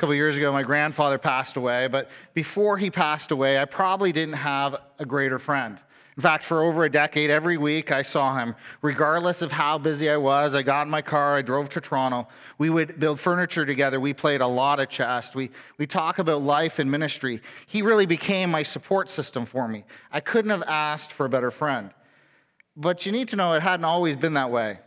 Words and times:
couple 0.00 0.14
years 0.14 0.36
ago, 0.36 0.50
my 0.50 0.62
grandfather 0.62 1.18
passed 1.18 1.58
away, 1.58 1.86
but 1.86 2.08
before 2.32 2.78
he 2.78 2.90
passed 2.90 3.32
away, 3.32 3.58
I 3.58 3.66
probably 3.66 4.12
didn't 4.12 4.34
have 4.34 4.76
a 4.98 5.04
greater 5.04 5.38
friend. 5.38 5.78
In 6.16 6.22
fact, 6.22 6.44
for 6.44 6.62
over 6.62 6.84
a 6.84 6.90
decade, 6.90 7.30
every 7.30 7.58
week 7.58 7.92
I 7.92 8.00
saw 8.00 8.36
him. 8.36 8.54
Regardless 8.80 9.42
of 9.42 9.52
how 9.52 9.76
busy 9.78 10.08
I 10.08 10.16
was, 10.16 10.54
I 10.54 10.62
got 10.62 10.82
in 10.82 10.90
my 10.90 11.02
car, 11.02 11.36
I 11.36 11.42
drove 11.42 11.68
to 11.70 11.80
Toronto. 11.80 12.28
We 12.56 12.70
would 12.70 12.98
build 12.98 13.20
furniture 13.20 13.66
together. 13.66 14.00
We 14.00 14.14
played 14.14 14.40
a 14.40 14.46
lot 14.46 14.80
of 14.80 14.88
chess. 14.88 15.34
We, 15.34 15.50
we 15.76 15.86
talk 15.86 16.18
about 16.18 16.42
life 16.42 16.78
and 16.78 16.90
ministry. 16.90 17.42
He 17.66 17.82
really 17.82 18.06
became 18.06 18.50
my 18.50 18.62
support 18.62 19.10
system 19.10 19.44
for 19.44 19.68
me. 19.68 19.84
I 20.10 20.20
couldn't 20.20 20.50
have 20.50 20.62
asked 20.62 21.12
for 21.12 21.26
a 21.26 21.30
better 21.30 21.50
friend. 21.50 21.90
But 22.74 23.04
you 23.04 23.12
need 23.12 23.28
to 23.28 23.36
know 23.36 23.52
it 23.52 23.62
hadn't 23.62 23.84
always 23.84 24.16
been 24.16 24.34
that 24.34 24.50
way. 24.50 24.78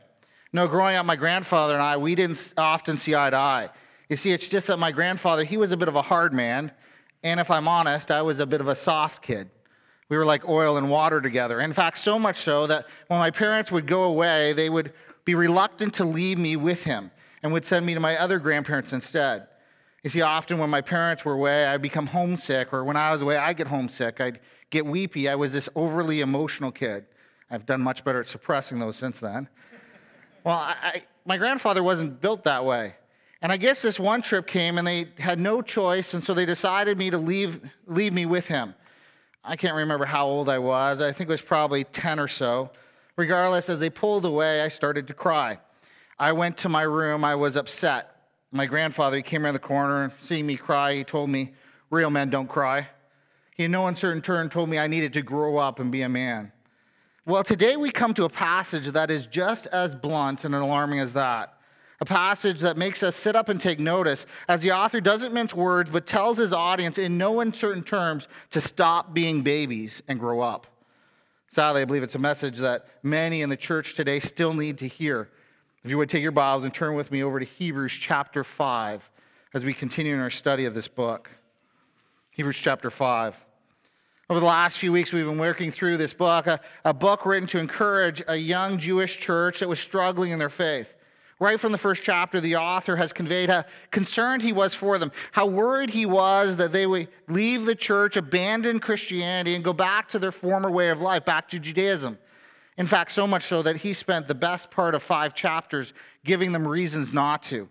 No, 0.51 0.67
growing 0.67 0.95
up, 0.95 1.05
my 1.05 1.15
grandfather 1.15 1.75
and 1.75 1.83
I, 1.83 1.97
we 1.97 2.15
didn't 2.15 2.53
often 2.57 2.97
see 2.97 3.15
eye 3.15 3.29
to 3.29 3.37
eye. 3.37 3.69
You 4.13 4.17
see, 4.17 4.31
it's 4.31 4.47
just 4.47 4.67
that 4.67 4.77
my 4.77 4.91
grandfather, 4.91 5.43
he 5.43 5.57
was 5.57 5.71
a 5.71 5.77
bit 5.77 5.87
of 5.87 5.95
a 5.95 6.03
hard 6.03 6.33
man. 6.33 6.71
And 7.23 7.39
if 7.39 7.49
I'm 7.49 7.67
honest, 7.67 8.11
I 8.11 8.21
was 8.21 8.39
a 8.39 8.45
bit 8.45 8.61
of 8.61 8.67
a 8.67 8.75
soft 8.75 9.23
kid. 9.23 9.49
We 10.07 10.17
were 10.17 10.23
like 10.23 10.47
oil 10.47 10.77
and 10.77 10.87
water 10.87 11.19
together. 11.19 11.61
In 11.61 11.73
fact, 11.73 11.97
so 11.97 12.19
much 12.19 12.41
so 12.41 12.67
that 12.67 12.85
when 13.07 13.19
my 13.19 13.31
parents 13.31 13.71
would 13.71 13.87
go 13.87 14.03
away, 14.03 14.53
they 14.53 14.69
would 14.69 14.93
be 15.25 15.33
reluctant 15.33 15.95
to 15.95 16.05
leave 16.05 16.37
me 16.37 16.55
with 16.55 16.83
him 16.83 17.09
and 17.41 17.51
would 17.53 17.65
send 17.65 17.87
me 17.87 17.95
to 17.95 17.99
my 17.99 18.15
other 18.17 18.37
grandparents 18.37 18.93
instead. 18.93 19.47
You 20.03 20.11
see, 20.11 20.21
often 20.21 20.59
when 20.59 20.69
my 20.69 20.81
parents 20.81 21.25
were 21.25 21.33
away, 21.33 21.65
I'd 21.65 21.81
become 21.81 22.05
homesick, 22.05 22.71
or 22.71 22.83
when 22.83 22.95
I 22.95 23.11
was 23.11 23.23
away, 23.23 23.37
I'd 23.37 23.57
get 23.57 23.65
homesick. 23.65 24.21
I'd 24.21 24.41
get 24.69 24.85
weepy. 24.85 25.27
I 25.27 25.33
was 25.33 25.53
this 25.53 25.69
overly 25.75 26.21
emotional 26.21 26.71
kid. 26.71 27.05
I've 27.49 27.65
done 27.65 27.81
much 27.81 28.03
better 28.03 28.19
at 28.19 28.27
suppressing 28.27 28.77
those 28.77 28.95
since 28.95 29.19
then. 29.19 29.49
Well, 30.43 30.57
I, 30.57 31.01
my 31.25 31.37
grandfather 31.37 31.81
wasn't 31.81 32.21
built 32.21 32.43
that 32.43 32.63
way. 32.63 32.93
And 33.43 33.51
I 33.51 33.57
guess 33.57 33.81
this 33.81 33.99
one 33.99 34.21
trip 34.21 34.47
came 34.47 34.77
and 34.77 34.87
they 34.87 35.09
had 35.19 35.37
no 35.37 35.61
choice, 35.61 36.13
and 36.13 36.23
so 36.23 36.33
they 36.33 36.45
decided 36.45 36.97
me 36.97 37.09
to 37.09 37.17
leave, 37.17 37.59
leave 37.87 38.13
me 38.13 38.25
with 38.25 38.47
him. 38.47 38.73
I 39.43 39.57
can't 39.57 39.75
remember 39.75 40.05
how 40.05 40.25
old 40.25 40.47
I 40.47 40.59
was. 40.59 41.01
I 41.01 41.11
think 41.11 41.29
it 41.29 41.33
was 41.33 41.41
probably 41.41 41.83
10 41.83 42.21
or 42.21 42.29
so. 42.29 42.71
Regardless, 43.17 43.67
as 43.67 43.81
they 43.81 43.89
pulled 43.89 44.23
away, 44.23 44.61
I 44.61 44.69
started 44.69 45.09
to 45.09 45.13
cry. 45.13 45.59
I 46.17 46.31
went 46.31 46.55
to 46.59 46.69
my 46.69 46.83
room. 46.83 47.25
I 47.25 47.35
was 47.35 47.57
upset. 47.57 48.15
My 48.53 48.65
grandfather, 48.65 49.17
he 49.17 49.23
came 49.23 49.43
around 49.43 49.55
the 49.55 49.59
corner, 49.59 50.13
seeing 50.19 50.47
me 50.47 50.55
cry, 50.55 50.95
he 50.95 51.03
told 51.03 51.29
me, 51.29 51.53
Real 51.89 52.09
men 52.09 52.29
don't 52.29 52.47
cry. 52.47 52.87
He, 53.55 53.65
in 53.65 53.71
no 53.71 53.87
uncertain 53.87 54.21
term, 54.21 54.49
told 54.49 54.69
me 54.69 54.79
I 54.79 54.87
needed 54.87 55.11
to 55.13 55.21
grow 55.21 55.57
up 55.57 55.79
and 55.79 55.91
be 55.91 56.03
a 56.03 56.09
man. 56.09 56.53
Well, 57.25 57.43
today 57.43 57.75
we 57.75 57.91
come 57.91 58.13
to 58.13 58.23
a 58.23 58.29
passage 58.29 58.87
that 58.91 59.11
is 59.11 59.25
just 59.25 59.67
as 59.67 59.95
blunt 59.95 60.45
and 60.45 60.55
alarming 60.55 60.99
as 60.99 61.11
that 61.13 61.57
a 61.99 62.05
passage 62.05 62.59
that 62.61 62.77
makes 62.77 63.03
us 63.03 63.15
sit 63.15 63.35
up 63.35 63.49
and 63.49 63.59
take 63.59 63.79
notice 63.79 64.25
as 64.47 64.61
the 64.61 64.71
author 64.71 64.99
doesn't 64.99 65.33
mince 65.33 65.53
words 65.53 65.89
but 65.89 66.07
tells 66.07 66.37
his 66.37 66.53
audience 66.53 66.97
in 66.97 67.17
no 67.17 67.39
uncertain 67.39 67.83
terms 67.83 68.27
to 68.51 68.59
stop 68.59 69.13
being 69.13 69.41
babies 69.41 70.01
and 70.07 70.19
grow 70.19 70.41
up. 70.41 70.67
Sadly, 71.47 71.81
I 71.81 71.85
believe 71.85 72.03
it's 72.03 72.15
a 72.15 72.19
message 72.19 72.57
that 72.59 72.87
many 73.03 73.41
in 73.41 73.49
the 73.49 73.57
church 73.57 73.95
today 73.95 74.19
still 74.19 74.53
need 74.53 74.79
to 74.79 74.87
hear. 74.87 75.29
If 75.83 75.91
you 75.91 75.97
would 75.97 76.09
take 76.09 76.23
your 76.23 76.31
Bibles 76.31 76.63
and 76.63 76.73
turn 76.73 76.95
with 76.95 77.11
me 77.11 77.23
over 77.23 77.39
to 77.39 77.45
Hebrews 77.45 77.93
chapter 77.93 78.43
5 78.43 79.07
as 79.53 79.63
we 79.63 79.73
continue 79.73 80.15
in 80.15 80.19
our 80.19 80.29
study 80.29 80.65
of 80.65 80.73
this 80.73 80.87
book. 80.87 81.29
Hebrews 82.31 82.57
chapter 82.57 82.89
5. 82.89 83.35
Over 84.29 84.39
the 84.39 84.45
last 84.45 84.79
few 84.79 84.91
weeks, 84.91 85.13
we've 85.13 85.25
been 85.25 85.37
working 85.37 85.71
through 85.71 85.97
this 85.97 86.13
book, 86.13 86.47
a, 86.47 86.59
a 86.85 86.93
book 86.93 87.25
written 87.25 87.47
to 87.49 87.59
encourage 87.59 88.23
a 88.27 88.35
young 88.35 88.79
Jewish 88.79 89.19
church 89.19 89.59
that 89.59 89.69
was 89.69 89.79
struggling 89.79 90.31
in 90.31 90.39
their 90.39 90.49
faith. 90.49 90.87
Right 91.43 91.59
from 91.59 91.73
the 91.73 91.77
first 91.77 92.03
chapter, 92.03 92.39
the 92.39 92.55
author 92.55 92.95
has 92.95 93.11
conveyed 93.11 93.49
how 93.49 93.65
concerned 93.91 94.41
he 94.41 94.53
was 94.53 94.73
for 94.73 94.97
them, 94.97 95.11
how 95.33 95.45
worried 95.45 95.89
he 95.89 96.05
was 96.05 96.55
that 96.55 96.71
they 96.71 96.85
would 96.85 97.09
leave 97.27 97.65
the 97.65 97.75
church, 97.75 98.15
abandon 98.15 98.79
Christianity, 98.79 99.53
and 99.53 99.61
go 99.61 99.73
back 99.73 100.07
to 100.11 100.19
their 100.19 100.31
former 100.31 100.71
way 100.71 100.87
of 100.87 101.01
life, 101.01 101.25
back 101.25 101.49
to 101.49 101.59
Judaism. 101.59 102.17
In 102.77 102.87
fact, 102.87 103.11
so 103.11 103.27
much 103.27 103.43
so 103.43 103.61
that 103.61 103.75
he 103.75 103.91
spent 103.91 104.29
the 104.29 104.33
best 104.33 104.71
part 104.71 104.95
of 104.95 105.03
five 105.03 105.33
chapters 105.33 105.93
giving 106.23 106.53
them 106.53 106.65
reasons 106.65 107.11
not 107.11 107.43
to. 107.43 107.67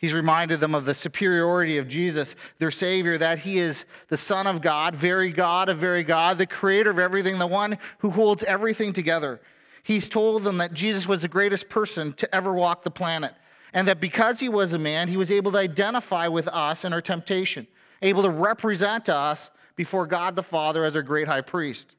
He's 0.00 0.12
reminded 0.12 0.58
them 0.58 0.74
of 0.74 0.84
the 0.84 0.92
superiority 0.92 1.78
of 1.78 1.86
Jesus, 1.86 2.34
their 2.58 2.72
Savior, 2.72 3.16
that 3.18 3.38
He 3.38 3.58
is 3.58 3.84
the 4.08 4.18
Son 4.18 4.48
of 4.48 4.60
God, 4.60 4.96
very 4.96 5.30
God 5.30 5.68
of 5.68 5.78
very 5.78 6.02
God, 6.02 6.36
the 6.36 6.46
creator 6.46 6.90
of 6.90 6.98
everything, 6.98 7.38
the 7.38 7.46
one 7.46 7.78
who 7.98 8.10
holds 8.10 8.42
everything 8.42 8.92
together. 8.92 9.40
He's 9.84 10.08
told 10.08 10.44
them 10.44 10.56
that 10.58 10.72
Jesus 10.72 11.06
was 11.06 11.22
the 11.22 11.28
greatest 11.28 11.68
person 11.68 12.14
to 12.14 12.34
ever 12.34 12.54
walk 12.54 12.84
the 12.84 12.90
planet, 12.90 13.34
and 13.74 13.86
that 13.86 14.00
because 14.00 14.40
he 14.40 14.48
was 14.48 14.72
a 14.72 14.78
man, 14.78 15.08
he 15.08 15.18
was 15.18 15.30
able 15.30 15.52
to 15.52 15.58
identify 15.58 16.26
with 16.26 16.48
us 16.48 16.86
in 16.86 16.94
our 16.94 17.02
temptation, 17.02 17.66
able 18.00 18.22
to 18.22 18.30
represent 18.30 19.10
us 19.10 19.50
before 19.76 20.06
God 20.06 20.36
the 20.36 20.42
Father 20.42 20.84
as 20.84 20.96
our 20.96 21.02
great 21.02 21.28
high 21.28 21.42
priest. 21.42 21.94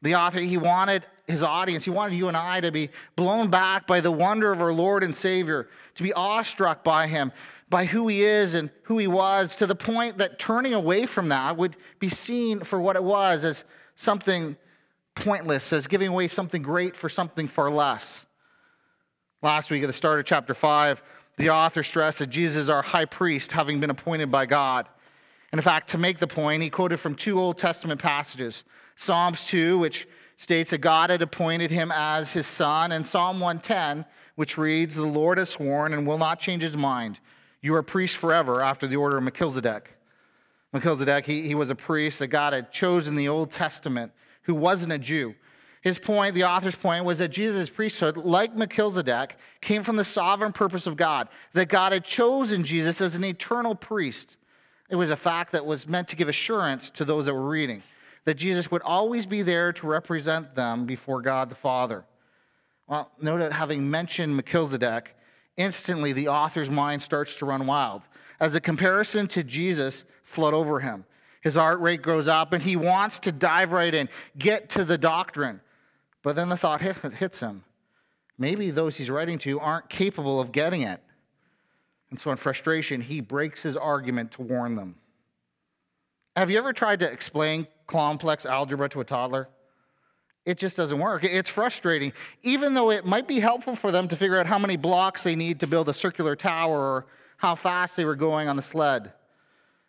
The 0.00 0.14
author, 0.14 0.40
he 0.40 0.56
wanted 0.56 1.04
his 1.26 1.42
audience, 1.42 1.84
he 1.84 1.90
wanted 1.90 2.16
you 2.16 2.28
and 2.28 2.36
I 2.36 2.62
to 2.62 2.72
be 2.72 2.88
blown 3.14 3.50
back 3.50 3.86
by 3.86 4.00
the 4.00 4.10
wonder 4.10 4.50
of 4.50 4.62
our 4.62 4.72
Lord 4.72 5.04
and 5.04 5.14
Savior, 5.14 5.68
to 5.96 6.02
be 6.02 6.14
awestruck 6.14 6.82
by 6.82 7.08
him, 7.08 7.30
by 7.68 7.84
who 7.84 8.08
he 8.08 8.24
is 8.24 8.54
and 8.54 8.70
who 8.84 8.96
he 8.96 9.06
was, 9.06 9.54
to 9.56 9.66
the 9.66 9.74
point 9.74 10.16
that 10.16 10.38
turning 10.38 10.72
away 10.72 11.04
from 11.04 11.28
that 11.28 11.58
would 11.58 11.76
be 11.98 12.08
seen 12.08 12.60
for 12.60 12.80
what 12.80 12.96
it 12.96 13.04
was 13.04 13.44
as 13.44 13.64
something 13.96 14.56
pointless, 15.18 15.72
as 15.72 15.86
giving 15.86 16.08
away 16.08 16.28
something 16.28 16.62
great 16.62 16.96
for 16.96 17.08
something 17.08 17.48
far 17.48 17.70
less. 17.70 18.24
Last 19.42 19.70
week 19.70 19.82
at 19.82 19.86
the 19.86 19.92
start 19.92 20.18
of 20.18 20.26
chapter 20.26 20.54
5, 20.54 21.02
the 21.36 21.50
author 21.50 21.82
stressed 21.82 22.18
that 22.18 22.28
Jesus 22.28 22.56
is 22.64 22.70
our 22.70 22.82
high 22.82 23.04
priest, 23.04 23.52
having 23.52 23.80
been 23.80 23.90
appointed 23.90 24.30
by 24.30 24.46
God. 24.46 24.88
And 25.52 25.58
in 25.58 25.62
fact, 25.62 25.90
to 25.90 25.98
make 25.98 26.18
the 26.18 26.26
point, 26.26 26.62
he 26.62 26.70
quoted 26.70 26.98
from 26.98 27.14
two 27.14 27.40
Old 27.40 27.58
Testament 27.58 28.00
passages 28.00 28.64
Psalms 28.96 29.44
2, 29.44 29.78
which 29.78 30.08
states 30.36 30.70
that 30.70 30.78
God 30.78 31.10
had 31.10 31.22
appointed 31.22 31.70
him 31.70 31.92
as 31.92 32.32
his 32.32 32.46
son, 32.46 32.92
and 32.92 33.06
Psalm 33.06 33.40
110, 33.40 34.04
which 34.34 34.58
reads, 34.58 34.96
The 34.96 35.02
Lord 35.02 35.38
has 35.38 35.50
sworn 35.50 35.94
and 35.94 36.06
will 36.06 36.18
not 36.18 36.40
change 36.40 36.62
his 36.62 36.76
mind. 36.76 37.20
You 37.60 37.74
are 37.74 37.82
priest 37.82 38.16
forever 38.16 38.62
after 38.62 38.86
the 38.86 38.96
order 38.96 39.16
of 39.16 39.22
Melchizedek. 39.24 39.90
Melchizedek, 40.72 41.26
he, 41.26 41.42
he 41.42 41.54
was 41.54 41.70
a 41.70 41.74
priest 41.74 42.18
that 42.18 42.28
God 42.28 42.52
had 42.52 42.70
chosen 42.70 43.14
in 43.14 43.16
the 43.16 43.28
Old 43.28 43.50
Testament 43.50 44.12
who 44.48 44.54
wasn't 44.54 44.90
a 44.90 44.98
Jew. 44.98 45.34
His 45.82 45.98
point, 45.98 46.34
the 46.34 46.44
author's 46.44 46.74
point, 46.74 47.04
was 47.04 47.18
that 47.18 47.28
Jesus' 47.28 47.68
priesthood, 47.70 48.16
like 48.16 48.56
Melchizedek, 48.56 49.36
came 49.60 49.84
from 49.84 49.96
the 49.96 50.04
sovereign 50.04 50.52
purpose 50.52 50.86
of 50.86 50.96
God, 50.96 51.28
that 51.52 51.68
God 51.68 51.92
had 51.92 52.02
chosen 52.02 52.64
Jesus 52.64 53.00
as 53.00 53.14
an 53.14 53.24
eternal 53.24 53.74
priest. 53.74 54.36
It 54.88 54.96
was 54.96 55.10
a 55.10 55.16
fact 55.16 55.52
that 55.52 55.66
was 55.66 55.86
meant 55.86 56.08
to 56.08 56.16
give 56.16 56.28
assurance 56.28 56.88
to 56.90 57.04
those 57.04 57.26
that 57.26 57.34
were 57.34 57.48
reading, 57.48 57.82
that 58.24 58.34
Jesus 58.34 58.70
would 58.70 58.82
always 58.82 59.26
be 59.26 59.42
there 59.42 59.70
to 59.74 59.86
represent 59.86 60.54
them 60.54 60.86
before 60.86 61.20
God 61.20 61.50
the 61.50 61.54
Father. 61.54 62.04
Well, 62.88 63.10
note 63.20 63.40
that 63.40 63.52
having 63.52 63.88
mentioned 63.88 64.34
Melchizedek, 64.34 65.14
instantly 65.58 66.14
the 66.14 66.28
author's 66.28 66.70
mind 66.70 67.02
starts 67.02 67.34
to 67.36 67.46
run 67.46 67.66
wild 67.66 68.00
as 68.40 68.54
a 68.54 68.60
comparison 68.62 69.28
to 69.28 69.44
Jesus 69.44 70.04
flood 70.24 70.54
over 70.54 70.80
him. 70.80 71.04
His 71.42 71.54
heart 71.54 71.80
rate 71.80 72.02
goes 72.02 72.28
up 72.28 72.52
and 72.52 72.62
he 72.62 72.76
wants 72.76 73.20
to 73.20 73.32
dive 73.32 73.72
right 73.72 73.94
in, 73.94 74.08
get 74.38 74.70
to 74.70 74.84
the 74.84 74.98
doctrine. 74.98 75.60
But 76.22 76.36
then 76.36 76.48
the 76.48 76.56
thought 76.56 76.80
hits 76.80 77.40
him. 77.40 77.64
Maybe 78.38 78.70
those 78.70 78.96
he's 78.96 79.10
writing 79.10 79.38
to 79.40 79.60
aren't 79.60 79.88
capable 79.88 80.40
of 80.40 80.52
getting 80.52 80.82
it. 80.82 81.02
And 82.10 82.18
so, 82.18 82.30
in 82.30 82.36
frustration, 82.36 83.00
he 83.00 83.20
breaks 83.20 83.62
his 83.62 83.76
argument 83.76 84.32
to 84.32 84.42
warn 84.42 84.76
them. 84.76 84.96
Have 86.36 86.50
you 86.50 86.58
ever 86.58 86.72
tried 86.72 87.00
to 87.00 87.10
explain 87.10 87.66
complex 87.86 88.46
algebra 88.46 88.88
to 88.90 89.00
a 89.00 89.04
toddler? 89.04 89.48
It 90.46 90.56
just 90.56 90.76
doesn't 90.76 90.98
work. 90.98 91.24
It's 91.24 91.50
frustrating. 91.50 92.12
Even 92.42 92.72
though 92.72 92.90
it 92.90 93.04
might 93.04 93.28
be 93.28 93.38
helpful 93.38 93.76
for 93.76 93.92
them 93.92 94.08
to 94.08 94.16
figure 94.16 94.38
out 94.38 94.46
how 94.46 94.58
many 94.58 94.76
blocks 94.76 95.22
they 95.22 95.36
need 95.36 95.60
to 95.60 95.66
build 95.66 95.90
a 95.90 95.92
circular 95.92 96.34
tower 96.36 96.78
or 96.78 97.06
how 97.36 97.54
fast 97.54 97.96
they 97.96 98.06
were 98.06 98.16
going 98.16 98.48
on 98.48 98.56
the 98.56 98.62
sled. 98.62 99.12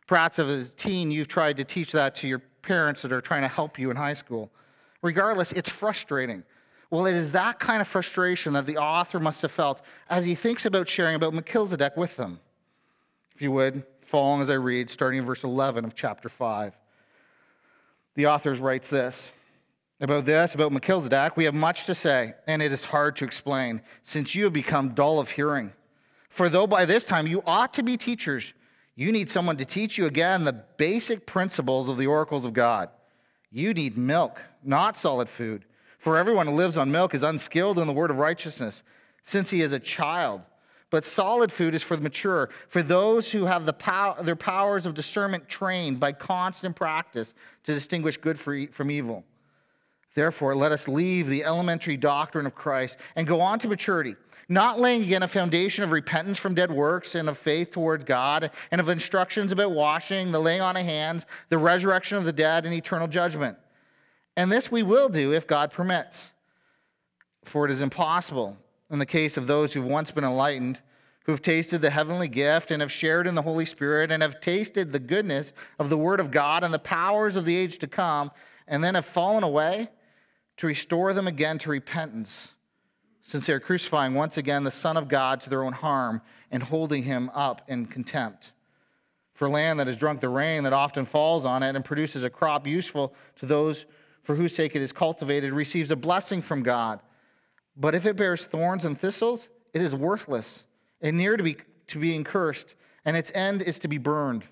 Perhaps 0.10 0.40
as 0.40 0.72
a 0.72 0.74
teen, 0.74 1.12
you've 1.12 1.28
tried 1.28 1.56
to 1.58 1.64
teach 1.64 1.92
that 1.92 2.16
to 2.16 2.28
your 2.28 2.40
parents 2.64 3.04
that 3.04 3.12
are 3.12 3.22
trying 3.22 3.44
to 3.44 3.48
help 3.48 3.78
you 3.78 3.92
in 3.92 3.96
high 3.96 4.16
school. 4.16 4.50
Regardless, 5.04 5.52
it's 5.52 5.70
frustrating. 5.70 6.42
Well, 6.90 7.06
it 7.06 7.14
is 7.14 7.32
that 7.34 7.60
kind 7.60 7.80
of 7.80 7.88
frustration 7.88 8.54
that 8.54 8.66
the 8.66 8.78
author 8.78 9.20
must 9.20 9.44
have 9.44 9.52
felt 9.52 9.84
as 10.10 10.26
he 10.26 10.34
thinks 10.34 10.66
about 10.66 10.90
sharing 10.90 11.14
about 11.14 11.36
Melchizedek 11.36 11.96
with 11.96 12.18
them. 12.18 12.40
If 13.36 13.44
you 13.44 13.52
would, 13.52 13.84
follow 14.02 14.30
along 14.30 14.42
as 14.42 14.50
I 14.50 14.56
read, 14.56 14.90
starting 14.90 15.20
in 15.20 15.26
verse 15.26 15.44
11 15.44 15.86
of 15.86 15.94
chapter 15.94 16.28
5. 16.28 16.74
The 18.16 18.26
author 18.26 18.56
writes 18.56 18.90
this 18.90 19.32
About 20.02 20.26
this, 20.26 20.56
about 20.56 20.72
Melchizedek, 20.72 21.38
we 21.38 21.44
have 21.44 21.54
much 21.54 21.86
to 21.86 21.94
say, 21.94 22.34
and 22.48 22.64
it 22.64 22.72
is 22.72 22.84
hard 22.84 23.16
to 23.18 23.26
explain, 23.26 23.80
since 24.02 24.34
you 24.34 24.46
have 24.46 24.54
become 24.54 24.96
dull 24.96 25.20
of 25.20 25.30
hearing. 25.30 25.72
For 26.30 26.50
though 26.50 26.66
by 26.66 26.86
this 26.86 27.06
time 27.06 27.28
you 27.28 27.44
ought 27.46 27.76
to 27.76 27.84
be 27.84 27.96
teachers, 27.96 28.54
you 29.00 29.14
need 29.14 29.30
someone 29.30 29.56
to 29.56 29.64
teach 29.64 29.98
you 29.98 30.08
again 30.08 30.44
the 30.44 30.52
basic 30.76 31.26
principles 31.26 31.88
of 31.88 31.98
the 31.98 32.08
oracles 32.08 32.44
of 32.44 32.52
God. 32.52 32.90
You 33.50 33.74
need 33.74 33.98
milk, 33.98 34.42
not 34.62 34.98
solid 34.98 35.30
food. 35.30 35.64
For 36.00 36.18
everyone 36.18 36.48
who 36.48 36.54
lives 36.54 36.76
on 36.76 36.92
milk 36.92 37.16
is 37.16 37.24
unskilled 37.24 37.80
in 37.80 37.88
the 37.88 37.94
word 37.94 38.12
of 38.12 38.18
righteousness, 38.18 38.84
since 39.24 39.52
he 39.52 39.62
is 39.62 39.72
a 39.72 39.80
child. 39.80 40.42
But 40.90 41.06
solid 41.06 41.50
food 41.50 41.76
is 41.76 41.82
for 41.82 41.96
the 41.96 42.04
mature, 42.04 42.50
for 42.68 42.84
those 42.84 43.32
who 43.32 43.46
have 43.46 43.66
the 43.66 43.72
pow- 43.72 44.22
their 44.22 44.36
powers 44.36 44.86
of 44.86 44.96
discernment 44.96 45.48
trained 45.48 46.02
by 46.02 46.12
constant 46.12 46.76
practice 46.76 47.34
to 47.64 47.74
distinguish 47.74 48.18
good 48.18 48.38
from 48.38 48.92
evil. 48.92 49.24
Therefore, 50.14 50.58
let 50.58 50.74
us 50.74 50.90
leave 50.90 51.30
the 51.30 51.46
elementary 51.46 51.96
doctrine 51.96 52.46
of 52.46 52.54
Christ 52.54 52.98
and 53.16 53.26
go 53.26 53.40
on 53.40 53.60
to 53.60 53.70
maturity, 53.70 54.18
not 54.50 54.80
laying 54.80 55.04
again 55.04 55.22
a 55.22 55.28
foundation 55.28 55.84
of 55.84 55.92
repentance 55.92 56.40
from 56.40 56.56
dead 56.56 56.72
works 56.72 57.14
and 57.14 57.30
of 57.30 57.38
faith 57.38 57.70
towards 57.70 58.04
God, 58.04 58.50
and 58.72 58.82
of 58.82 58.90
instructions 58.90 59.52
about 59.52 59.72
washing, 59.72 60.32
the 60.32 60.42
laying 60.42 60.62
on 60.62 60.76
of 60.76 60.84
hands, 60.84 61.28
the 61.50 61.58
resurrection 61.60 62.18
of 62.18 62.26
the 62.26 62.34
dead, 62.34 62.66
and 62.66 62.74
eternal 62.74 63.08
judgment. 63.08 63.58
And 64.36 64.52
this 64.52 64.72
we 64.72 64.82
will 64.82 65.08
do 65.08 65.34
if 65.34 65.46
God 65.46 65.72
permits. 65.72 66.30
For 67.46 67.66
it 67.66 67.72
is 67.72 67.82
impossible 67.82 68.58
in 68.90 69.00
the 69.00 69.06
case 69.06 69.38
of 69.38 69.48
those 69.48 69.74
who've 69.74 69.86
once 69.86 70.12
been 70.12 70.24
enlightened, 70.24 70.80
who 71.26 71.32
have 71.32 71.42
tasted 71.44 71.82
the 71.82 71.92
heavenly 71.92 72.28
gift 72.28 72.72
and 72.72 72.82
have 72.82 72.92
shared 72.92 73.28
in 73.28 73.36
the 73.36 73.44
Holy 73.44 73.66
Spirit 73.66 74.12
and 74.12 74.24
have 74.24 74.42
tasted 74.42 74.92
the 74.92 75.00
goodness 75.00 75.54
of 75.78 75.90
the 75.90 75.98
Word 75.98 76.20
of 76.20 76.32
God 76.32 76.64
and 76.64 76.74
the 76.74 76.80
powers 76.80 77.36
of 77.36 77.46
the 77.46 77.56
age 77.56 77.78
to 77.80 77.88
come, 77.88 78.32
and 78.68 78.84
then 78.84 78.96
have 78.96 79.06
fallen 79.06 79.44
away, 79.44 79.90
to 80.58 80.68
restore 80.68 81.14
them 81.14 81.28
again 81.28 81.60
to 81.60 81.70
repentance, 81.70 82.54
since 83.30 83.46
they 83.46 83.54
are 83.54 83.60
crucifying 83.60 84.16
once 84.16 84.38
again 84.38 84.64
the 84.64 84.72
Son 84.72 84.98
of 84.98 85.08
God 85.08 85.40
to 85.42 85.52
their 85.52 85.64
own 85.64 85.72
harm 85.72 86.20
and 86.50 86.64
holding 86.64 87.04
him 87.04 87.30
up 87.36 87.62
in 87.68 87.86
contempt. 87.86 88.54
For 89.36 89.48
land 89.48 89.80
that 89.80 89.86
has 89.86 89.98
drunk 89.98 90.20
the 90.20 90.30
rain 90.30 90.64
that 90.64 90.74
often 90.74 91.06
falls 91.06 91.46
on 91.46 91.62
it 91.62 91.76
and 91.76 91.86
produces 91.86 92.24
a 92.24 92.30
crop 92.32 92.66
useful 92.66 93.14
to 93.36 93.46
those 93.46 93.86
for 94.24 94.36
whose 94.36 94.56
sake 94.56 94.76
it 94.76 94.82
is 94.82 94.92
cultivated 94.92 95.54
receives 95.54 95.92
a 95.92 95.96
blessing 95.96 96.42
from 96.42 96.64
God. 96.64 97.02
But 97.78 97.94
if 97.94 98.08
it 98.08 98.16
bears 98.16 98.46
thorns 98.46 98.84
and 98.84 99.00
thistles, 99.00 99.48
it 99.76 99.82
is 99.84 99.94
worthless 99.94 100.64
and 101.00 101.16
near 101.16 101.38
to, 101.38 101.44
be, 101.44 101.58
to 101.86 102.00
being 102.00 102.24
cursed, 102.24 102.74
and 103.06 103.16
its 103.16 103.32
end 103.36 103.62
is 103.62 103.78
to 103.78 103.88
be 103.88 104.00
burned. 104.00 104.44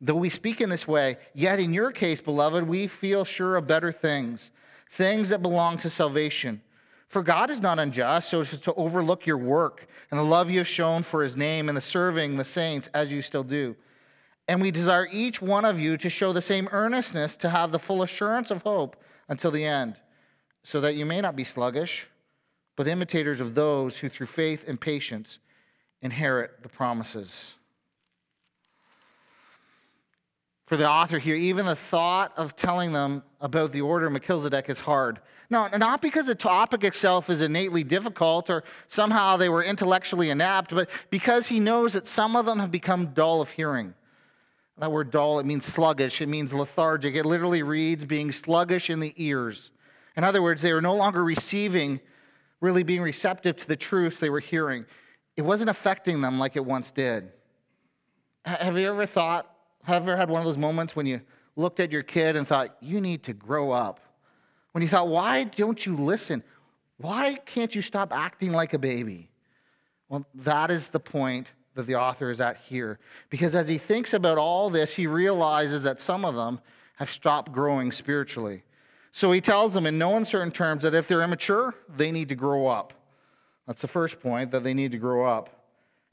Though 0.00 0.16
we 0.16 0.28
speak 0.28 0.60
in 0.60 0.70
this 0.70 0.88
way, 0.88 1.18
yet 1.34 1.60
in 1.60 1.72
your 1.72 1.92
case, 1.92 2.20
beloved, 2.20 2.66
we 2.66 2.88
feel 2.88 3.24
sure 3.24 3.54
of 3.54 3.68
better 3.68 3.92
things, 3.92 4.50
things 4.90 5.28
that 5.28 5.40
belong 5.40 5.78
to 5.78 5.88
salvation. 5.88 6.62
For 7.08 7.22
God 7.22 7.50
is 7.50 7.60
not 7.60 7.78
unjust 7.78 8.30
so 8.30 8.40
as 8.40 8.58
to 8.58 8.74
overlook 8.74 9.26
your 9.26 9.38
work 9.38 9.86
and 10.10 10.18
the 10.18 10.24
love 10.24 10.50
you 10.50 10.58
have 10.58 10.68
shown 10.68 11.02
for 11.02 11.22
his 11.22 11.36
name 11.36 11.68
and 11.68 11.76
the 11.76 11.82
serving 11.82 12.36
the 12.36 12.44
saints 12.44 12.88
as 12.94 13.12
you 13.12 13.22
still 13.22 13.44
do. 13.44 13.76
And 14.48 14.60
we 14.60 14.70
desire 14.70 15.08
each 15.10 15.40
one 15.40 15.64
of 15.64 15.78
you 15.78 15.96
to 15.98 16.10
show 16.10 16.32
the 16.32 16.42
same 16.42 16.68
earnestness 16.72 17.36
to 17.38 17.50
have 17.50 17.72
the 17.72 17.78
full 17.78 18.02
assurance 18.02 18.50
of 18.50 18.62
hope 18.62 18.96
until 19.28 19.50
the 19.50 19.64
end, 19.64 19.96
so 20.62 20.80
that 20.80 20.94
you 20.94 21.04
may 21.04 21.20
not 21.20 21.36
be 21.36 21.44
sluggish 21.44 22.06
but 22.76 22.86
imitators 22.86 23.40
of 23.40 23.54
those 23.54 23.96
who 23.98 24.08
through 24.08 24.26
faith 24.26 24.64
and 24.68 24.80
patience 24.80 25.38
inherit 26.02 26.62
the 26.62 26.68
promises. 26.68 27.54
For 30.66 30.76
the 30.76 30.88
author 30.88 31.18
here, 31.18 31.36
even 31.36 31.64
the 31.64 31.76
thought 31.76 32.32
of 32.36 32.54
telling 32.54 32.92
them 32.92 33.22
about 33.40 33.72
the 33.72 33.80
order 33.80 34.06
of 34.06 34.12
Melchizedek 34.12 34.68
is 34.68 34.80
hard. 34.80 35.20
No, 35.48 35.68
not 35.68 36.02
because 36.02 36.26
the 36.26 36.34
topic 36.34 36.82
itself 36.82 37.30
is 37.30 37.40
innately 37.40 37.84
difficult 37.84 38.50
or 38.50 38.64
somehow 38.88 39.36
they 39.36 39.48
were 39.48 39.62
intellectually 39.62 40.30
inept, 40.30 40.74
but 40.74 40.88
because 41.10 41.46
he 41.46 41.60
knows 41.60 41.92
that 41.92 42.06
some 42.06 42.34
of 42.34 42.46
them 42.46 42.58
have 42.58 42.70
become 42.70 43.12
dull 43.14 43.40
of 43.40 43.50
hearing. 43.50 43.94
That 44.78 44.92
word 44.92 45.10
dull, 45.10 45.38
it 45.38 45.46
means 45.46 45.64
sluggish, 45.64 46.20
it 46.20 46.26
means 46.26 46.52
lethargic. 46.52 47.14
It 47.14 47.24
literally 47.24 47.62
reads 47.62 48.04
being 48.04 48.32
sluggish 48.32 48.90
in 48.90 49.00
the 49.00 49.14
ears. 49.16 49.70
In 50.16 50.24
other 50.24 50.42
words, 50.42 50.62
they 50.62 50.72
are 50.72 50.80
no 50.80 50.94
longer 50.94 51.22
receiving 51.24 52.00
really 52.60 52.82
being 52.82 53.02
receptive 53.02 53.56
to 53.56 53.68
the 53.68 53.76
truths 53.76 54.18
they 54.18 54.30
were 54.30 54.40
hearing. 54.40 54.84
It 55.36 55.42
wasn't 55.42 55.70
affecting 55.70 56.20
them 56.20 56.38
like 56.38 56.56
it 56.56 56.64
once 56.64 56.90
did. 56.90 57.30
Have 58.44 58.78
you 58.78 58.88
ever 58.88 59.06
thought, 59.06 59.50
have 59.84 60.04
you 60.04 60.10
ever 60.10 60.16
had 60.16 60.30
one 60.30 60.40
of 60.40 60.46
those 60.46 60.58
moments 60.58 60.96
when 60.96 61.06
you 61.06 61.20
looked 61.56 61.80
at 61.80 61.90
your 61.90 62.02
kid 62.02 62.36
and 62.36 62.46
thought, 62.46 62.76
you 62.80 63.00
need 63.00 63.22
to 63.24 63.32
grow 63.32 63.70
up? 63.70 64.00
When 64.76 64.82
you 64.82 64.90
thought, 64.90 65.08
why 65.08 65.44
don't 65.44 65.86
you 65.86 65.96
listen? 65.96 66.42
Why 66.98 67.36
can't 67.46 67.74
you 67.74 67.80
stop 67.80 68.12
acting 68.12 68.52
like 68.52 68.74
a 68.74 68.78
baby? 68.78 69.30
Well, 70.10 70.26
that 70.34 70.70
is 70.70 70.88
the 70.88 71.00
point 71.00 71.46
that 71.76 71.86
the 71.86 71.94
author 71.94 72.28
is 72.28 72.42
at 72.42 72.58
here. 72.58 72.98
Because 73.30 73.54
as 73.54 73.68
he 73.68 73.78
thinks 73.78 74.12
about 74.12 74.36
all 74.36 74.68
this, 74.68 74.94
he 74.94 75.06
realizes 75.06 75.84
that 75.84 75.98
some 75.98 76.26
of 76.26 76.34
them 76.34 76.60
have 76.96 77.10
stopped 77.10 77.52
growing 77.52 77.90
spiritually. 77.90 78.64
So 79.12 79.32
he 79.32 79.40
tells 79.40 79.72
them 79.72 79.86
in 79.86 79.96
no 79.96 80.14
uncertain 80.14 80.52
terms 80.52 80.82
that 80.82 80.94
if 80.94 81.08
they're 81.08 81.22
immature, 81.22 81.74
they 81.96 82.12
need 82.12 82.28
to 82.28 82.34
grow 82.34 82.66
up. 82.66 82.92
That's 83.66 83.80
the 83.80 83.88
first 83.88 84.20
point, 84.20 84.50
that 84.50 84.62
they 84.62 84.74
need 84.74 84.92
to 84.92 84.98
grow 84.98 85.24
up. 85.24 85.55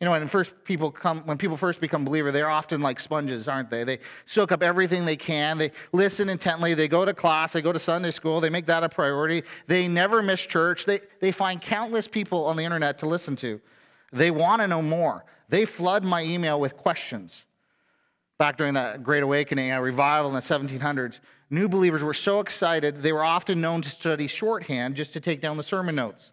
You 0.04 0.06
know, 0.06 0.12
when 0.12 0.28
first 0.28 0.52
people 0.66 0.92
come, 0.92 1.22
when 1.22 1.38
people 1.38 1.56
first 1.56 1.80
become 1.80 2.04
believer, 2.04 2.30
they're 2.30 2.50
often 2.50 2.82
like 2.82 3.00
sponges, 3.00 3.48
aren't 3.48 3.70
they? 3.70 3.86
They 3.86 4.00
soak 4.26 4.52
up 4.52 4.62
everything 4.62 5.06
they 5.06 5.16
can. 5.16 5.58
They 5.58 5.72
listen 5.94 6.28
intently. 6.28 6.74
They 6.74 6.90
go 6.90 7.06
to 7.06 7.14
class. 7.14 7.54
They 7.54 7.62
go 7.62 7.72
to 7.72 7.80
Sunday 7.80 8.12
school. 8.12 8.42
They 8.42 8.50
make 8.50 8.66
that 8.66 8.84
a 8.84 8.90
priority. 8.90 9.44
They 9.68 9.88
never 9.88 10.22
miss 10.22 10.42
church. 10.42 10.84
They, 10.84 11.00
they 11.22 11.32
find 11.32 11.62
countless 11.62 12.06
people 12.06 12.44
on 12.48 12.58
the 12.58 12.66
internet 12.66 12.98
to 12.98 13.06
listen 13.06 13.38
to. 13.38 13.62
They 14.12 14.30
want 14.30 14.62
to 14.62 14.68
know 14.68 14.82
more. 14.82 15.24
They 15.48 15.64
flood 15.64 16.04
my 16.04 16.22
email 16.22 16.60
with 16.60 16.76
questions. 16.76 17.46
Back 18.38 18.58
during 18.58 18.74
that 18.74 19.04
Great 19.04 19.24
Awakening, 19.24 19.72
a 19.72 19.82
revival 19.82 20.28
in 20.28 20.36
the 20.36 20.42
1700s, 20.42 21.20
New 21.50 21.70
believers 21.70 22.04
were 22.04 22.14
so 22.14 22.42
excited, 22.42 23.02
they 23.02 23.14
were 23.14 23.24
often 23.24 23.62
known 23.62 23.82
to 23.84 23.90
study 23.90 24.28
shorthand 24.28 24.96
just 24.96 25.14
to 25.14 25.22
take 25.22 25.40
down 25.40 25.56
the 25.56 25.64
sermon 25.64 25.96
notes. 25.96 26.32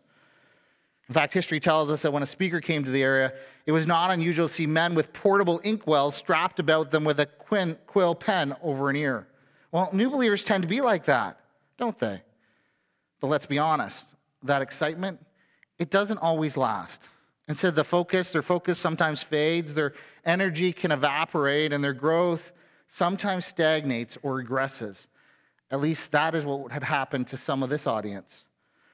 In 1.11 1.15
fact, 1.15 1.35
history 1.35 1.59
tells 1.59 1.91
us 1.91 2.03
that 2.03 2.13
when 2.13 2.23
a 2.23 2.27
speaker 2.27 2.61
came 2.61 2.85
to 2.85 2.91
the 2.91 3.03
area, 3.03 3.33
it 3.67 3.73
was 3.73 3.87
not 3.87 4.11
unusual 4.11 4.49
to 4.49 4.55
see 4.55 4.67
men 4.67 4.95
with 4.95 5.13
portable 5.13 5.61
inkwells 5.61 6.15
strapped 6.15 6.59
about 6.59 6.91
them 6.91 7.05
with 7.05 7.21
a 7.21 7.27
quill 7.27 8.15
pen 8.15 8.57
over 8.63 8.91
an 8.91 8.97
ear. 8.97 9.27
Well, 9.73 9.91
new 9.93 10.11
believers 10.11 10.43
tend 10.43 10.63
to 10.63 10.69
be 10.69 10.81
like 10.81 11.05
that, 11.05 11.39
don't 11.79 11.99
they? 11.99 12.23
But 13.21 13.29
let's 13.29 13.47
be 13.47 13.59
honest, 13.59 14.07
that 14.43 14.63
excitement, 14.63 15.25
it 15.79 15.91
doesn't 15.91 16.19
always 16.19 16.57
last. 16.57 17.07
Instead, 17.49 17.75
the 17.75 17.85
focus, 17.85 18.31
their 18.31 18.43
focus 18.43 18.79
sometimes 18.79 19.23
fades, 19.23 19.75
their 19.75 19.95
energy 20.25 20.73
can 20.73 20.93
evaporate, 20.93 21.73
and 21.73 21.83
their 21.83 21.93
growth 21.93 22.53
sometimes 22.89 23.45
stagnates 23.47 24.17
or 24.23 24.43
regresses. 24.43 25.07
At 25.71 25.81
least 25.81 26.11
that 26.13 26.35
is 26.35 26.45
what 26.45 26.73
had 26.73 26.83
happened 26.83 27.29
to 27.29 27.37
some 27.37 27.63
of 27.63 27.71
this 27.71 27.87
audience. 27.87 28.45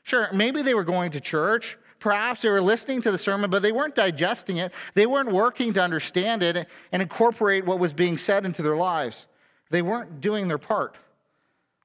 Sure, 0.03 0.29
maybe 0.33 0.62
they 0.62 0.75
were 0.75 0.85
going 0.85 1.11
to 1.12 1.21
church. 1.21 1.79
Perhaps 1.99 2.43
they 2.43 2.49
were 2.49 2.61
listening 2.61 3.01
to 3.03 3.11
the 3.11 3.19
sermon, 3.19 3.51
but 3.51 3.63
they 3.63 3.73
weren't 3.73 3.95
digesting 3.95 4.59
it. 4.59 4.73
They 4.95 5.07
weren't 5.07 5.33
working 5.33 5.73
to 5.75 5.83
understand 5.83 6.43
it 6.43 6.69
and 6.93 7.03
incorporate 7.03 7.65
what 7.65 7.79
was 7.79 7.93
being 7.93 8.19
said 8.19 8.45
into 8.45 8.63
their 8.63 8.77
lives. 8.77 9.27
They 9.71 9.83
weren't 9.83 10.21
doing 10.21 10.49
their 10.49 10.59
part. 10.59 10.97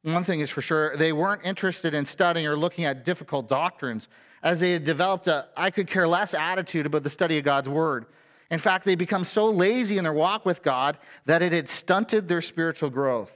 One 0.04 0.24
thing 0.24 0.40
is 0.40 0.50
for 0.50 0.62
sure, 0.62 0.98
they 0.98 1.14
weren't 1.14 1.46
interested 1.46 1.94
in 1.94 2.06
studying 2.06 2.48
or 2.48 2.56
looking 2.56 2.86
at 2.86 3.06
difficult 3.06 3.48
doctrines, 3.48 4.08
as 4.44 4.60
they 4.60 4.72
had 4.72 4.84
developed 4.84 5.28
a 5.28 5.48
I 5.56 5.70
could 5.70 5.88
care 5.88 6.08
less 6.08 6.34
attitude 6.34 6.88
about 6.88 7.04
the 7.04 7.10
study 7.10 7.38
of 7.38 7.44
God's 7.44 7.70
word. 7.70 8.08
In 8.50 8.60
fact, 8.60 8.84
they 8.84 8.96
become 8.96 9.24
so 9.24 9.46
lazy 9.46 9.98
in 9.98 10.04
their 10.04 10.14
walk 10.14 10.46
with 10.46 10.64
God 10.64 10.98
that 11.26 11.42
it 11.42 11.54
had 11.54 11.70
stunted 11.70 12.28
their 12.28 12.42
spiritual 12.42 12.90
growth. 12.90 13.32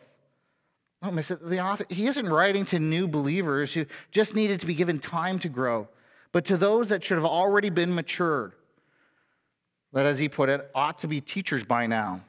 Oh, 1.02 1.12
miss 1.12 1.28
the 1.28 1.62
author, 1.62 1.86
he 1.90 2.08
isn't 2.08 2.28
writing 2.28 2.66
to 2.68 2.80
new 2.80 3.08
believers 3.08 3.74
who 3.74 3.86
just 4.12 4.34
needed 4.34 4.60
to 4.62 4.66
be 4.66 4.74
given 4.74 5.00
time 5.00 5.38
to 5.40 5.50
grow, 5.50 5.88
but 6.36 6.44
to 6.44 6.58
those 6.58 6.90
that 6.90 7.02
should 7.02 7.16
have 7.16 7.24
already 7.24 7.70
been 7.70 7.96
matured. 7.96 8.52
That, 9.94 10.06
as 10.06 10.20
he 10.20 10.28
put 10.28 10.50
it, 10.50 10.70
ought 10.76 10.98
to 10.98 11.08
be 11.08 11.22
teachers 11.22 11.64
by 11.64 11.88
now. 11.88 12.20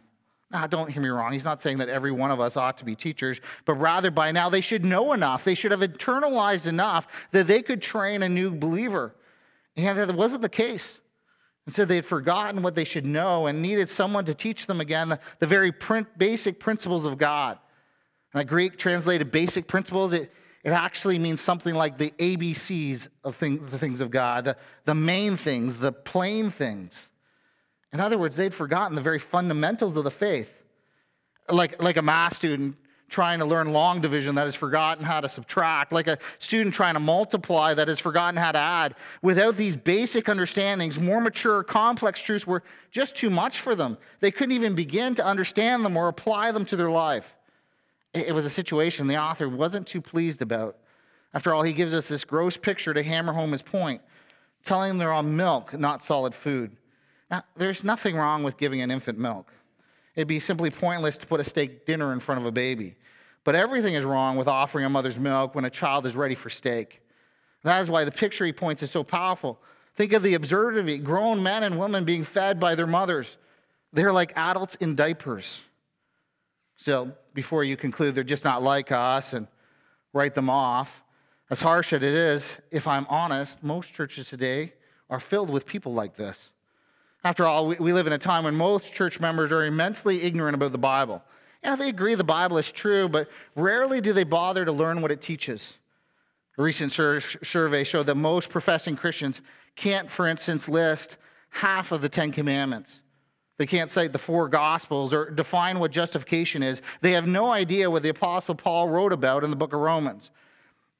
Now, 0.52 0.68
don't 0.68 0.88
hear 0.88 1.02
me 1.02 1.08
wrong. 1.08 1.32
He's 1.32 1.44
not 1.44 1.60
saying 1.60 1.78
that 1.78 1.88
every 1.88 2.12
one 2.12 2.30
of 2.30 2.38
us 2.38 2.56
ought 2.56 2.78
to 2.78 2.84
be 2.84 2.94
teachers, 2.94 3.40
but 3.64 3.74
rather 3.74 4.12
by 4.12 4.30
now 4.30 4.48
they 4.48 4.60
should 4.60 4.84
know 4.84 5.12
enough. 5.12 5.42
They 5.42 5.56
should 5.56 5.72
have 5.72 5.80
internalized 5.80 6.68
enough 6.68 7.08
that 7.32 7.48
they 7.48 7.62
could 7.62 7.82
train 7.82 8.22
a 8.22 8.28
new 8.28 8.52
believer. 8.52 9.12
And 9.74 9.98
that 9.98 10.14
wasn't 10.14 10.42
the 10.42 10.48
case. 10.48 11.00
And 11.64 11.74
so 11.74 11.84
they 11.84 11.96
had 11.96 12.06
forgotten 12.06 12.62
what 12.62 12.76
they 12.76 12.84
should 12.84 13.06
know 13.06 13.46
and 13.46 13.60
needed 13.60 13.88
someone 13.88 14.24
to 14.26 14.34
teach 14.34 14.66
them 14.66 14.80
again 14.80 15.08
the, 15.08 15.18
the 15.40 15.48
very 15.48 15.72
print, 15.72 16.06
basic 16.16 16.60
principles 16.60 17.06
of 17.06 17.18
God. 17.18 17.58
And 18.32 18.40
that 18.40 18.44
Greek 18.44 18.78
translated 18.78 19.32
basic 19.32 19.66
principles, 19.66 20.12
it, 20.12 20.30
it 20.66 20.72
actually 20.72 21.16
means 21.20 21.40
something 21.40 21.76
like 21.76 21.96
the 21.96 22.12
ABCs 22.18 23.06
of 23.22 23.36
thing, 23.36 23.64
the 23.70 23.78
things 23.78 24.00
of 24.00 24.10
God, 24.10 24.46
the, 24.46 24.56
the 24.84 24.96
main 24.96 25.36
things, 25.36 25.78
the 25.78 25.92
plain 25.92 26.50
things. 26.50 27.08
In 27.92 28.00
other 28.00 28.18
words, 28.18 28.34
they'd 28.34 28.52
forgotten 28.52 28.96
the 28.96 29.00
very 29.00 29.20
fundamentals 29.20 29.96
of 29.96 30.02
the 30.02 30.10
faith. 30.10 30.52
Like, 31.48 31.80
like 31.80 31.98
a 31.98 32.02
math 32.02 32.34
student 32.34 32.76
trying 33.08 33.38
to 33.38 33.44
learn 33.44 33.72
long 33.72 34.00
division 34.00 34.34
that 34.34 34.44
has 34.44 34.56
forgotten 34.56 35.04
how 35.04 35.20
to 35.20 35.28
subtract, 35.28 35.92
like 35.92 36.08
a 36.08 36.18
student 36.40 36.74
trying 36.74 36.94
to 36.94 37.00
multiply 37.00 37.72
that 37.72 37.86
has 37.86 38.00
forgotten 38.00 38.36
how 38.36 38.50
to 38.50 38.58
add. 38.58 38.96
Without 39.22 39.56
these 39.56 39.76
basic 39.76 40.28
understandings, 40.28 40.98
more 40.98 41.20
mature, 41.20 41.62
complex 41.62 42.18
truths 42.20 42.44
were 42.44 42.64
just 42.90 43.14
too 43.14 43.30
much 43.30 43.60
for 43.60 43.76
them. 43.76 43.96
They 44.18 44.32
couldn't 44.32 44.56
even 44.56 44.74
begin 44.74 45.14
to 45.14 45.24
understand 45.24 45.84
them 45.84 45.96
or 45.96 46.08
apply 46.08 46.50
them 46.50 46.64
to 46.64 46.74
their 46.74 46.90
life. 46.90 47.35
It 48.16 48.34
was 48.34 48.44
a 48.44 48.50
situation 48.50 49.06
the 49.06 49.18
author 49.18 49.48
wasn't 49.48 49.86
too 49.86 50.00
pleased 50.00 50.40
about. 50.40 50.76
After 51.34 51.52
all, 51.52 51.62
he 51.62 51.74
gives 51.74 51.92
us 51.92 52.08
this 52.08 52.24
gross 52.24 52.56
picture 52.56 52.94
to 52.94 53.02
hammer 53.02 53.32
home 53.32 53.52
his 53.52 53.62
point. 53.62 54.00
telling 54.64 54.88
them 54.88 54.98
they're 54.98 55.12
on 55.12 55.36
milk, 55.36 55.78
not 55.78 56.02
solid 56.02 56.34
food. 56.34 56.76
Now, 57.30 57.44
there's 57.56 57.84
nothing 57.84 58.16
wrong 58.16 58.42
with 58.42 58.56
giving 58.56 58.80
an 58.80 58.90
infant 58.90 59.18
milk. 59.18 59.52
It'd 60.16 60.26
be 60.26 60.40
simply 60.40 60.70
pointless 60.70 61.16
to 61.18 61.26
put 61.26 61.40
a 61.40 61.44
steak 61.44 61.86
dinner 61.86 62.12
in 62.12 62.20
front 62.20 62.40
of 62.40 62.46
a 62.46 62.50
baby. 62.50 62.96
But 63.44 63.54
everything 63.54 63.94
is 63.94 64.04
wrong 64.04 64.36
with 64.36 64.48
offering 64.48 64.84
a 64.84 64.88
mother's 64.88 65.18
milk 65.18 65.54
when 65.54 65.64
a 65.64 65.70
child 65.70 66.06
is 66.06 66.16
ready 66.16 66.34
for 66.34 66.50
steak. 66.50 67.00
That 67.62 67.80
is 67.80 67.90
why 67.90 68.04
the 68.04 68.10
picture 68.10 68.44
he 68.44 68.52
points 68.52 68.82
is 68.82 68.90
so 68.90 69.04
powerful. 69.04 69.60
Think 69.94 70.12
of 70.12 70.22
the 70.22 70.34
absurdity 70.34 70.98
grown 70.98 71.42
men 71.42 71.62
and 71.62 71.78
women 71.78 72.04
being 72.04 72.24
fed 72.24 72.58
by 72.58 72.74
their 72.74 72.86
mothers. 72.86 73.36
They're 73.92 74.12
like 74.12 74.32
adults 74.36 74.74
in 74.76 74.96
diapers. 74.96 75.60
So, 76.76 77.12
before 77.34 77.64
you 77.64 77.76
conclude 77.76 78.14
they're 78.14 78.24
just 78.24 78.44
not 78.44 78.62
like 78.62 78.92
us 78.92 79.32
and 79.32 79.46
write 80.12 80.34
them 80.34 80.50
off, 80.50 81.02
as 81.50 81.60
harsh 81.60 81.92
as 81.92 82.02
it 82.02 82.02
is, 82.02 82.56
if 82.70 82.86
I'm 82.86 83.06
honest, 83.08 83.62
most 83.62 83.94
churches 83.94 84.28
today 84.28 84.72
are 85.08 85.20
filled 85.20 85.50
with 85.50 85.64
people 85.64 85.92
like 85.92 86.16
this. 86.16 86.50
After 87.24 87.44
all, 87.44 87.68
we, 87.68 87.92
live 87.92 88.06
in 88.06 88.12
a 88.12 88.18
time 88.18 88.44
when 88.44 88.54
most 88.54 88.92
church 88.92 89.20
members 89.20 89.52
are 89.52 89.64
immensely 89.64 90.22
ignorant 90.22 90.54
about 90.54 90.72
the 90.72 90.78
Bible. 90.78 91.22
Yeah, 91.62 91.76
they 91.76 91.88
agree 91.88 92.14
the 92.14 92.24
Bible 92.24 92.58
is 92.58 92.70
true, 92.70 93.08
but 93.08 93.28
rarely 93.54 94.00
do 94.00 94.12
they 94.12 94.24
bother 94.24 94.64
to 94.64 94.72
learn 94.72 95.02
what 95.02 95.10
it 95.10 95.22
teaches. 95.22 95.74
A 96.58 96.62
recent 96.62 96.92
sur- 96.92 97.20
survey 97.42 97.84
showed 97.84 98.06
that 98.06 98.14
most 98.14 98.48
professing 98.50 98.96
Christians 98.96 99.40
can't, 99.74 100.10
for 100.10 100.26
instance, 100.26 100.68
list 100.68 101.16
half 101.50 101.92
of 101.92 102.00
the 102.00 102.08
Ten 102.08 102.32
Commandments. 102.32 103.00
They 103.58 103.66
can't 103.66 103.90
cite 103.90 104.12
the 104.12 104.18
four 104.18 104.48
Gospels 104.48 105.12
or 105.12 105.30
define 105.30 105.78
what 105.78 105.90
justification 105.90 106.62
is. 106.62 106.82
They 107.00 107.12
have 107.12 107.26
no 107.26 107.50
idea 107.50 107.90
what 107.90 108.02
the 108.02 108.10
Apostle 108.10 108.54
Paul 108.54 108.88
wrote 108.88 109.12
about 109.12 109.44
in 109.44 109.50
the 109.50 109.56
book 109.56 109.72
of 109.72 109.80
Romans. 109.80 110.30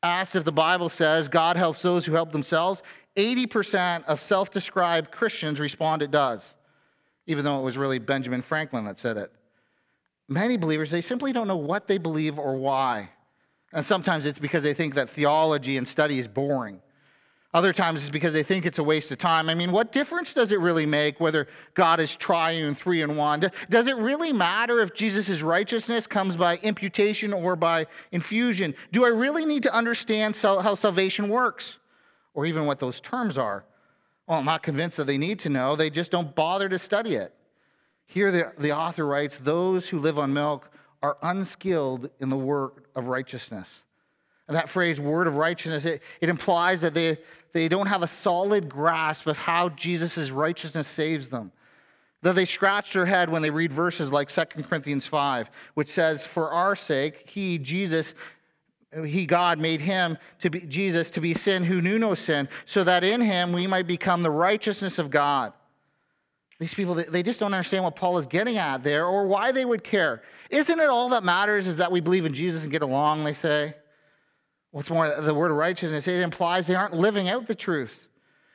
Asked 0.03 0.37
if 0.37 0.45
the 0.45 0.53
Bible 0.53 0.89
says 0.89 1.29
God 1.29 1.57
helps 1.57 1.83
those 1.83 2.07
who 2.07 2.13
help 2.13 2.33
themselves, 2.33 2.83
80% 3.17 4.05
of 4.05 4.21
self 4.21 4.51
described 4.51 5.11
Christians 5.11 5.61
respond 5.61 6.03
it 6.03 6.11
does, 6.11 6.55
even 7.27 7.45
though 7.45 7.59
it 7.59 7.63
was 7.63 7.77
really 7.77 7.99
Benjamin 7.99 8.43
Franklin 8.43 8.85
that 8.85 8.99
said 8.99 9.17
it. 9.17 9.33
Many 10.29 10.57
believers, 10.57 10.91
they 10.91 11.01
simply 11.01 11.33
don't 11.33 11.49
know 11.49 11.57
what 11.57 11.87
they 11.87 11.99
believe 11.99 12.39
or 12.39 12.57
why. 12.57 13.11
And 13.73 13.85
sometimes 13.85 14.27
it's 14.27 14.39
because 14.39 14.63
they 14.63 14.75
think 14.75 14.95
that 14.95 15.11
theology 15.11 15.77
and 15.77 15.87
study 15.87 16.19
is 16.19 16.29
boring. 16.29 16.81
Other 17.57 17.73
times 17.73 18.03
it's 18.03 18.11
because 18.11 18.35
they 18.35 18.43
think 18.43 18.67
it's 18.67 18.77
a 18.77 18.83
waste 18.83 19.11
of 19.13 19.17
time. 19.17 19.49
I 19.49 19.55
mean, 19.55 19.73
what 19.73 19.91
difference 19.91 20.35
does 20.35 20.53
it 20.53 20.61
really 20.61 20.85
make 20.85 21.21
whether 21.21 21.49
God 21.73 22.01
is 22.01 22.15
triune, 22.15 22.75
three 22.75 23.01
in 23.01 23.17
one? 23.17 23.51
Does 23.71 23.87
it 23.87 23.97
really 23.97 24.31
matter 24.31 24.81
if 24.81 24.93
Jesus' 24.93 25.41
righteousness 25.41 26.07
comes 26.07 26.37
by 26.37 26.59
imputation 26.59 27.33
or 27.33 27.57
by 27.57 27.87
infusion? 28.13 28.75
Do 28.93 29.07
I 29.07 29.09
really 29.09 29.47
need 29.47 29.63
to 29.63 29.73
understand 29.73 30.37
how 30.37 30.75
salvation 30.75 31.31
works 31.31 31.79
or 32.35 32.45
even 32.45 32.67
what 32.67 32.79
those 32.79 33.01
terms 33.01 33.39
are? 33.39 33.65
Well, 34.27 34.39
I'm 34.39 34.45
not 34.45 34.63
convinced 34.63 34.99
that 34.99 35.07
they 35.07 35.17
need 35.17 35.41
to 35.41 35.49
know. 35.49 35.77
They 35.77 35.89
just 35.89 36.11
don't 36.11 36.35
bother 36.35 36.69
to 36.69 36.79
study 36.79 37.15
it. 37.15 37.33
Here, 38.05 38.31
the, 38.31 38.53
the 38.59 38.73
author 38.73 39.07
writes 39.07 39.39
those 39.39 39.89
who 39.89 39.99
live 39.99 40.19
on 40.19 40.35
milk 40.35 40.69
are 41.03 41.17
unskilled 41.23 42.11
in 42.21 42.29
the 42.29 42.37
work 42.37 42.91
of 42.95 43.07
righteousness. 43.07 43.81
And 44.49 44.57
that 44.57 44.69
phrase, 44.69 45.01
word 45.01 45.27
of 45.27 45.35
righteousness, 45.35 45.85
it, 45.85 46.03
it 46.21 46.29
implies 46.29 46.81
that 46.83 46.95
they, 46.95 47.19
they 47.57 47.69
don't 47.69 47.87
have 47.87 48.03
a 48.03 48.09
solid 48.09 48.69
grasp 48.69 49.27
of 49.27 49.37
how 49.37 49.71
Jesus' 49.71 50.31
righteousness 50.31 50.87
saves 50.87 51.29
them. 51.29 51.53
That 52.23 52.35
they 52.35 52.45
scratch 52.45 52.93
their 52.93 53.07
head 53.07 53.31
when 53.31 53.43
they 53.43 53.51
read 53.51 53.73
verses 53.73 54.13
like 54.13 54.29
2 54.29 54.45
Corinthians 54.69 55.07
5, 55.07 55.49
which 55.75 55.91
says, 55.91 56.27
For 56.27 56.51
our 56.51 56.77
sake, 56.77 57.29
he, 57.29 57.59
Jesus, 57.59 58.15
he, 59.05 59.25
God, 59.27 59.59
made 59.59 59.81
him 59.81 60.19
to 60.41 60.51
be 60.51 60.61
Jesus 60.61 61.11
to 61.11 61.21
be 61.21 61.33
sin 61.35 61.65
who 61.65 61.81
knew 61.81 61.99
no 61.99 62.15
sin, 62.15 62.49
so 62.67 62.85
that 62.85 63.05
in 63.05 63.21
him 63.21 63.53
we 63.53 63.67
might 63.67 63.87
become 63.87 64.23
the 64.23 64.31
righteousness 64.31 64.99
of 64.99 65.11
God. 65.11 65.53
These 66.59 66.75
people, 66.75 66.95
they 66.95 67.23
just 67.23 67.41
don't 67.41 67.55
understand 67.55 67.85
what 67.85 67.97
Paul 67.97 68.19
is 68.19 68.27
getting 68.27 68.59
at 68.59 68.83
there 68.83 69.07
or 69.07 69.27
why 69.27 69.53
they 69.53 69.65
would 69.65 69.85
care. 69.85 70.23
Isn't 70.51 70.81
it 70.81 70.89
all 70.89 71.11
that 71.11 71.23
matters 71.25 71.69
is 71.69 71.77
that 71.79 71.93
we 71.93 72.01
believe 72.01 72.25
in 72.27 72.35
Jesus 72.35 72.63
and 72.63 72.73
get 72.73 72.83
along, 72.83 73.25
they 73.25 73.35
say? 73.35 73.75
What's 74.77 74.91
more, 74.91 75.23
the 75.23 75.33
word 75.33 75.53
righteousness, 75.53 76.07
it 76.07 76.21
implies 76.21 76.67
they 76.67 76.75
aren't 76.75 76.93
living 76.93 77.31
out 77.31 77.49
the 77.49 77.55
truth. 77.55 78.09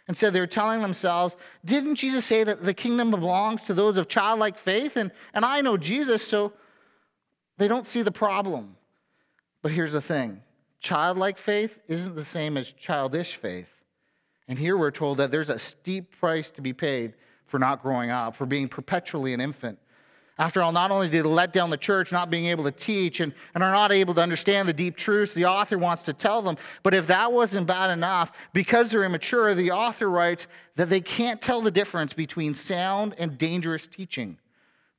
Instead, 0.07 0.27
so 0.27 0.31
they're 0.31 0.45
telling 0.45 0.79
themselves, 0.79 1.35
didn't 1.65 1.95
Jesus 1.95 2.25
say 2.25 2.43
that 2.43 2.63
the 2.63 2.75
kingdom 2.75 3.09
belongs 3.09 3.63
to 3.63 3.73
those 3.73 3.97
of 3.97 4.07
childlike 4.07 4.59
faith? 4.59 4.97
And, 4.97 5.09
and 5.33 5.43
I 5.43 5.61
know 5.61 5.77
Jesus, 5.77 6.21
so 6.21 6.53
they 7.57 7.67
don't 7.67 7.87
see 7.87 8.03
the 8.03 8.11
problem. 8.11 8.75
But 9.63 9.71
here's 9.71 9.93
the 9.93 10.01
thing 10.01 10.43
childlike 10.79 11.39
faith 11.39 11.79
isn't 11.87 12.15
the 12.15 12.23
same 12.23 12.55
as 12.55 12.71
childish 12.71 13.37
faith. 13.37 13.69
And 14.47 14.59
here 14.59 14.77
we're 14.77 14.91
told 14.91 15.17
that 15.17 15.31
there's 15.31 15.49
a 15.49 15.57
steep 15.57 16.19
price 16.19 16.51
to 16.51 16.61
be 16.61 16.71
paid 16.71 17.15
for 17.47 17.57
not 17.57 17.81
growing 17.81 18.11
up, 18.11 18.35
for 18.35 18.45
being 18.45 18.67
perpetually 18.67 19.33
an 19.33 19.41
infant. 19.41 19.79
After 20.37 20.61
all, 20.61 20.71
not 20.71 20.91
only 20.91 21.09
did 21.09 21.23
they 21.23 21.29
let 21.29 21.53
down 21.53 21.69
the 21.69 21.77
church, 21.77 22.11
not 22.11 22.29
being 22.29 22.45
able 22.47 22.63
to 22.63 22.71
teach, 22.71 23.19
and, 23.19 23.33
and 23.53 23.63
are 23.63 23.71
not 23.71 23.91
able 23.91 24.13
to 24.15 24.21
understand 24.21 24.67
the 24.67 24.73
deep 24.73 24.95
truths 24.95 25.33
the 25.33 25.45
author 25.45 25.77
wants 25.77 26.01
to 26.03 26.13
tell 26.13 26.41
them, 26.41 26.57
but 26.83 26.93
if 26.93 27.07
that 27.07 27.31
wasn't 27.31 27.67
bad 27.67 27.91
enough, 27.91 28.31
because 28.53 28.89
they're 28.89 29.03
immature, 29.03 29.53
the 29.53 29.71
author 29.71 30.09
writes 30.09 30.47
that 30.77 30.89
they 30.89 31.01
can't 31.01 31.41
tell 31.41 31.61
the 31.61 31.69
difference 31.69 32.13
between 32.13 32.55
sound 32.55 33.13
and 33.17 33.37
dangerous 33.37 33.87
teaching, 33.87 34.37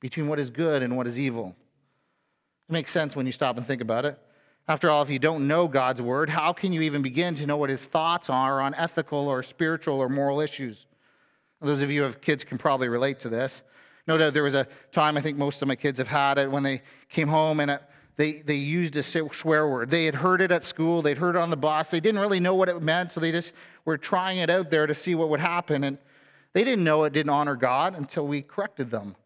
between 0.00 0.28
what 0.28 0.38
is 0.38 0.50
good 0.50 0.82
and 0.82 0.96
what 0.96 1.06
is 1.06 1.18
evil. 1.18 1.56
It 2.68 2.72
makes 2.72 2.92
sense 2.92 3.16
when 3.16 3.26
you 3.26 3.32
stop 3.32 3.56
and 3.56 3.66
think 3.66 3.82
about 3.82 4.04
it. 4.04 4.18
After 4.68 4.90
all, 4.90 5.02
if 5.02 5.10
you 5.10 5.18
don't 5.18 5.48
know 5.48 5.66
God's 5.66 6.00
word, 6.00 6.30
how 6.30 6.52
can 6.52 6.72
you 6.72 6.82
even 6.82 7.02
begin 7.02 7.34
to 7.36 7.46
know 7.46 7.56
what 7.56 7.68
his 7.68 7.84
thoughts 7.84 8.30
are 8.30 8.60
on 8.60 8.74
ethical 8.74 9.26
or 9.26 9.42
spiritual 9.42 9.98
or 9.98 10.08
moral 10.08 10.40
issues? 10.40 10.86
Those 11.60 11.82
of 11.82 11.90
you 11.90 12.00
who 12.00 12.06
have 12.06 12.20
kids 12.20 12.44
can 12.44 12.58
probably 12.58 12.88
relate 12.88 13.18
to 13.20 13.28
this. 13.28 13.62
No 14.06 14.18
doubt 14.18 14.34
there 14.34 14.42
was 14.42 14.54
a 14.54 14.66
time, 14.90 15.16
I 15.16 15.20
think 15.20 15.38
most 15.38 15.62
of 15.62 15.68
my 15.68 15.76
kids 15.76 15.98
have 15.98 16.08
had 16.08 16.38
it, 16.38 16.50
when 16.50 16.62
they 16.62 16.82
came 17.08 17.28
home 17.28 17.60
and 17.60 17.70
it, 17.70 17.82
they, 18.16 18.42
they 18.42 18.54
used 18.54 18.96
a 18.96 19.02
swear 19.02 19.68
word. 19.68 19.90
They 19.90 20.04
had 20.04 20.14
heard 20.14 20.40
it 20.40 20.50
at 20.50 20.64
school, 20.64 21.02
they'd 21.02 21.18
heard 21.18 21.36
it 21.36 21.38
on 21.40 21.50
the 21.50 21.56
bus. 21.56 21.90
They 21.90 22.00
didn't 22.00 22.20
really 22.20 22.40
know 22.40 22.54
what 22.54 22.68
it 22.68 22.80
meant, 22.82 23.12
so 23.12 23.20
they 23.20 23.32
just 23.32 23.52
were 23.84 23.96
trying 23.96 24.38
it 24.38 24.50
out 24.50 24.70
there 24.70 24.86
to 24.86 24.94
see 24.94 25.14
what 25.14 25.28
would 25.30 25.40
happen. 25.40 25.84
And 25.84 25.98
they 26.52 26.64
didn't 26.64 26.84
know 26.84 27.04
it 27.04 27.12
didn't 27.12 27.30
honor 27.30 27.56
God 27.56 27.96
until 27.96 28.26
we 28.26 28.42
corrected 28.42 28.90
them. 28.90 29.16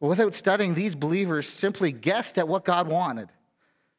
But 0.00 0.08
without 0.08 0.34
studying, 0.34 0.74
these 0.74 0.94
believers 0.94 1.48
simply 1.48 1.92
guessed 1.92 2.38
at 2.38 2.48
what 2.48 2.64
God 2.64 2.88
wanted. 2.88 3.28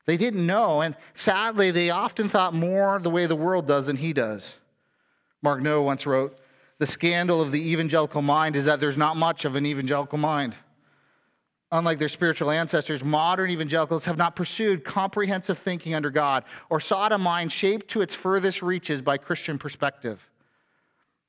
They 0.05 0.17
didn't 0.17 0.45
know, 0.45 0.81
and 0.81 0.95
sadly, 1.15 1.71
they 1.71 1.89
often 1.89 2.29
thought 2.29 2.53
more 2.53 2.99
the 2.99 3.09
way 3.09 3.25
the 3.25 3.35
world 3.35 3.67
does 3.67 3.87
than 3.87 3.97
He 3.97 4.13
does. 4.13 4.55
Mark 5.41 5.61
Noll 5.61 5.85
once 5.85 6.05
wrote, 6.05 6.37
the 6.79 6.87
scandal 6.87 7.41
of 7.41 7.51
the 7.51 7.71
evangelical 7.71 8.21
mind 8.21 8.55
is 8.55 8.65
that 8.65 8.79
there's 8.79 8.97
not 8.97 9.17
much 9.17 9.45
of 9.45 9.55
an 9.55 9.65
evangelical 9.65 10.17
mind. 10.17 10.55
Unlike 11.71 11.99
their 11.99 12.09
spiritual 12.09 12.51
ancestors, 12.51 13.03
modern 13.03 13.49
evangelicals 13.49 14.05
have 14.05 14.17
not 14.17 14.35
pursued 14.35 14.83
comprehensive 14.83 15.57
thinking 15.57 15.95
under 15.95 16.09
God 16.09 16.43
or 16.69 16.79
sought 16.79 17.11
a 17.11 17.17
mind 17.17 17.51
shaped 17.51 17.87
to 17.89 18.01
its 18.01 18.13
furthest 18.13 18.61
reaches 18.61 19.01
by 19.01 19.17
Christian 19.17 19.57
perspective. 19.57 20.21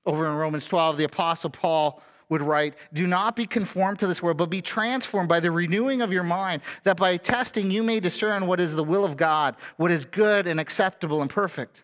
Over 0.05 0.27
in 0.27 0.35
Romans 0.35 0.67
12, 0.67 0.99
the 0.99 1.05
Apostle 1.05 1.51
Paul 1.51 2.03
would 2.29 2.43
write, 2.43 2.75
Do 2.93 3.07
not 3.07 3.35
be 3.35 3.47
conformed 3.47 3.99
to 4.01 4.07
this 4.07 4.23
world, 4.23 4.37
but 4.37 4.51
be 4.51 4.63
transformed 4.63 5.29
by 5.29 5.41
the 5.41 5.51
renewing 5.51 6.03
of 6.03 6.13
your 6.13 6.23
mind, 6.23 6.63
that 6.85 6.97
by 6.97 7.17
testing 7.17 7.71
you 7.71 7.83
may 7.83 8.01
discern 8.01 8.47
what 8.47 8.61
is 8.61 8.75
the 8.75 8.85
will 8.85 9.05
of 9.05 9.17
God, 9.17 9.57
what 9.77 9.91
is 9.91 10.05
good 10.05 10.47
and 10.47 10.61
acceptable 10.61 11.23
and 11.23 11.31
perfect. 11.31 11.83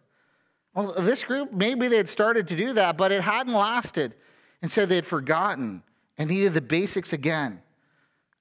Well, 0.75 0.95
this 0.99 1.25
group, 1.25 1.53
maybe 1.53 1.89
they 1.89 1.97
had 1.97 2.09
started 2.09 2.49
to 2.49 2.57
do 2.57 2.73
that, 2.75 2.97
but 2.97 3.13
it 3.13 3.23
hadn't 3.23 3.53
lasted. 3.53 4.15
And 4.63 4.71
so 4.71 4.87
they 4.87 4.95
had 4.95 5.07
forgotten 5.07 5.83
and 6.19 6.31
needed 6.31 6.55
the 6.55 6.61
basics 6.61 7.13
again. 7.13 7.61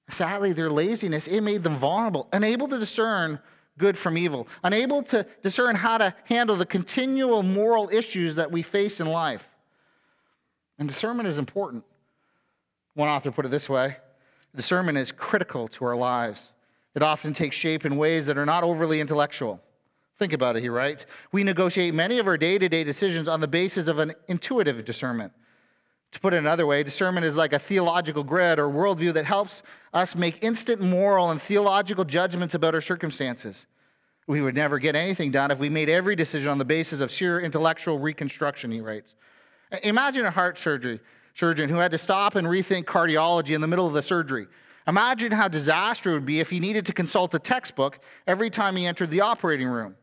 Sadly, 0.08 0.52
their 0.52 0.70
laziness, 0.70 1.26
it 1.26 1.40
made 1.40 1.62
them 1.62 1.76
vulnerable, 1.76 2.28
unable 2.32 2.68
to 2.68 2.78
discern 2.78 3.38
good 3.78 3.96
from 3.96 4.18
evil, 4.18 4.46
unable 4.62 5.02
to 5.04 5.26
discern 5.42 5.74
how 5.74 5.98
to 5.98 6.14
handle 6.24 6.56
the 6.56 6.66
continual 6.66 7.42
moral 7.42 7.88
issues 7.90 8.34
that 8.36 8.50
we 8.50 8.62
face 8.62 9.00
in 9.00 9.06
life. 9.06 9.44
And 10.78 10.88
discernment 10.88 11.28
is 11.28 11.38
important. 11.38 11.84
One 12.94 13.08
author 13.08 13.30
put 13.30 13.46
it 13.46 13.50
this 13.50 13.68
way 13.68 13.96
discernment 14.54 14.98
is 14.98 15.10
critical 15.12 15.66
to 15.66 15.84
our 15.84 15.96
lives. 15.96 16.50
It 16.94 17.02
often 17.02 17.32
takes 17.32 17.56
shape 17.56 17.86
in 17.86 17.96
ways 17.96 18.26
that 18.26 18.36
are 18.36 18.44
not 18.44 18.64
overly 18.64 19.00
intellectual. 19.00 19.60
Think 20.22 20.34
about 20.34 20.54
it, 20.54 20.62
he 20.62 20.68
writes. 20.68 21.04
We 21.32 21.42
negotiate 21.42 21.94
many 21.94 22.20
of 22.20 22.28
our 22.28 22.36
day 22.36 22.56
to 22.56 22.68
day 22.68 22.84
decisions 22.84 23.26
on 23.26 23.40
the 23.40 23.48
basis 23.48 23.88
of 23.88 23.98
an 23.98 24.14
intuitive 24.28 24.84
discernment. 24.84 25.32
To 26.12 26.20
put 26.20 26.32
it 26.32 26.36
another 26.36 26.64
way, 26.64 26.84
discernment 26.84 27.26
is 27.26 27.34
like 27.34 27.52
a 27.52 27.58
theological 27.58 28.22
grid 28.22 28.60
or 28.60 28.68
worldview 28.68 29.14
that 29.14 29.24
helps 29.24 29.64
us 29.92 30.14
make 30.14 30.44
instant 30.44 30.80
moral 30.80 31.32
and 31.32 31.42
theological 31.42 32.04
judgments 32.04 32.54
about 32.54 32.72
our 32.72 32.80
circumstances. 32.80 33.66
We 34.28 34.40
would 34.40 34.54
never 34.54 34.78
get 34.78 34.94
anything 34.94 35.32
done 35.32 35.50
if 35.50 35.58
we 35.58 35.68
made 35.68 35.88
every 35.88 36.14
decision 36.14 36.52
on 36.52 36.58
the 36.58 36.64
basis 36.64 37.00
of 37.00 37.10
sheer 37.10 37.40
intellectual 37.40 37.98
reconstruction, 37.98 38.70
he 38.70 38.80
writes. 38.80 39.16
Imagine 39.82 40.24
a 40.24 40.30
heart 40.30 40.56
surgery 40.56 41.00
surgeon 41.34 41.68
who 41.68 41.78
had 41.78 41.90
to 41.90 41.98
stop 41.98 42.36
and 42.36 42.46
rethink 42.46 42.84
cardiology 42.84 43.56
in 43.56 43.60
the 43.60 43.66
middle 43.66 43.88
of 43.88 43.92
the 43.92 44.02
surgery. 44.02 44.46
Imagine 44.86 45.32
how 45.32 45.48
disastrous 45.48 46.12
it 46.12 46.14
would 46.14 46.26
be 46.26 46.38
if 46.38 46.48
he 46.48 46.60
needed 46.60 46.86
to 46.86 46.92
consult 46.92 47.34
a 47.34 47.40
textbook 47.40 47.98
every 48.28 48.50
time 48.50 48.76
he 48.76 48.86
entered 48.86 49.10
the 49.10 49.20
operating 49.20 49.66
room. 49.66 49.96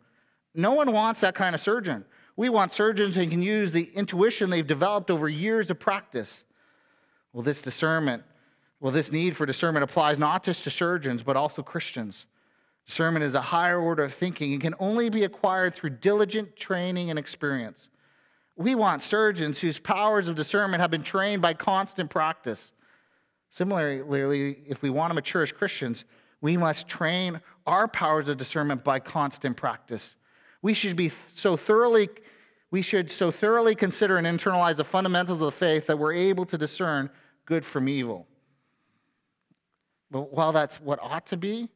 No 0.60 0.74
one 0.74 0.92
wants 0.92 1.22
that 1.22 1.36
kind 1.36 1.56
of 1.56 1.62
surgeon. 1.62 2.04
We 2.36 2.50
want 2.50 2.72
surgeons 2.72 3.16
who 3.16 3.26
can 3.28 3.42
use 3.42 3.72
the 3.72 3.90
intuition 3.94 4.50
they've 4.50 4.66
developed 4.66 5.10
over 5.10 5.30
years 5.30 5.70
of 5.70 5.80
practice. 5.80 6.44
Well, 7.32 7.44
this 7.44 7.62
discernment, 7.62 8.24
well, 8.80 8.92
this 8.92 9.12
need 9.12 9.38
for 9.38 9.46
discernment 9.46 9.84
applies 9.84 10.18
not 10.18 10.44
just 10.44 10.64
to 10.66 10.70
surgeons, 10.70 11.24
but 11.24 11.38
also 11.38 11.64
Christians. 11.64 12.26
Discernment 12.86 13.24
is 13.24 13.36
a 13.36 13.42
higher 13.42 13.80
order 13.80 14.04
of 14.04 14.14
thinking 14.14 14.52
and 14.52 14.62
can 14.62 14.76
only 14.80 15.10
be 15.10 15.24
acquired 15.24 15.76
through 15.76 15.92
diligent 15.92 16.56
training 16.58 17.10
and 17.10 17.18
experience. 17.18 17.88
We 18.58 18.76
want 18.76 19.04
surgeons 19.04 19.60
whose 19.60 19.80
powers 19.80 20.28
of 20.28 20.36
discernment 20.36 20.82
have 20.82 20.92
been 20.92 21.04
trained 21.04 21.42
by 21.42 21.54
constant 21.54 22.10
practice. 22.10 22.72
Similarly, 23.52 24.58
if 24.68 24.82
we 24.82 24.90
want 24.90 25.12
to 25.12 25.16
mature 25.16 25.44
as 25.44 25.52
Christians, 25.54 26.04
we 26.42 26.58
must 26.58 26.88
train 26.88 27.40
our 27.66 27.88
powers 27.88 28.28
of 28.28 28.38
discernment 28.38 28.84
by 28.84 29.00
constant 29.00 29.56
practice. 29.56 30.16
We 30.62 30.74
should 30.74 30.96
be 30.96 31.12
so 31.36 31.56
thoroughly 31.56 32.10
we 32.72 32.82
should 32.82 33.10
so 33.10 33.32
thoroughly 33.32 33.76
consider 33.76 34.18
and 34.18 34.28
internalize 34.28 34.76
the 34.76 34.84
fundamentals 34.84 35.42
of 35.42 35.46
the 35.46 35.52
faith 35.52 35.88
that 35.88 35.98
we're 35.98 36.14
able 36.14 36.46
to 36.46 36.58
discern 36.58 37.10
good 37.46 37.66
from 37.66 37.90
evil. 37.90 38.28
But 40.12 40.32
while 40.32 40.52
that's 40.52 40.80
what 40.80 41.00
ought 41.02 41.26
to 41.28 41.38
be, 41.38 41.70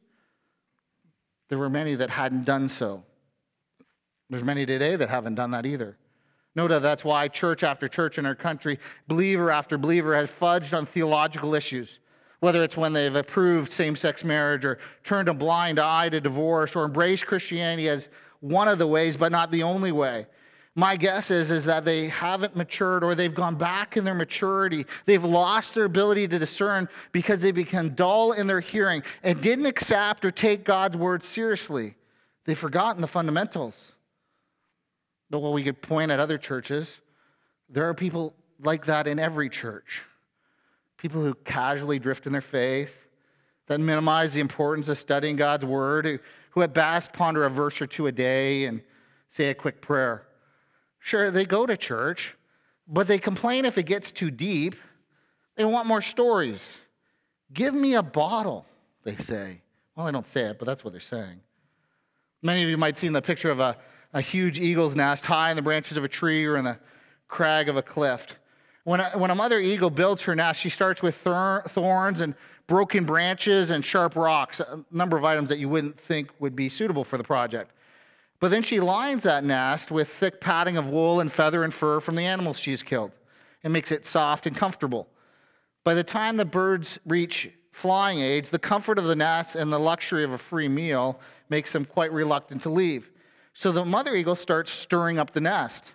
there 1.48 1.58
were 1.58 1.70
many 1.70 1.96
that 1.96 2.10
hadn't 2.10 2.44
done 2.44 2.68
so. 2.68 3.02
There's 4.30 4.44
many 4.44 4.66
today 4.66 4.96
that 4.96 5.10
haven't 5.10 5.34
done 5.34 5.50
that 5.50 5.66
either. 5.66 5.96
No 6.56 6.68
doubt 6.68 6.82
that's 6.82 7.04
why 7.04 7.26
church 7.26 7.64
after 7.64 7.88
church 7.88 8.18
in 8.18 8.26
our 8.26 8.34
country, 8.34 8.78
believer 9.08 9.50
after 9.50 9.76
believer, 9.76 10.14
has 10.14 10.30
fudged 10.30 10.76
on 10.76 10.86
theological 10.86 11.54
issues. 11.54 11.98
Whether 12.38 12.62
it's 12.62 12.76
when 12.76 12.92
they've 12.92 13.14
approved 13.14 13.72
same 13.72 13.96
sex 13.96 14.22
marriage 14.22 14.64
or 14.64 14.78
turned 15.02 15.28
a 15.28 15.34
blind 15.34 15.78
eye 15.80 16.08
to 16.10 16.20
divorce 16.20 16.76
or 16.76 16.84
embraced 16.84 17.26
Christianity 17.26 17.88
as 17.88 18.08
one 18.44 18.68
of 18.68 18.78
the 18.78 18.86
ways, 18.86 19.16
but 19.16 19.32
not 19.32 19.50
the 19.50 19.62
only 19.62 19.90
way. 19.90 20.26
My 20.74 20.96
guess 20.96 21.30
is, 21.30 21.50
is 21.50 21.64
that 21.64 21.86
they 21.86 22.08
haven't 22.08 22.56
matured 22.56 23.02
or 23.02 23.14
they've 23.14 23.34
gone 23.34 23.54
back 23.54 23.96
in 23.96 24.04
their 24.04 24.14
maturity. 24.14 24.84
They've 25.06 25.24
lost 25.24 25.72
their 25.72 25.84
ability 25.84 26.28
to 26.28 26.38
discern 26.38 26.88
because 27.12 27.40
they 27.40 27.52
become 27.52 27.94
dull 27.94 28.32
in 28.32 28.46
their 28.46 28.60
hearing 28.60 29.02
and 29.22 29.40
didn't 29.40 29.64
accept 29.64 30.26
or 30.26 30.30
take 30.30 30.64
God's 30.64 30.96
word 30.96 31.22
seriously. 31.22 31.94
They've 32.44 32.58
forgotten 32.58 33.00
the 33.00 33.06
fundamentals. 33.06 33.92
But 35.30 35.38
while 35.38 35.54
we 35.54 35.64
could 35.64 35.80
point 35.80 36.10
at 36.10 36.20
other 36.20 36.36
churches, 36.36 36.94
there 37.70 37.88
are 37.88 37.94
people 37.94 38.34
like 38.62 38.84
that 38.86 39.06
in 39.06 39.18
every 39.18 39.48
church. 39.48 40.02
People 40.98 41.22
who 41.22 41.34
casually 41.44 41.98
drift 41.98 42.26
in 42.26 42.32
their 42.32 42.42
faith, 42.42 42.94
that 43.68 43.80
minimize 43.80 44.34
the 44.34 44.40
importance 44.40 44.90
of 44.90 44.98
studying 44.98 45.36
God's 45.36 45.64
word, 45.64 46.20
who, 46.54 46.62
at 46.62 46.72
best 46.72 47.12
ponder 47.12 47.44
a 47.44 47.50
verse 47.50 47.80
or 47.82 47.86
two 47.86 48.06
a 48.06 48.12
day 48.12 48.66
and 48.66 48.80
say 49.28 49.50
a 49.50 49.54
quick 49.54 49.80
prayer. 49.82 50.26
Sure, 51.00 51.32
they 51.32 51.44
go 51.44 51.66
to 51.66 51.76
church, 51.76 52.36
but 52.86 53.08
they 53.08 53.18
complain 53.18 53.64
if 53.64 53.76
it 53.76 53.82
gets 53.82 54.12
too 54.12 54.30
deep. 54.30 54.76
They 55.56 55.64
want 55.64 55.88
more 55.88 56.00
stories. 56.00 56.76
Give 57.52 57.74
me 57.74 57.94
a 57.94 58.02
bottle, 58.02 58.66
they 59.02 59.16
say. 59.16 59.62
Well, 59.96 60.06
they 60.06 60.12
don't 60.12 60.28
say 60.28 60.44
it, 60.44 60.58
but 60.60 60.66
that's 60.66 60.84
what 60.84 60.92
they're 60.92 61.00
saying. 61.00 61.40
Many 62.40 62.62
of 62.62 62.68
you 62.68 62.76
might 62.76 62.94
have 62.94 62.98
seen 62.98 63.12
the 63.12 63.22
picture 63.22 63.50
of 63.50 63.58
a, 63.58 63.76
a 64.12 64.20
huge 64.20 64.60
eagle's 64.60 64.94
nest 64.94 65.26
high 65.26 65.50
in 65.50 65.56
the 65.56 65.62
branches 65.62 65.96
of 65.96 66.04
a 66.04 66.08
tree 66.08 66.44
or 66.44 66.56
in 66.56 66.64
the 66.64 66.78
crag 67.26 67.68
of 67.68 67.76
a 67.76 67.82
cliff. 67.82 68.26
When 68.84 69.00
a, 69.00 69.10
when 69.18 69.30
a 69.30 69.34
mother 69.34 69.58
eagle 69.58 69.90
builds 69.90 70.22
her 70.22 70.36
nest, 70.36 70.60
she 70.60 70.68
starts 70.68 71.02
with 71.02 71.16
thorns 71.16 72.20
and 72.20 72.34
broken 72.66 73.04
branches 73.04 73.70
and 73.70 73.84
sharp 73.84 74.16
rocks, 74.16 74.60
a 74.60 74.84
number 74.90 75.16
of 75.16 75.24
items 75.24 75.48
that 75.50 75.58
you 75.58 75.68
wouldn't 75.68 76.00
think 76.00 76.30
would 76.38 76.56
be 76.56 76.68
suitable 76.68 77.04
for 77.04 77.18
the 77.18 77.24
project. 77.24 77.70
But 78.40 78.50
then 78.50 78.62
she 78.62 78.80
lines 78.80 79.22
that 79.22 79.44
nest 79.44 79.90
with 79.90 80.08
thick 80.08 80.40
padding 80.40 80.76
of 80.76 80.86
wool 80.86 81.20
and 81.20 81.32
feather 81.32 81.64
and 81.64 81.72
fur 81.72 82.00
from 82.00 82.16
the 82.16 82.24
animals 82.24 82.58
she's 82.58 82.82
killed 82.82 83.12
and 83.62 83.72
makes 83.72 83.90
it 83.90 84.04
soft 84.04 84.46
and 84.46 84.56
comfortable. 84.56 85.08
By 85.84 85.94
the 85.94 86.04
time 86.04 86.36
the 86.36 86.44
birds 86.44 86.98
reach 87.06 87.50
flying 87.72 88.20
age, 88.20 88.50
the 88.50 88.58
comfort 88.58 88.98
of 88.98 89.04
the 89.04 89.16
nest 89.16 89.56
and 89.56 89.72
the 89.72 89.78
luxury 89.78 90.24
of 90.24 90.32
a 90.32 90.38
free 90.38 90.68
meal 90.68 91.20
makes 91.48 91.72
them 91.72 91.84
quite 91.84 92.12
reluctant 92.12 92.62
to 92.62 92.70
leave. 92.70 93.10
So 93.52 93.72
the 93.72 93.84
mother 93.84 94.14
eagle 94.14 94.34
starts 94.34 94.70
stirring 94.70 95.18
up 95.18 95.32
the 95.32 95.40
nest. 95.40 95.92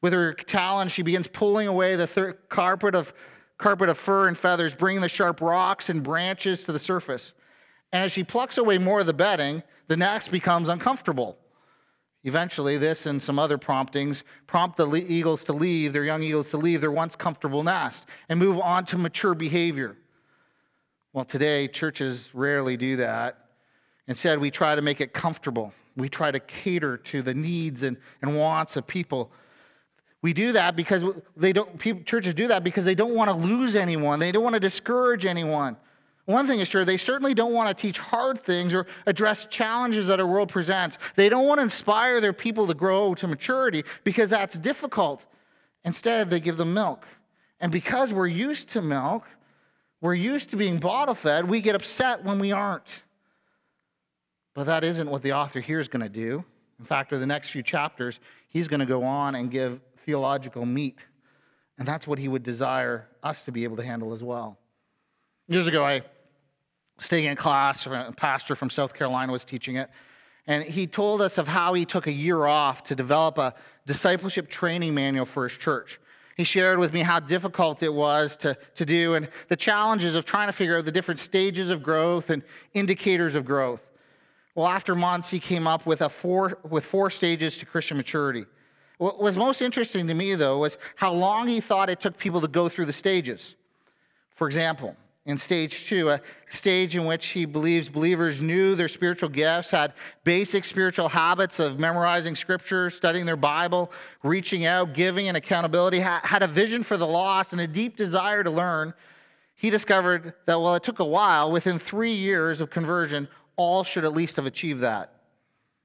With 0.00 0.12
her 0.12 0.32
talons, 0.32 0.92
she 0.92 1.02
begins 1.02 1.26
pulling 1.26 1.68
away 1.68 1.96
the 1.96 2.06
thir- 2.06 2.34
carpet, 2.48 2.94
of, 2.94 3.12
carpet 3.58 3.88
of 3.88 3.98
fur 3.98 4.28
and 4.28 4.38
feathers, 4.38 4.74
bringing 4.74 5.02
the 5.02 5.08
sharp 5.08 5.40
rocks 5.40 5.88
and 5.88 6.02
branches 6.02 6.62
to 6.62 6.72
the 6.72 6.78
surface. 6.78 7.32
And 7.92 8.04
as 8.04 8.12
she 8.12 8.24
plucks 8.24 8.58
away 8.58 8.78
more 8.78 9.00
of 9.00 9.06
the 9.06 9.12
bedding, 9.12 9.62
the 9.88 9.96
nest 9.96 10.30
becomes 10.30 10.68
uncomfortable. 10.68 11.36
Eventually, 12.24 12.76
this 12.78 13.06
and 13.06 13.22
some 13.22 13.38
other 13.38 13.58
promptings 13.58 14.24
prompt 14.46 14.76
the 14.76 14.86
eagles 14.94 15.44
to 15.44 15.52
leave, 15.52 15.92
their 15.92 16.04
young 16.04 16.22
eagles 16.22 16.50
to 16.50 16.56
leave 16.56 16.80
their 16.80 16.90
once 16.90 17.16
comfortable 17.16 17.62
nest 17.62 18.06
and 18.28 18.38
move 18.38 18.58
on 18.58 18.84
to 18.86 18.98
mature 18.98 19.34
behavior. 19.34 19.96
Well, 21.12 21.24
today, 21.24 21.68
churches 21.68 22.34
rarely 22.34 22.76
do 22.76 22.96
that. 22.96 23.46
Instead, 24.08 24.38
we 24.38 24.50
try 24.50 24.74
to 24.74 24.82
make 24.82 25.00
it 25.00 25.12
comfortable. 25.12 25.72
We 25.96 26.08
try 26.08 26.30
to 26.30 26.40
cater 26.40 26.96
to 26.96 27.22
the 27.22 27.34
needs 27.34 27.82
and, 27.82 27.96
and 28.20 28.36
wants 28.36 28.76
of 28.76 28.86
people. 28.86 29.30
We 30.22 30.32
do 30.32 30.52
that 30.52 30.74
because 30.74 31.04
they 31.36 31.52
don't, 31.52 31.78
people, 31.78 32.02
churches 32.02 32.34
do 32.34 32.48
that 32.48 32.64
because 32.64 32.84
they 32.84 32.94
don't 32.94 33.14
want 33.14 33.30
to 33.30 33.36
lose 33.36 33.76
anyone, 33.76 34.18
they 34.18 34.32
don't 34.32 34.42
want 34.42 34.54
to 34.54 34.60
discourage 34.60 35.26
anyone. 35.26 35.76
One 36.24 36.46
thing 36.46 36.60
is 36.60 36.68
sure, 36.68 36.84
they 36.84 36.98
certainly 36.98 37.32
don't 37.32 37.54
want 37.54 37.74
to 37.74 37.80
teach 37.80 37.96
hard 37.96 38.42
things 38.42 38.74
or 38.74 38.86
address 39.06 39.46
challenges 39.46 40.08
that 40.08 40.20
our 40.20 40.26
world 40.26 40.50
presents. 40.50 40.98
They 41.16 41.30
don't 41.30 41.46
want 41.46 41.58
to 41.58 41.62
inspire 41.62 42.20
their 42.20 42.34
people 42.34 42.66
to 42.66 42.74
grow 42.74 43.14
to 43.14 43.26
maturity 43.26 43.82
because 44.04 44.28
that's 44.28 44.58
difficult. 44.58 45.24
Instead, 45.84 46.28
they 46.28 46.38
give 46.38 46.58
them 46.58 46.74
milk. 46.74 47.06
And 47.60 47.72
because 47.72 48.12
we're 48.12 48.26
used 48.26 48.68
to 48.70 48.82
milk, 48.82 49.24
we're 50.02 50.14
used 50.14 50.50
to 50.50 50.56
being 50.56 50.78
bottle 50.78 51.14
fed, 51.14 51.48
we 51.48 51.62
get 51.62 51.74
upset 51.74 52.22
when 52.22 52.38
we 52.38 52.52
aren't. 52.52 53.02
But 54.54 54.64
that 54.64 54.84
isn't 54.84 55.08
what 55.08 55.22
the 55.22 55.32
author 55.32 55.60
here 55.60 55.80
is 55.80 55.88
going 55.88 56.02
to 56.02 56.10
do. 56.10 56.44
In 56.78 56.84
fact, 56.84 57.10
over 57.12 57.20
the 57.20 57.26
next 57.26 57.50
few 57.50 57.62
chapters, 57.62 58.20
he's 58.48 58.68
going 58.68 58.80
to 58.80 58.86
go 58.86 59.02
on 59.02 59.34
and 59.34 59.50
give 59.50 59.80
theological 60.08 60.64
meat. 60.64 61.04
And 61.76 61.86
that's 61.86 62.06
what 62.06 62.18
he 62.18 62.28
would 62.28 62.42
desire 62.42 63.06
us 63.22 63.42
to 63.42 63.52
be 63.52 63.64
able 63.64 63.76
to 63.76 63.84
handle 63.84 64.14
as 64.14 64.22
well. 64.22 64.56
Years 65.48 65.66
ago, 65.66 65.84
I 65.84 66.00
was 66.96 67.04
staying 67.04 67.26
in 67.26 67.36
class, 67.36 67.84
a 67.84 68.14
pastor 68.16 68.56
from 68.56 68.70
South 68.70 68.94
Carolina 68.94 69.30
was 69.32 69.44
teaching 69.44 69.76
it. 69.76 69.90
And 70.46 70.64
he 70.64 70.86
told 70.86 71.20
us 71.20 71.36
of 71.36 71.46
how 71.46 71.74
he 71.74 71.84
took 71.84 72.06
a 72.06 72.12
year 72.12 72.46
off 72.46 72.84
to 72.84 72.94
develop 72.94 73.36
a 73.36 73.54
discipleship 73.84 74.48
training 74.48 74.94
manual 74.94 75.26
for 75.26 75.46
his 75.46 75.52
church. 75.58 76.00
He 76.38 76.44
shared 76.44 76.78
with 76.78 76.94
me 76.94 77.02
how 77.02 77.20
difficult 77.20 77.82
it 77.82 77.92
was 77.92 78.34
to, 78.36 78.56
to 78.76 78.86
do 78.86 79.12
and 79.14 79.28
the 79.48 79.56
challenges 79.56 80.14
of 80.14 80.24
trying 80.24 80.48
to 80.48 80.54
figure 80.54 80.78
out 80.78 80.86
the 80.86 80.92
different 80.92 81.20
stages 81.20 81.68
of 81.68 81.82
growth 81.82 82.30
and 82.30 82.42
indicators 82.72 83.34
of 83.34 83.44
growth. 83.44 83.90
Well, 84.54 84.68
after 84.68 84.94
months, 84.94 85.28
he 85.28 85.38
came 85.38 85.66
up 85.66 85.84
with, 85.84 86.00
a 86.00 86.08
four, 86.08 86.60
with 86.66 86.86
four 86.86 87.10
stages 87.10 87.58
to 87.58 87.66
Christian 87.66 87.98
maturity. 87.98 88.46
What 88.98 89.20
was 89.20 89.36
most 89.36 89.62
interesting 89.62 90.06
to 90.08 90.14
me, 90.14 90.34
though, 90.34 90.58
was 90.58 90.76
how 90.96 91.12
long 91.12 91.48
he 91.48 91.60
thought 91.60 91.88
it 91.88 92.00
took 92.00 92.18
people 92.18 92.40
to 92.40 92.48
go 92.48 92.68
through 92.68 92.86
the 92.86 92.92
stages. 92.92 93.54
For 94.34 94.46
example, 94.46 94.96
in 95.24 95.38
stage 95.38 95.86
two, 95.86 96.10
a 96.10 96.20
stage 96.50 96.96
in 96.96 97.04
which 97.04 97.26
he 97.26 97.44
believes 97.44 97.88
believers 97.88 98.40
knew 98.40 98.74
their 98.74 98.88
spiritual 98.88 99.28
gifts, 99.28 99.70
had 99.70 99.92
basic 100.24 100.64
spiritual 100.64 101.08
habits 101.08 101.60
of 101.60 101.78
memorizing 101.78 102.34
scripture, 102.34 102.88
studying 102.90 103.26
their 103.26 103.36
Bible, 103.36 103.92
reaching 104.22 104.64
out, 104.64 104.94
giving, 104.94 105.28
and 105.28 105.36
accountability, 105.36 106.00
had 106.00 106.42
a 106.42 106.48
vision 106.48 106.82
for 106.82 106.96
the 106.96 107.06
lost 107.06 107.52
and 107.52 107.60
a 107.60 107.66
deep 107.66 107.96
desire 107.96 108.42
to 108.42 108.50
learn. 108.50 108.94
He 109.54 109.70
discovered 109.70 110.34
that 110.46 110.60
while 110.60 110.74
it 110.76 110.82
took 110.82 110.98
a 110.98 111.04
while, 111.04 111.52
within 111.52 111.78
three 111.78 112.14
years 112.14 112.60
of 112.60 112.70
conversion, 112.70 113.28
all 113.56 113.84
should 113.84 114.04
at 114.04 114.14
least 114.14 114.36
have 114.36 114.46
achieved 114.46 114.80
that. 114.80 115.12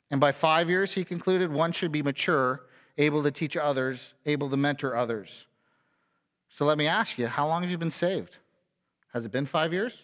And 0.10 0.22
by 0.22 0.32
five 0.32 0.70
years, 0.70 0.94
he 0.94 1.04
concluded, 1.04 1.52
one 1.52 1.72
should 1.72 1.92
be 1.92 2.02
mature, 2.02 2.62
able 2.98 3.24
to 3.24 3.32
teach 3.32 3.58
others, 3.58 4.14
able 4.26 4.50
to 4.50 4.58
mentor 4.58 4.96
others. 4.96 5.46
So 6.50 6.66
let 6.66 6.78
me 6.78 6.88
ask 6.88 7.18
you, 7.18 7.28
how 7.28 7.48
long 7.48 7.64
have 7.64 7.72
you 7.72 7.78
been 7.78 7.92
saved? 7.92 8.38
Has 9.14 9.26
it 9.26 9.32
been 9.32 9.46
five 9.46 9.74
years? 9.74 9.98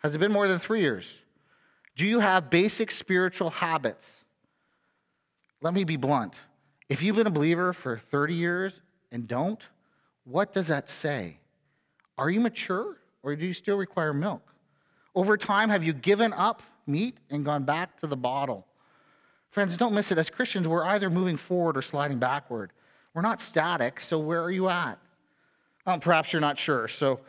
Has 0.00 0.14
it 0.14 0.18
been 0.18 0.32
more 0.32 0.48
than 0.48 0.58
three 0.58 0.80
years? 0.80 1.10
Do 1.96 2.06
you 2.06 2.20
have 2.20 2.50
basic 2.50 2.90
spiritual 2.90 3.50
habits? 3.50 4.06
Let 5.60 5.74
me 5.74 5.84
be 5.84 5.96
blunt. 5.96 6.34
If 6.88 7.02
you've 7.02 7.16
been 7.16 7.26
a 7.26 7.30
believer 7.30 7.72
for 7.72 7.98
30 7.98 8.34
years 8.34 8.80
and 9.10 9.26
don't, 9.26 9.60
what 10.24 10.52
does 10.52 10.68
that 10.68 10.88
say? 10.88 11.38
Are 12.16 12.30
you 12.30 12.40
mature 12.40 12.96
or 13.22 13.34
do 13.34 13.44
you 13.44 13.52
still 13.52 13.76
require 13.76 14.12
milk? 14.12 14.42
Over 15.14 15.36
time, 15.36 15.68
have 15.68 15.82
you 15.82 15.92
given 15.92 16.32
up 16.32 16.62
meat 16.86 17.16
and 17.30 17.44
gone 17.44 17.64
back 17.64 17.98
to 18.00 18.06
the 18.06 18.16
bottle? 18.16 18.66
Friends, 19.50 19.76
don't 19.76 19.94
miss 19.94 20.10
it. 20.12 20.18
As 20.18 20.30
Christians, 20.30 20.68
we're 20.68 20.84
either 20.84 21.10
moving 21.10 21.36
forward 21.36 21.76
or 21.76 21.82
sliding 21.82 22.18
backward. 22.18 22.72
We're 23.14 23.22
not 23.22 23.40
static, 23.40 24.00
so 24.00 24.18
where 24.18 24.42
are 24.42 24.50
you 24.50 24.68
at? 24.68 24.98
Well, 25.86 25.98
perhaps 25.98 26.32
you're 26.32 26.40
not 26.40 26.58
sure. 26.58 26.86
So 26.88 27.20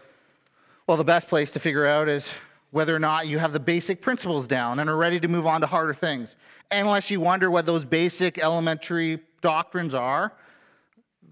well, 0.90 0.98
the 0.98 1.04
best 1.04 1.28
place 1.28 1.52
to 1.52 1.60
figure 1.60 1.86
out 1.86 2.10
is 2.10 2.28
whether 2.72 2.96
or 2.96 3.00
not 3.00 3.28
you 3.28 3.38
have 3.38 3.54
the 3.54 3.60
basic 3.60 4.02
principles 4.02 4.48
down 4.48 4.80
and 4.80 4.90
are 4.90 4.98
ready 4.98 5.20
to 5.20 5.28
move 5.28 5.46
on 5.46 5.62
to 5.62 5.68
harder 5.68 5.94
things. 5.94 6.36
Unless 6.72 7.12
you 7.12 7.20
wonder 7.22 7.52
what 7.52 7.68
those 7.68 7.86
basic 7.86 8.40
elementary 8.40 9.20
doctrines 9.44 9.94
are, 9.94 10.34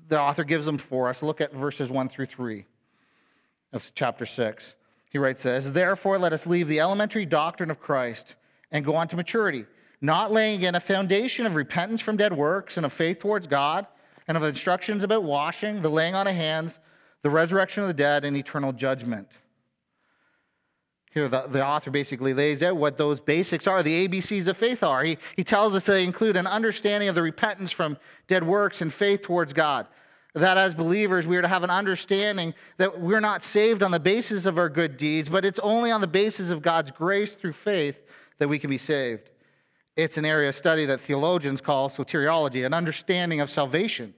the 0.10 0.20
author 0.20 0.44
gives 0.44 0.68
them 0.68 0.78
for 0.78 1.10
us. 1.10 1.24
Look 1.24 1.42
at 1.42 1.54
verses 1.54 1.90
1 1.90 2.08
through 2.10 2.28
3 2.28 2.66
of 3.74 3.90
chapter 3.96 4.28
6. 4.28 4.76
He 5.10 5.18
writes 5.18 5.42
this 5.42 5.72
Therefore, 5.72 6.20
let 6.20 6.34
us 6.34 6.46
leave 6.46 6.68
the 6.68 6.80
elementary 6.80 7.26
doctrine 7.26 7.72
of 7.72 7.80
Christ 7.80 8.36
and 8.72 8.86
go 8.86 8.96
on 8.96 9.08
to 9.08 9.16
maturity, 9.16 9.66
not 10.02 10.32
laying 10.32 10.64
in 10.64 10.76
a 10.76 10.80
foundation 10.80 11.46
of 11.46 11.56
repentance 11.56 12.02
from 12.02 12.18
dead 12.18 12.36
works 12.36 12.78
and 12.78 12.86
of 12.86 12.94
faith 12.94 13.20
towards 13.20 13.48
God, 13.48 13.88
and 14.28 14.36
of 14.36 14.44
instructions 14.44 15.04
about 15.04 15.24
washing, 15.24 15.82
the 15.82 15.90
laying 15.90 16.14
on 16.14 16.28
of 16.28 16.36
hands, 16.36 16.80
the 17.24 17.30
resurrection 17.30 17.84
of 17.84 17.88
the 17.88 17.94
dead, 17.94 18.26
and 18.26 18.36
eternal 18.36 18.74
judgment. 18.74 19.28
Here, 21.12 21.30
the, 21.30 21.48
the 21.48 21.66
author 21.66 21.90
basically 21.90 22.34
lays 22.34 22.62
out 22.62 22.76
what 22.76 22.98
those 22.98 23.20
basics 23.20 23.66
are, 23.66 23.82
the 23.82 24.08
ABCs 24.08 24.48
of 24.48 24.58
faith 24.58 24.84
are. 24.84 25.04
He, 25.04 25.18
he 25.36 25.44
tells 25.44 25.74
us 25.74 25.86
they 25.86 26.04
include 26.04 26.36
an 26.36 26.46
understanding 26.46 27.10
of 27.10 27.16
the 27.16 27.22
repentance 27.22 27.72
from 27.72 27.98
dead 28.28 28.46
works 28.46 28.82
and 28.82 28.94
faith 28.94 29.22
towards 29.22 29.54
God 29.54 29.88
that 30.38 30.58
as 30.58 30.74
believers, 30.74 31.26
we 31.28 31.38
are 31.38 31.42
to 31.42 31.48
have 31.48 31.64
an 31.64 31.70
understanding 31.70 32.54
that 32.78 33.00
we're 33.00 33.20
not 33.20 33.44
saved 33.44 33.84
on 33.84 33.92
the 33.92 34.00
basis 34.00 34.46
of 34.46 34.58
our 34.58 34.70
good 34.70 34.98
deeds, 34.98 35.30
but 35.30 35.46
it's 35.46 35.60
only 35.60 35.92
on 35.92 36.02
the 36.02 36.08
basis 36.08 36.50
of 36.50 36.62
God's 36.62 36.92
grace 36.92 37.34
through 37.34 37.54
faith 37.54 37.98
that 38.38 38.48
we 38.48 38.60
can 38.60 38.70
be 38.70 38.78
saved. 38.78 39.30
It's 39.98 40.18
an 40.18 40.26
area 40.26 40.50
of 40.50 40.56
study 40.56 40.86
that 40.86 41.02
theologians 41.02 41.60
call 41.60 41.90
soteriology, 41.90 42.66
an 42.66 42.74
understanding 42.74 43.42
of 43.42 43.50
salvation. 43.50 44.14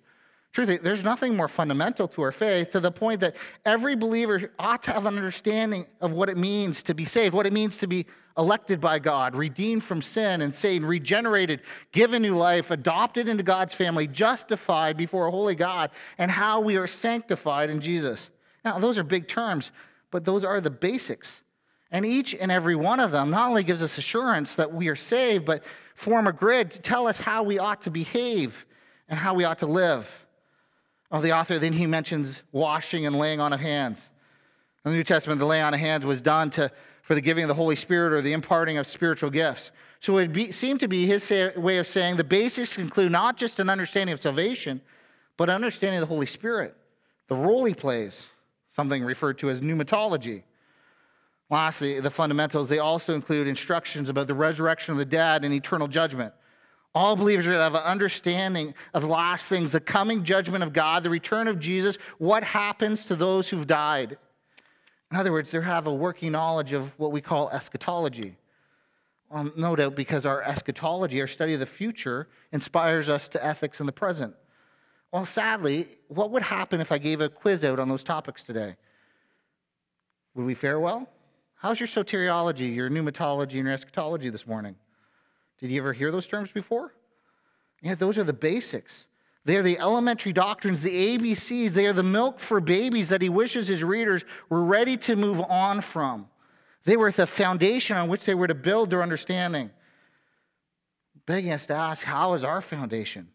Truthfully, 0.51 0.79
there's 0.79 1.03
nothing 1.03 1.37
more 1.37 1.47
fundamental 1.47 2.07
to 2.09 2.21
our 2.21 2.33
faith 2.33 2.71
to 2.71 2.79
the 2.79 2.91
point 2.91 3.21
that 3.21 3.35
every 3.65 3.95
believer 3.95 4.51
ought 4.59 4.83
to 4.83 4.91
have 4.91 5.05
an 5.05 5.15
understanding 5.15 5.85
of 6.01 6.11
what 6.11 6.27
it 6.27 6.37
means 6.37 6.83
to 6.83 6.93
be 6.93 7.05
saved, 7.05 7.33
what 7.33 7.45
it 7.45 7.53
means 7.53 7.77
to 7.77 7.87
be 7.87 8.05
elected 8.37 8.81
by 8.81 8.99
God, 8.99 9.35
redeemed 9.35 9.83
from 9.83 10.01
sin 10.01 10.41
and 10.41 10.53
Satan, 10.53 10.85
regenerated, 10.85 11.61
given 11.91 12.23
new 12.23 12.35
life, 12.35 12.71
adopted 12.71 13.29
into 13.29 13.43
God's 13.43 13.73
family, 13.73 14.07
justified 14.07 14.97
before 14.97 15.27
a 15.27 15.31
holy 15.31 15.55
God, 15.55 15.91
and 16.17 16.29
how 16.29 16.59
we 16.59 16.75
are 16.75 16.87
sanctified 16.87 17.69
in 17.69 17.79
Jesus. 17.79 18.29
Now, 18.65 18.79
those 18.79 18.97
are 18.97 19.03
big 19.03 19.27
terms, 19.27 19.71
but 20.11 20.25
those 20.25 20.43
are 20.43 20.59
the 20.59 20.69
basics. 20.69 21.41
And 21.91 22.05
each 22.05 22.35
and 22.35 22.51
every 22.51 22.75
one 22.75 22.99
of 22.99 23.11
them 23.11 23.31
not 23.31 23.49
only 23.49 23.63
gives 23.63 23.81
us 23.81 23.97
assurance 23.97 24.55
that 24.55 24.71
we 24.71 24.87
are 24.89 24.95
saved, 24.95 25.45
but 25.45 25.63
form 25.95 26.27
a 26.27 26.33
grid 26.33 26.71
to 26.71 26.79
tell 26.79 27.07
us 27.07 27.19
how 27.19 27.43
we 27.43 27.59
ought 27.59 27.81
to 27.81 27.89
behave 27.89 28.53
and 29.07 29.17
how 29.17 29.33
we 29.33 29.43
ought 29.43 29.59
to 29.59 29.65
live. 29.65 30.07
Well, 31.11 31.21
the 31.21 31.33
author 31.33 31.57
then 31.57 31.73
he 31.73 31.87
mentions 31.87 32.43
washing 32.51 33.07
and 33.07 33.17
laying 33.17 33.39
on 33.39 33.53
of 33.53 33.59
hands. 33.59 34.07
In 34.85 34.91
the 34.91 34.97
New 34.97 35.03
Testament, 35.03 35.39
the 35.39 35.45
laying 35.45 35.63
on 35.63 35.73
of 35.73 35.79
hands 35.79 36.05
was 36.05 36.21
done 36.21 36.51
to 36.51 36.71
for 37.09 37.15
the 37.15 37.21
giving 37.21 37.43
of 37.43 37.47
the 37.47 37.55
Holy 37.55 37.75
Spirit 37.75 38.13
or 38.13 38.21
the 38.21 38.33
imparting 38.33 38.77
of 38.77 38.85
spiritual 38.85 39.31
gifts. 39.31 39.71
So 39.99 40.19
it 40.19 40.31
be, 40.31 40.51
seemed 40.51 40.79
to 40.81 40.87
be 40.87 41.07
his 41.07 41.23
say, 41.23 41.51
way 41.57 41.79
of 41.79 41.87
saying 41.87 42.17
the 42.17 42.23
basics 42.23 42.77
include 42.77 43.11
not 43.11 43.35
just 43.35 43.59
an 43.59 43.67
understanding 43.67 44.13
of 44.13 44.19
salvation, 44.19 44.79
but 45.35 45.49
understanding 45.49 45.97
of 45.97 46.07
the 46.07 46.13
Holy 46.13 46.27
Spirit, 46.27 46.75
the 47.27 47.35
role 47.35 47.65
he 47.65 47.73
plays, 47.73 48.27
something 48.67 49.03
referred 49.03 49.39
to 49.39 49.49
as 49.49 49.59
pneumatology. 49.59 50.43
Lastly, 51.49 51.99
the 51.99 52.11
fundamentals, 52.11 52.69
they 52.69 52.79
also 52.79 53.15
include 53.15 53.47
instructions 53.47 54.09
about 54.09 54.27
the 54.27 54.35
resurrection 54.35 54.91
of 54.91 54.99
the 54.99 55.05
dead 55.05 55.43
and 55.43 55.53
eternal 55.53 55.87
judgment. 55.87 56.33
All 56.93 57.15
believers 57.15 57.45
to 57.45 57.51
have 57.51 57.75
an 57.75 57.83
understanding 57.83 58.73
of 58.93 59.03
last 59.03 59.47
things, 59.47 59.71
the 59.71 59.79
coming 59.79 60.23
judgment 60.23 60.63
of 60.63 60.73
God, 60.73 61.03
the 61.03 61.09
return 61.09 61.47
of 61.47 61.59
Jesus, 61.59 61.97
what 62.17 62.43
happens 62.43 63.03
to 63.05 63.15
those 63.15 63.49
who've 63.49 63.65
died. 63.65 64.17
In 65.11 65.17
other 65.17 65.31
words, 65.31 65.49
they 65.49 65.61
have 65.61 65.87
a 65.87 65.93
working 65.93 66.31
knowledge 66.31 66.73
of 66.73 66.97
what 66.99 67.11
we 67.11 67.21
call 67.21 67.49
eschatology. 67.49 68.37
Well, 69.31 69.51
no 69.55 69.75
doubt 69.75 69.95
because 69.95 70.25
our 70.25 70.41
eschatology, 70.43 71.21
our 71.21 71.27
study 71.27 71.53
of 71.53 71.59
the 71.59 71.65
future, 71.65 72.27
inspires 72.51 73.09
us 73.09 73.27
to 73.29 73.43
ethics 73.43 73.79
in 73.79 73.85
the 73.85 73.91
present. 73.91 74.35
Well, 75.11 75.25
sadly, 75.25 75.87
what 76.07 76.31
would 76.31 76.43
happen 76.43 76.81
if 76.81 76.91
I 76.91 76.99
gave 76.99 77.21
a 77.21 77.29
quiz 77.29 77.63
out 77.65 77.79
on 77.79 77.89
those 77.89 78.03
topics 78.03 78.43
today? 78.43 78.75
Would 80.35 80.45
we 80.45 80.53
fare 80.53 80.79
well? 80.79 81.07
How's 81.59 81.77
your 81.77 81.87
soteriology, 81.87 82.73
your 82.73 82.89
pneumatology, 82.89 83.55
and 83.55 83.65
your 83.65 83.73
eschatology 83.73 84.29
this 84.29 84.47
morning? 84.47 84.75
Did 85.59 85.69
you 85.69 85.81
ever 85.81 85.91
hear 85.91 86.09
those 86.09 86.25
terms 86.25 86.51
before? 86.53 86.93
Yeah, 87.81 87.95
those 87.95 88.17
are 88.17 88.23
the 88.23 88.31
basics. 88.31 89.05
They 89.43 89.57
are 89.57 89.61
the 89.61 89.77
elementary 89.77 90.31
doctrines, 90.31 90.81
the 90.81 91.17
ABCs. 91.17 91.71
They 91.71 91.85
are 91.85 91.93
the 91.93 92.01
milk 92.01 92.39
for 92.39 92.61
babies 92.61 93.09
that 93.09 93.21
he 93.21 93.27
wishes 93.27 93.67
his 93.67 93.83
readers 93.83 94.23
were 94.47 94.63
ready 94.63 94.95
to 94.97 95.17
move 95.17 95.41
on 95.41 95.81
from. 95.81 96.29
They 96.85 96.95
were 96.95 97.11
the 97.11 97.27
foundation 97.27 97.97
on 97.97 98.07
which 98.07 98.23
they 98.23 98.35
were 98.35 98.47
to 98.47 98.55
build 98.55 98.89
their 98.89 99.03
understanding. 99.03 99.69
Begging 101.25 101.51
us 101.51 101.65
to 101.65 101.73
ask, 101.73 102.05
how 102.05 102.35
is 102.35 102.43
our 102.45 102.61
foundation? 102.61 103.27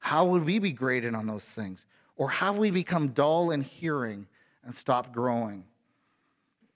How 0.00 0.26
would 0.26 0.44
we 0.44 0.58
be 0.58 0.72
graded 0.72 1.14
on 1.14 1.26
those 1.26 1.44
things? 1.44 1.86
Or 2.18 2.28
have 2.28 2.58
we 2.58 2.70
become 2.70 3.08
dull 3.08 3.52
in 3.52 3.62
hearing 3.62 4.26
and 4.66 4.76
stopped 4.76 5.12
growing? 5.12 5.64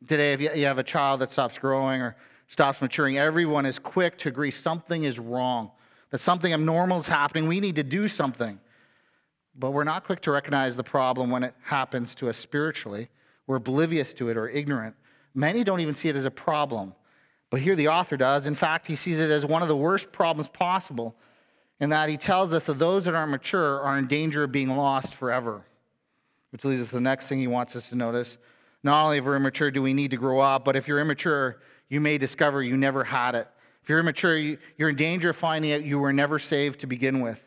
Today, 0.06 0.32
if 0.32 0.40
you 0.40 0.66
have 0.66 0.78
a 0.78 0.84
child 0.84 1.20
that 1.20 1.30
stops 1.30 1.58
growing 1.58 2.02
or 2.02 2.16
stops 2.48 2.80
maturing, 2.80 3.16
everyone 3.16 3.64
is 3.64 3.78
quick 3.78 4.18
to 4.18 4.28
agree 4.28 4.50
something 4.50 5.04
is 5.04 5.18
wrong, 5.18 5.70
that 6.10 6.18
something 6.18 6.52
abnormal 6.52 6.98
is 6.98 7.06
happening. 7.06 7.48
We 7.48 7.60
need 7.60 7.76
to 7.76 7.82
do 7.82 8.08
something. 8.08 8.58
But 9.56 9.70
we're 9.70 9.84
not 9.84 10.04
quick 10.04 10.20
to 10.22 10.32
recognize 10.32 10.76
the 10.76 10.84
problem 10.84 11.30
when 11.30 11.44
it 11.44 11.54
happens 11.62 12.14
to 12.16 12.28
us 12.28 12.36
spiritually. 12.36 13.08
We're 13.46 13.56
oblivious 13.56 14.12
to 14.14 14.28
it 14.28 14.36
or 14.36 14.48
ignorant. 14.48 14.96
Many 15.34 15.64
don't 15.64 15.80
even 15.80 15.94
see 15.94 16.08
it 16.08 16.16
as 16.16 16.24
a 16.24 16.30
problem. 16.30 16.94
But 17.50 17.60
here 17.60 17.76
the 17.76 17.88
author 17.88 18.16
does. 18.16 18.46
In 18.46 18.56
fact, 18.56 18.86
he 18.86 18.96
sees 18.96 19.20
it 19.20 19.30
as 19.30 19.46
one 19.46 19.62
of 19.62 19.68
the 19.68 19.76
worst 19.76 20.10
problems 20.10 20.48
possible, 20.48 21.14
in 21.80 21.90
that 21.90 22.08
he 22.08 22.16
tells 22.16 22.52
us 22.52 22.66
that 22.66 22.78
those 22.78 23.04
that 23.04 23.14
aren't 23.14 23.30
mature 23.30 23.80
are 23.80 23.96
in 23.96 24.08
danger 24.08 24.42
of 24.42 24.52
being 24.52 24.76
lost 24.76 25.14
forever. 25.14 25.62
Which 26.50 26.64
leads 26.64 26.82
us 26.82 26.88
to 26.88 26.94
the 26.96 27.00
next 27.00 27.26
thing 27.26 27.38
he 27.38 27.46
wants 27.46 27.76
us 27.76 27.88
to 27.90 27.94
notice. 27.94 28.38
Not 28.84 29.06
only 29.06 29.18
if 29.18 29.24
we're 29.24 29.34
immature 29.34 29.70
do 29.70 29.82
we 29.82 29.94
need 29.94 30.12
to 30.12 30.16
grow 30.16 30.38
up, 30.38 30.64
but 30.64 30.76
if 30.76 30.86
you're 30.86 31.00
immature, 31.00 31.60
you 31.88 32.00
may 32.00 32.18
discover 32.18 32.62
you 32.62 32.76
never 32.76 33.02
had 33.02 33.34
it. 33.34 33.48
If 33.82 33.88
you're 33.88 33.98
immature, 33.98 34.36
you're 34.38 34.90
in 34.90 34.96
danger 34.96 35.30
of 35.30 35.36
finding 35.36 35.72
out 35.72 35.84
you 35.84 35.98
were 35.98 36.12
never 36.12 36.38
saved 36.38 36.80
to 36.80 36.86
begin 36.86 37.20
with. 37.20 37.40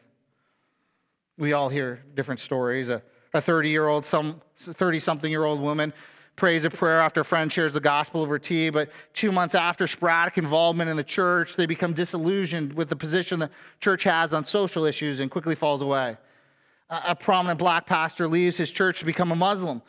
We 1.37 1.53
all 1.53 1.69
hear 1.69 2.03
different 2.15 2.39
stories. 2.39 2.89
A 2.89 3.01
30 3.33 3.69
year 3.69 3.87
old, 3.87 4.05
some 4.05 4.41
30 4.57 4.99
something 4.99 5.31
year 5.31 5.43
old 5.43 5.61
woman 5.61 5.93
prays 6.35 6.65
a 6.65 6.69
prayer 6.69 7.01
after 7.01 7.21
a 7.21 7.25
friend 7.25 7.51
shares 7.51 7.73
the 7.73 7.79
gospel 7.79 8.21
over 8.21 8.37
tea, 8.37 8.69
but 8.69 8.89
two 9.13 9.31
months 9.31 9.55
after 9.55 9.87
sporadic 9.87 10.37
involvement 10.37 10.89
in 10.89 10.95
the 10.95 11.03
church, 11.03 11.55
they 11.55 11.65
become 11.65 11.93
disillusioned 11.93 12.73
with 12.73 12.89
the 12.89 12.95
position 12.95 13.39
the 13.39 13.49
church 13.79 14.03
has 14.03 14.33
on 14.33 14.45
social 14.45 14.85
issues 14.85 15.19
and 15.19 15.29
quickly 15.31 15.55
falls 15.55 15.81
away. 15.81 16.15
A 16.89 17.15
prominent 17.15 17.59
black 17.59 17.85
pastor 17.85 18.27
leaves 18.27 18.55
his 18.55 18.71
church 18.71 18.99
to 18.99 19.05
become 19.05 19.31
a 19.31 19.35
Muslim, 19.35 19.81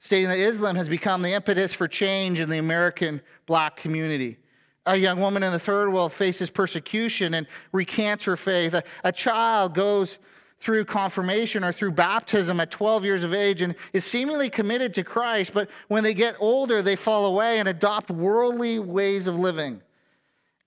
stating 0.00 0.28
that 0.28 0.38
Islam 0.38 0.76
has 0.76 0.88
become 0.88 1.22
the 1.22 1.32
impetus 1.32 1.72
for 1.72 1.88
change 1.88 2.40
in 2.40 2.48
the 2.48 2.58
American 2.58 3.20
black 3.46 3.76
community. 3.76 4.38
A 4.86 4.96
young 4.96 5.18
woman 5.18 5.42
in 5.42 5.52
the 5.52 5.58
third 5.58 5.90
world 5.90 6.12
faces 6.12 6.50
persecution 6.50 7.34
and 7.34 7.46
recants 7.72 8.24
her 8.24 8.36
faith. 8.36 8.74
A, 8.74 8.84
a 9.02 9.12
child 9.12 9.74
goes 9.74 10.18
through 10.60 10.84
confirmation 10.84 11.62
or 11.62 11.72
through 11.72 11.92
baptism 11.92 12.58
at 12.58 12.70
12 12.70 13.04
years 13.04 13.22
of 13.22 13.34
age 13.34 13.60
and 13.60 13.74
is 13.92 14.04
seemingly 14.04 14.48
committed 14.48 14.94
to 14.94 15.04
Christ, 15.04 15.52
but 15.52 15.68
when 15.88 16.02
they 16.02 16.14
get 16.14 16.36
older, 16.38 16.80
they 16.80 16.96
fall 16.96 17.26
away 17.26 17.58
and 17.58 17.68
adopt 17.68 18.10
worldly 18.10 18.78
ways 18.78 19.26
of 19.26 19.34
living. 19.38 19.82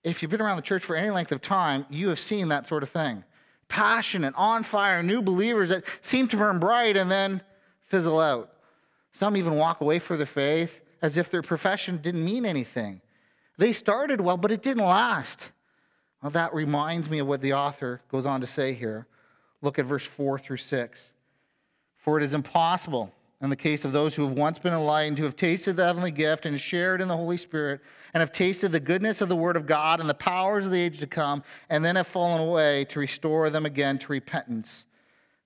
If 0.04 0.22
you've 0.22 0.30
been 0.30 0.40
around 0.40 0.56
the 0.56 0.62
church 0.62 0.84
for 0.84 0.94
any 0.94 1.10
length 1.10 1.32
of 1.32 1.42
time, 1.42 1.84
you 1.90 2.08
have 2.08 2.20
seen 2.20 2.48
that 2.48 2.66
sort 2.66 2.84
of 2.84 2.90
thing. 2.90 3.24
Passionate, 3.66 4.34
on 4.36 4.62
fire, 4.62 5.02
new 5.02 5.20
believers 5.20 5.68
that 5.70 5.84
seem 6.00 6.28
to 6.28 6.36
burn 6.36 6.60
bright 6.60 6.96
and 6.96 7.10
then 7.10 7.42
fizzle 7.88 8.20
out. 8.20 8.52
Some 9.12 9.36
even 9.36 9.54
walk 9.54 9.80
away 9.80 9.98
from 9.98 10.18
their 10.18 10.26
faith 10.26 10.80
as 11.02 11.16
if 11.16 11.30
their 11.30 11.42
profession 11.42 11.98
didn't 11.98 12.24
mean 12.24 12.44
anything. 12.44 13.00
They 13.56 13.72
started 13.72 14.20
well, 14.20 14.36
but 14.36 14.52
it 14.52 14.62
didn't 14.62 14.84
last. 14.84 15.50
Well, 16.22 16.30
that 16.32 16.54
reminds 16.54 17.08
me 17.08 17.18
of 17.18 17.26
what 17.26 17.40
the 17.40 17.52
author 17.52 18.00
goes 18.10 18.26
on 18.26 18.40
to 18.40 18.46
say 18.46 18.74
here. 18.74 19.06
Look 19.62 19.78
at 19.78 19.86
verse 19.86 20.04
4 20.04 20.38
through 20.38 20.58
6. 20.58 21.10
For 21.96 22.18
it 22.18 22.24
is 22.24 22.34
impossible 22.34 23.12
in 23.40 23.50
the 23.50 23.56
case 23.56 23.84
of 23.84 23.92
those 23.92 24.14
who 24.14 24.26
have 24.26 24.36
once 24.36 24.58
been 24.58 24.72
enlightened, 24.72 25.18
who 25.18 25.24
have 25.24 25.36
tasted 25.36 25.76
the 25.76 25.84
heavenly 25.84 26.10
gift 26.10 26.46
and 26.46 26.60
shared 26.60 27.00
in 27.00 27.06
the 27.06 27.16
Holy 27.16 27.36
Spirit, 27.36 27.80
and 28.14 28.20
have 28.20 28.32
tasted 28.32 28.72
the 28.72 28.80
goodness 28.80 29.20
of 29.20 29.28
the 29.28 29.36
Word 29.36 29.56
of 29.56 29.66
God 29.66 30.00
and 30.00 30.08
the 30.08 30.14
powers 30.14 30.64
of 30.64 30.72
the 30.72 30.80
age 30.80 30.98
to 30.98 31.06
come, 31.06 31.44
and 31.68 31.84
then 31.84 31.94
have 31.94 32.08
fallen 32.08 32.40
away, 32.40 32.84
to 32.86 32.98
restore 32.98 33.48
them 33.50 33.64
again 33.64 33.98
to 33.98 34.08
repentance, 34.08 34.84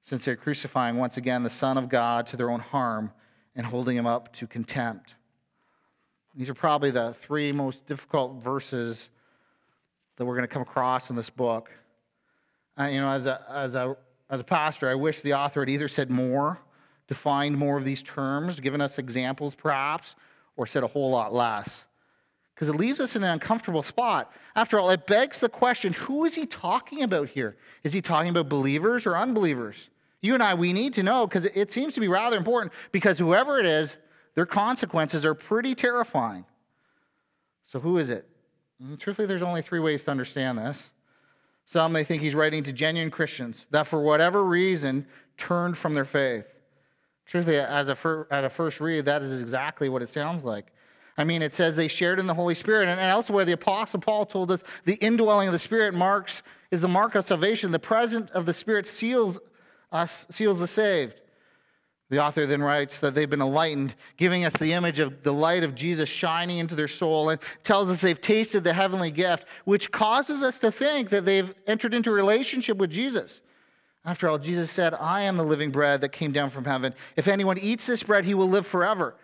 since 0.03 0.25
they're 0.25 0.37
crucifying 0.37 0.97
once 0.97 1.19
again 1.19 1.43
the 1.43 1.51
Son 1.51 1.77
of 1.77 1.91
God 1.91 2.27
to 2.29 2.37
their 2.37 2.51
own 2.51 2.61
harm 2.61 3.13
and 3.55 3.67
holding 3.67 3.97
him 3.97 4.07
up 4.07 4.33
to 4.35 4.47
contempt. 4.47 5.15
These 6.35 6.49
are 6.49 6.55
probably 6.55 6.91
the 6.91 7.15
three 7.21 7.53
most 7.53 7.87
difficult 7.87 8.43
verses 8.43 9.09
that 10.17 10.25
we're 10.25 10.37
going 10.37 10.49
to 10.49 10.53
come 10.53 10.63
across 10.63 11.11
in 11.11 11.17
this 11.17 11.31
book. 11.31 11.71
You 12.79 13.01
know, 13.01 13.11
as 13.11 13.27
a, 13.27 13.45
as, 13.51 13.75
a, 13.75 13.97
as 14.31 14.41
a 14.41 14.45
pastor, 14.45 14.89
I 14.89 14.95
wish 14.95 15.21
the 15.21 15.35
author 15.35 15.61
had 15.61 15.69
either 15.69 15.89
said 15.89 16.11
more, 16.11 16.59
defined 17.07 17.59
more 17.59 17.77
of 17.77 17.85
these 17.85 18.03
terms, 18.03 18.61
given 18.61 18.81
us 18.81 18.99
examples 18.99 19.55
perhaps, 19.55 20.15
or 20.57 20.67
said 20.67 20.83
a 20.83 20.87
whole 20.87 21.11
lot 21.11 21.35
less. 21.35 21.85
because 22.55 22.69
it 22.69 22.77
leaves 22.77 23.01
us 23.01 23.17
in 23.17 23.25
an 23.25 23.31
uncomfortable 23.31 23.83
spot. 23.83 24.33
After 24.55 24.79
all, 24.79 24.91
it 24.91 25.07
begs 25.07 25.39
the 25.39 25.49
question 25.49 25.93
who 25.93 26.25
is 26.25 26.35
he 26.35 26.47
talking 26.47 27.03
about 27.03 27.29
here? 27.29 27.57
Is 27.83 27.93
he 27.93 28.01
talking 28.01 28.31
about 28.31 28.49
believers 28.49 29.05
or 29.05 29.17
unbelievers? 29.17 29.91
You 30.23 30.35
and 30.35 30.43
I, 30.43 30.55
we 30.55 30.73
need 30.73 30.95
to 30.95 31.03
know 31.03 31.27
because 31.27 31.45
it 31.45 31.71
seems 31.71 31.95
to 31.95 32.01
be 32.01 32.09
rather 32.09 32.37
important 32.37 32.73
because 32.93 33.19
whoever 33.19 33.59
it 33.59 33.67
is, 33.67 33.97
their 34.35 34.47
consequences 34.47 35.25
are 35.27 35.35
pretty 35.35 35.75
terrifying. 35.75 36.47
So, 37.65 37.81
who 37.81 37.99
is 37.99 38.09
it? 38.09 38.27
And 38.81 38.99
truthfully, 38.99 39.27
there's 39.27 39.43
only 39.43 39.63
three 39.63 39.81
ways 39.81 40.05
to 40.05 40.11
understand 40.11 40.59
this. 40.59 40.91
Some 41.67 41.93
they 41.93 42.05
think 42.05 42.23
he's 42.23 42.35
writing 42.35 42.65
to 42.65 42.73
genuine 42.73 43.11
Christians 43.11 43.67
that, 43.71 43.87
for 43.87 44.01
whatever 44.03 44.45
reason, 44.45 45.07
turned 45.37 45.77
from 45.77 45.95
their 45.95 46.05
faith. 46.05 46.47
Truthfully, 47.27 47.59
as 47.59 47.89
a 47.89 47.95
fir- 47.95 48.27
at 48.31 48.45
a 48.45 48.51
first 48.51 48.81
read, 48.81 49.05
that 49.07 49.23
is 49.23 49.41
exactly 49.41 49.89
what 49.89 50.03
it 50.03 50.09
sounds 50.09 50.45
like. 50.45 50.67
I 51.19 51.25
mean, 51.25 51.43
it 51.43 51.53
says 51.53 51.77
they 51.77 51.89
shared 51.89 52.19
in 52.19 52.27
the 52.27 52.35
Holy 52.35 52.55
Spirit. 52.55 52.89
And 52.89 53.01
elsewhere, 53.01 53.45
the 53.45 53.53
Apostle 53.53 54.01
Paul 54.01 54.27
told 54.27 54.51
us 54.51 54.63
the 54.85 54.95
indwelling 54.95 55.49
of 55.49 55.53
the 55.53 55.59
Spirit 55.59 55.95
marks 55.95 56.43
is 56.71 56.81
the 56.81 56.89
mark 56.89 57.15
of 57.15 57.25
salvation. 57.25 57.71
The 57.71 57.79
presence 57.79 58.31
of 58.31 58.47
the 58.47 58.53
Spirit 58.53 58.87
seals 58.87 59.39
us, 59.93 60.27
seals 60.31 60.59
the 60.59 60.67
saved. 60.67 61.21
The 62.11 62.23
author 62.23 62.45
then 62.45 62.63
writes 62.63 62.99
that 62.99 63.15
they've 63.15 63.31
been 63.31 63.41
enlightened, 63.41 63.95
giving 64.19 64.45
us 64.45 64.53
the 64.55 64.75
image 64.75 64.99
of 64.99 65.23
the 65.23 65.33
light 65.33 65.63
of 65.63 65.75
Jesus 65.75 66.11
shining 66.11 66.59
into 66.59 66.75
their 66.75 66.89
soul, 66.89 67.31
and 67.31 67.41
tells 67.65 67.89
us 67.91 68.03
they've 68.03 68.21
tasted 68.21 68.65
the 68.65 68.75
heavenly 68.75 69.11
gift, 69.11 69.47
which 69.65 69.91
causes 69.91 70.43
us 70.43 70.59
to 70.59 70.71
think 70.71 71.09
that 71.09 71.25
they've 71.25 71.55
entered 71.67 71.95
into 71.95 72.11
relationship 72.11 72.77
with 72.77 72.91
Jesus. 72.91 73.41
After 74.05 74.29
all, 74.29 74.39
Jesus 74.39 74.71
said, 74.71 74.93
I 74.95 75.23
am 75.23 75.37
the 75.37 75.45
living 75.45 75.71
bread 75.71 76.01
that 76.03 76.11
came 76.11 76.33
down 76.33 76.51
from 76.51 76.65
heaven. 76.65 76.93
If 77.17 77.29
anyone 77.29 77.57
eats 77.57 77.87
this 77.87 78.03
bread, 78.03 78.25
he 78.25 78.35
will 78.35 78.49
live 78.49 78.67
forever. 78.67 79.15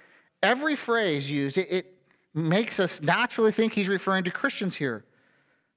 Every 0.43 0.77
phrase 0.77 1.31
used, 1.31 1.59
it, 1.59 1.71
it 1.71 1.95
makes 2.33 2.81
us 2.81 3.03
naturally 3.03 3.53
think 3.53 3.75
he's 3.75 3.89
referring 3.89 4.25
to 4.25 4.31
Christians 4.31 4.77
here. 4.77 5.05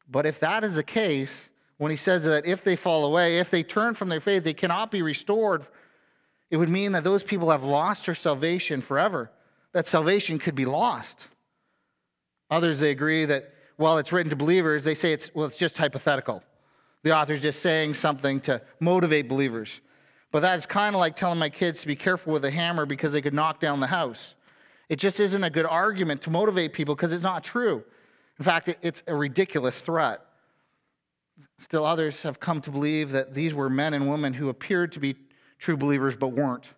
But 0.09 0.25
if 0.25 0.39
that 0.39 0.63
is 0.63 0.75
the 0.75 0.83
case, 0.83 1.49
when 1.81 1.91
he 1.91 1.97
says 1.97 2.23
that 2.23 2.45
if 2.45 2.63
they 2.63 2.75
fall 2.75 3.05
away, 3.05 3.39
if 3.39 3.49
they 3.49 3.63
turn 3.63 3.93
from 3.95 4.07
their 4.07 4.19
faith, 4.19 4.43
they 4.43 4.53
cannot 4.53 4.91
be 4.91 5.01
restored 5.01 5.65
it 6.51 6.57
would 6.57 6.69
mean 6.69 6.91
that 6.91 7.05
those 7.05 7.23
people 7.23 7.49
have 7.49 7.63
lost 7.63 8.05
their 8.05 8.13
salvation 8.13 8.81
forever, 8.81 9.31
that 9.71 9.87
salvation 9.87 10.37
could 10.37 10.53
be 10.53 10.65
lost. 10.65 11.27
Others, 12.51 12.81
they 12.81 12.91
agree 12.91 13.23
that 13.25 13.53
while 13.77 13.97
it's 13.97 14.11
written 14.11 14.29
to 14.29 14.35
believers, 14.35 14.83
they 14.83 14.93
say 14.93 15.13
it's, 15.13 15.33
well, 15.33 15.47
it's 15.47 15.55
just 15.55 15.77
hypothetical. 15.77 16.43
The 17.03 17.15
author's 17.15 17.41
just 17.41 17.61
saying 17.61 17.93
something 17.93 18.41
to 18.41 18.61
motivate 18.81 19.29
believers. 19.29 19.79
But 20.31 20.41
that's 20.41 20.65
kind 20.65 20.93
of 20.93 20.99
like 20.99 21.15
telling 21.15 21.39
my 21.39 21.49
kids 21.49 21.79
to 21.81 21.87
be 21.87 21.95
careful 21.95 22.33
with 22.33 22.43
a 22.43 22.51
hammer 22.51 22.85
because 22.85 23.13
they 23.13 23.21
could 23.21 23.33
knock 23.33 23.61
down 23.61 23.79
the 23.79 23.87
house. 23.87 24.35
It 24.89 24.97
just 24.97 25.21
isn't 25.21 25.43
a 25.43 25.49
good 25.49 25.65
argument 25.65 26.21
to 26.23 26.29
motivate 26.29 26.73
people 26.73 26.95
because 26.95 27.13
it's 27.13 27.23
not 27.23 27.45
true. 27.45 27.81
In 28.37 28.45
fact, 28.45 28.75
it's 28.81 29.03
a 29.07 29.15
ridiculous 29.15 29.79
threat. 29.79 30.21
Still, 31.57 31.85
others 31.85 32.21
have 32.23 32.39
come 32.39 32.61
to 32.61 32.71
believe 32.71 33.11
that 33.11 33.33
these 33.33 33.53
were 33.53 33.69
men 33.69 33.93
and 33.93 34.09
women 34.09 34.33
who 34.33 34.49
appeared 34.49 34.91
to 34.93 34.99
be 34.99 35.15
true 35.59 35.77
believers 35.77 36.15
but 36.15 36.29
weren't. 36.29 36.69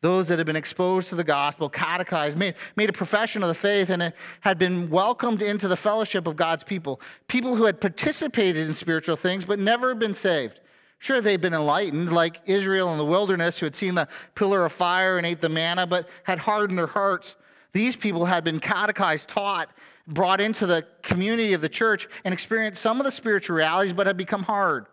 Those 0.00 0.26
that 0.28 0.38
had 0.38 0.46
been 0.46 0.56
exposed 0.56 1.08
to 1.08 1.14
the 1.14 1.22
gospel, 1.22 1.68
catechized, 1.68 2.36
made, 2.36 2.56
made 2.74 2.90
a 2.90 2.92
profession 2.92 3.42
of 3.42 3.48
the 3.48 3.54
faith, 3.54 3.88
and 3.88 4.12
had 4.40 4.58
been 4.58 4.90
welcomed 4.90 5.42
into 5.42 5.68
the 5.68 5.76
fellowship 5.76 6.26
of 6.26 6.34
God's 6.34 6.64
people. 6.64 7.00
People 7.28 7.54
who 7.54 7.64
had 7.64 7.80
participated 7.80 8.66
in 8.66 8.74
spiritual 8.74 9.16
things 9.16 9.44
but 9.44 9.60
never 9.60 9.94
been 9.94 10.14
saved. 10.14 10.58
Sure, 10.98 11.20
they'd 11.20 11.40
been 11.40 11.54
enlightened, 11.54 12.12
like 12.12 12.40
Israel 12.46 12.90
in 12.92 12.98
the 12.98 13.04
wilderness, 13.04 13.58
who 13.58 13.66
had 13.66 13.76
seen 13.76 13.94
the 13.94 14.08
pillar 14.34 14.64
of 14.64 14.72
fire 14.72 15.18
and 15.18 15.26
ate 15.26 15.40
the 15.40 15.48
manna, 15.48 15.86
but 15.86 16.08
had 16.24 16.38
hardened 16.38 16.78
their 16.78 16.86
hearts. 16.86 17.36
These 17.72 17.94
people 17.94 18.24
had 18.24 18.42
been 18.44 18.58
catechized, 18.58 19.28
taught, 19.28 19.68
brought 20.06 20.40
into 20.40 20.66
the 20.66 20.86
community 21.02 21.52
of 21.52 21.60
the 21.60 21.68
church, 21.68 22.08
and 22.24 22.34
experienced 22.34 22.82
some 22.82 22.98
of 22.98 23.04
the 23.04 23.12
spiritual 23.12 23.56
realities, 23.56 23.92
but 23.92 24.06
had 24.06 24.16
become 24.16 24.42
hard. 24.42 24.86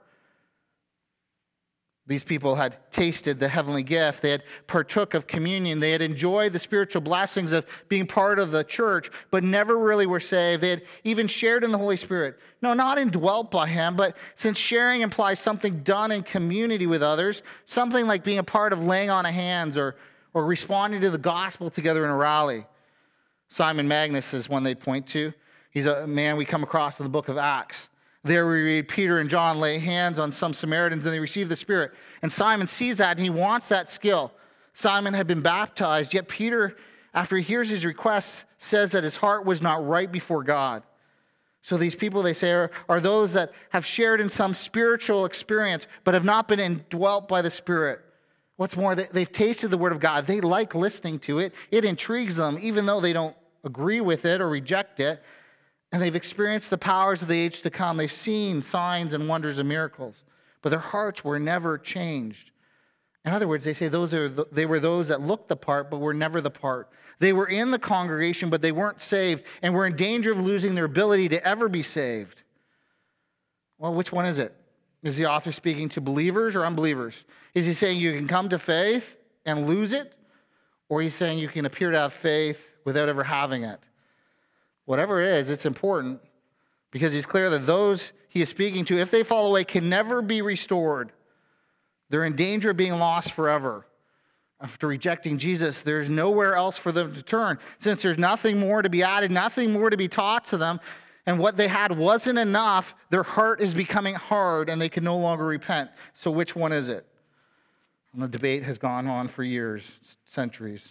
These 2.10 2.24
people 2.24 2.56
had 2.56 2.92
tasted 2.92 3.40
the 3.40 3.48
heavenly 3.48 3.84
gift. 3.84 4.24
They 4.24 4.32
had 4.32 4.42
partook 4.66 5.14
of 5.14 5.28
communion. 5.28 5.80
They 5.80 5.92
had 5.92 6.02
enjoyed 6.02 6.54
the 6.54 6.58
spiritual 6.58 7.02
blessings 7.02 7.52
of 7.52 7.68
being 7.88 8.08
part 8.08 8.40
of 8.40 8.50
the 8.50 8.64
church, 8.64 9.12
but 9.30 9.44
never 9.44 9.78
really 9.78 10.08
were 10.08 10.20
saved. 10.20 10.64
They 10.64 10.72
had 10.72 10.82
even 11.04 11.28
shared 11.28 11.64
in 11.64 11.72
the 11.72 11.78
Holy 11.78 11.98
Spirit. 11.98 12.40
No, 12.64 12.74
not 12.74 12.98
indwelt 12.98 13.52
by 13.52 13.68
Him, 13.68 13.96
but 13.96 14.18
since 14.38 14.58
sharing 14.58 15.02
implies 15.02 15.40
something 15.40 15.84
done 15.84 16.12
in 16.12 16.24
community 16.24 16.88
with 16.88 17.04
others, 17.04 17.44
something 17.68 18.08
like 18.08 18.24
being 18.24 18.40
a 18.40 18.44
part 18.44 18.74
of 18.74 18.82
laying 18.82 19.12
on 19.12 19.28
of 19.28 19.32
hands 19.32 19.78
or, 19.78 19.96
or 20.34 20.48
responding 20.48 21.02
to 21.02 21.12
the 21.12 21.20
gospel 21.20 21.70
together 21.70 22.04
in 22.04 22.10
a 22.10 22.16
rally. 22.16 22.66
Simon 23.50 23.88
Magnus 23.88 24.34
is 24.34 24.48
one 24.48 24.64
they'd 24.64 24.80
point 24.80 25.08
to. 25.08 25.34
He's 25.72 25.86
a 25.86 26.08
man 26.08 26.38
we 26.38 26.46
come 26.46 26.64
across 26.64 27.00
in 27.00 27.04
the 27.04 27.10
book 27.10 27.30
of 27.30 27.38
Acts. 27.38 27.90
There 28.24 28.48
we 28.48 28.62
read 28.62 28.88
Peter 28.88 29.20
and 29.20 29.30
John 29.30 29.60
lay 29.60 29.80
hands 29.80 30.20
on 30.20 30.32
some 30.32 30.54
Samaritans 30.54 31.06
and 31.06 31.14
they 31.14 31.20
receive 31.20 31.50
the 31.50 31.56
Spirit. 31.56 31.94
And 32.22 32.32
Simon 32.32 32.68
sees 32.68 32.98
that 32.98 33.18
and 33.18 33.24
he 33.24 33.30
wants 33.30 33.70
that 33.70 33.90
skill. 33.90 34.34
Simon 34.74 35.14
had 35.14 35.28
been 35.28 35.42
baptized, 35.42 36.14
yet 36.14 36.28
Peter, 36.28 36.76
after 37.14 37.38
he 37.38 37.44
hears 37.44 37.70
his 37.70 37.86
requests, 37.86 38.46
says 38.58 38.92
that 38.92 39.04
his 39.04 39.16
heart 39.16 39.46
was 39.46 39.62
not 39.62 39.86
right 39.86 40.12
before 40.12 40.44
God. 40.44 40.84
So 41.62 41.78
these 41.78 41.96
people, 41.96 42.24
they 42.24 42.34
say, 42.34 42.52
are, 42.52 42.72
are 42.88 43.02
those 43.02 43.34
that 43.34 43.52
have 43.70 43.86
shared 43.86 44.22
in 44.22 44.30
some 44.30 44.54
spiritual 44.54 45.26
experience 45.26 45.88
but 46.04 46.14
have 46.14 46.24
not 46.24 46.48
been 46.48 46.60
indwelt 46.60 47.28
by 47.28 47.42
the 47.42 47.52
Spirit. 47.52 48.02
What's 48.56 48.76
more, 48.76 48.96
they've 48.96 49.32
tasted 49.32 49.70
the 49.70 49.78
Word 49.78 49.92
of 49.92 50.00
God. 50.00 50.28
They 50.28 50.42
like 50.42 50.76
listening 50.76 51.20
to 51.20 51.40
it, 51.40 51.54
it 51.72 51.86
intrigues 51.86 52.36
them, 52.36 52.58
even 52.62 52.86
though 52.86 53.00
they 53.00 53.14
don't 53.14 53.36
agree 53.64 54.02
with 54.02 54.26
it 54.26 54.42
or 54.42 54.50
reject 54.50 55.00
it 55.00 55.22
and 55.92 56.02
they've 56.02 56.16
experienced 56.16 56.70
the 56.70 56.78
powers 56.78 57.22
of 57.22 57.28
the 57.28 57.40
age 57.40 57.62
to 57.62 57.70
come. 57.70 57.98
They've 57.98 58.12
seen 58.12 58.62
signs 58.62 59.14
and 59.14 59.28
wonders 59.28 59.58
and 59.58 59.68
miracles, 59.68 60.24
but 60.62 60.70
their 60.70 60.80
hearts 60.80 61.24
were 61.24 61.40
never 61.40 61.78
changed. 61.78 62.52
In 63.26 63.34
other 63.34 63.48
words, 63.48 63.66
they 63.66 63.74
say 63.74 63.88
those 63.88 64.14
are 64.14 64.30
the, 64.30 64.46
they 64.52 64.66
were 64.66 64.80
those 64.80 65.08
that 65.08 65.22
looked 65.22 65.50
the 65.50 65.56
part, 65.56 65.90
but 65.90 65.98
were 65.98 66.14
never 66.14 66.42
the 66.42 66.52
part. 66.52 66.90
They 67.20 67.34
were 67.34 67.48
in 67.48 67.72
the 67.72 67.80
congregation, 67.80 68.50
but 68.50 68.62
they 68.62 68.72
weren't 68.72 69.02
saved, 69.02 69.44
and 69.62 69.74
were 69.74 69.86
in 69.86 69.96
danger 69.96 70.32
of 70.32 70.40
losing 70.40 70.76
their 70.76 70.86
ability 70.86 71.30
to 71.30 71.46
ever 71.46 71.68
be 71.68 71.84
saved. 71.84 72.44
Well, 73.78 73.94
which 73.94 74.12
one 74.12 74.26
is 74.26 74.38
it? 74.38 74.56
Is 75.04 75.18
the 75.18 75.26
author 75.26 75.52
speaking 75.52 75.90
to 75.90 76.02
believers 76.02 76.56
or 76.56 76.66
unbelievers? 76.66 77.26
Is 77.54 77.66
he 77.66 77.74
saying 77.74 78.00
you 78.00 78.14
can 78.14 78.28
come 78.28 78.50
to 78.50 78.60
faith 78.60 79.16
and 79.46 79.68
lose 79.68 79.94
it? 79.94 80.14
Or 80.88 81.02
he's 81.02 81.16
saying 81.16 81.40
you 81.40 81.48
can 81.48 81.66
appear 81.66 81.92
to 81.92 81.98
have 81.98 82.14
faith 82.14 82.69
without 82.90 83.10
ever 83.10 83.24
having 83.24 83.64
it? 83.64 83.80
whatever 84.90 85.22
it 85.22 85.28
is, 85.28 85.52
it's 85.52 85.68
important 85.68 86.20
because 86.90 87.14
he's 87.14 87.28
clear 87.28 87.52
that 87.52 87.68
those 87.68 88.12
he 88.28 88.42
is 88.42 88.50
speaking 88.50 88.86
to, 88.86 88.98
if 88.98 89.12
they 89.12 89.22
fall 89.22 89.46
away, 89.46 89.64
can 89.64 89.88
never 89.88 90.20
be 90.24 90.42
restored. 90.42 91.12
They're 92.10 92.26
in 92.26 92.36
danger 92.36 92.72
of 92.72 92.78
being 92.78 92.94
lost 92.94 93.34
forever. 93.34 93.86
After 94.60 94.88
rejecting 94.88 95.38
Jesus, 95.38 95.84
there's 95.84 96.10
nowhere 96.10 96.56
else 96.56 96.76
for 96.76 96.92
them 96.92 97.14
to 97.14 97.22
turn. 97.22 97.60
Since 97.78 98.02
there's 98.02 98.18
nothing 98.18 98.58
more 98.58 98.82
to 98.82 98.90
be 98.90 99.04
added, 99.04 99.30
nothing 99.30 99.72
more 99.72 99.92
to 99.92 99.98
be 99.98 100.08
taught 100.08 100.46
to 100.46 100.58
them, 100.58 100.80
and 101.28 101.38
what 101.38 101.56
they 101.56 101.68
had 101.68 101.96
wasn't 101.96 102.40
enough, 102.40 102.96
their 103.12 103.22
heart 103.22 103.62
is 103.62 103.76
becoming 103.76 104.16
hard 104.16 104.70
and 104.70 104.82
they 104.82 104.90
can 104.90 105.04
no 105.04 105.18
longer 105.18 105.46
repent. 105.46 105.92
So, 106.16 106.32
which 106.32 106.56
one 106.56 106.72
is 106.72 106.90
it? 106.90 107.06
And 108.14 108.24
the 108.24 108.28
debate 108.28 108.64
has 108.64 108.80
gone 108.80 109.06
on 109.06 109.28
for 109.28 109.44
years, 109.44 110.18
centuries. 110.26 110.90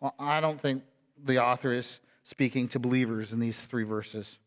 Well, 0.00 0.16
I 0.18 0.40
don't 0.40 0.60
think 0.60 0.82
the 1.24 1.38
author 1.38 1.72
is 1.72 2.00
speaking 2.24 2.68
to 2.68 2.78
believers 2.78 3.32
in 3.32 3.40
these 3.40 3.62
three 3.62 3.84
verses. 3.84 4.38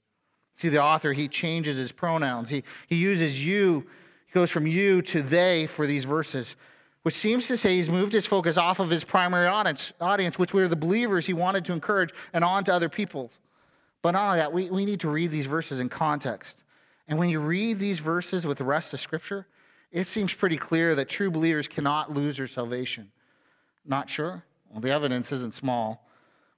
See, 0.57 0.69
the 0.69 0.81
author, 0.81 1.13
he 1.13 1.27
changes 1.27 1.77
his 1.77 1.91
pronouns. 1.91 2.49
He, 2.49 2.63
he 2.87 2.95
uses 2.95 3.43
you, 3.43 3.87
he 4.27 4.33
goes 4.33 4.51
from 4.51 4.67
you 4.67 5.01
to 5.03 5.23
they 5.23 5.65
for 5.67 5.87
these 5.87 6.05
verses, 6.05 6.55
which 7.01 7.15
seems 7.15 7.47
to 7.47 7.57
say 7.57 7.75
he's 7.75 7.89
moved 7.89 8.13
his 8.13 8.27
focus 8.27 8.57
off 8.57 8.79
of 8.79 8.89
his 8.89 9.03
primary 9.03 9.47
audience, 9.47 9.91
audience 9.99 10.37
which 10.37 10.53
were 10.53 10.67
the 10.67 10.75
believers 10.75 11.25
he 11.25 11.33
wanted 11.33 11.65
to 11.65 11.73
encourage, 11.73 12.11
and 12.33 12.43
on 12.43 12.63
to 12.65 12.73
other 12.73 12.89
people. 12.89 13.31
But 14.03 14.11
not 14.11 14.27
only 14.27 14.39
that, 14.39 14.53
we, 14.53 14.69
we 14.69 14.85
need 14.85 14.99
to 15.01 15.09
read 15.09 15.31
these 15.31 15.47
verses 15.47 15.79
in 15.79 15.89
context. 15.89 16.61
And 17.07 17.17
when 17.17 17.29
you 17.29 17.39
read 17.39 17.79
these 17.79 17.99
verses 17.99 18.45
with 18.45 18.57
the 18.57 18.63
rest 18.63 18.93
of 18.93 18.99
Scripture, 18.99 19.47
it 19.91 20.07
seems 20.07 20.33
pretty 20.33 20.57
clear 20.57 20.95
that 20.95 21.09
true 21.09 21.29
believers 21.31 21.67
cannot 21.67 22.13
lose 22.13 22.37
their 22.37 22.47
salvation. 22.47 23.11
Not 23.85 24.09
sure? 24.09 24.43
Well, 24.69 24.79
the 24.81 24.91
evidence 24.91 25.31
isn't 25.31 25.53
small. 25.53 26.07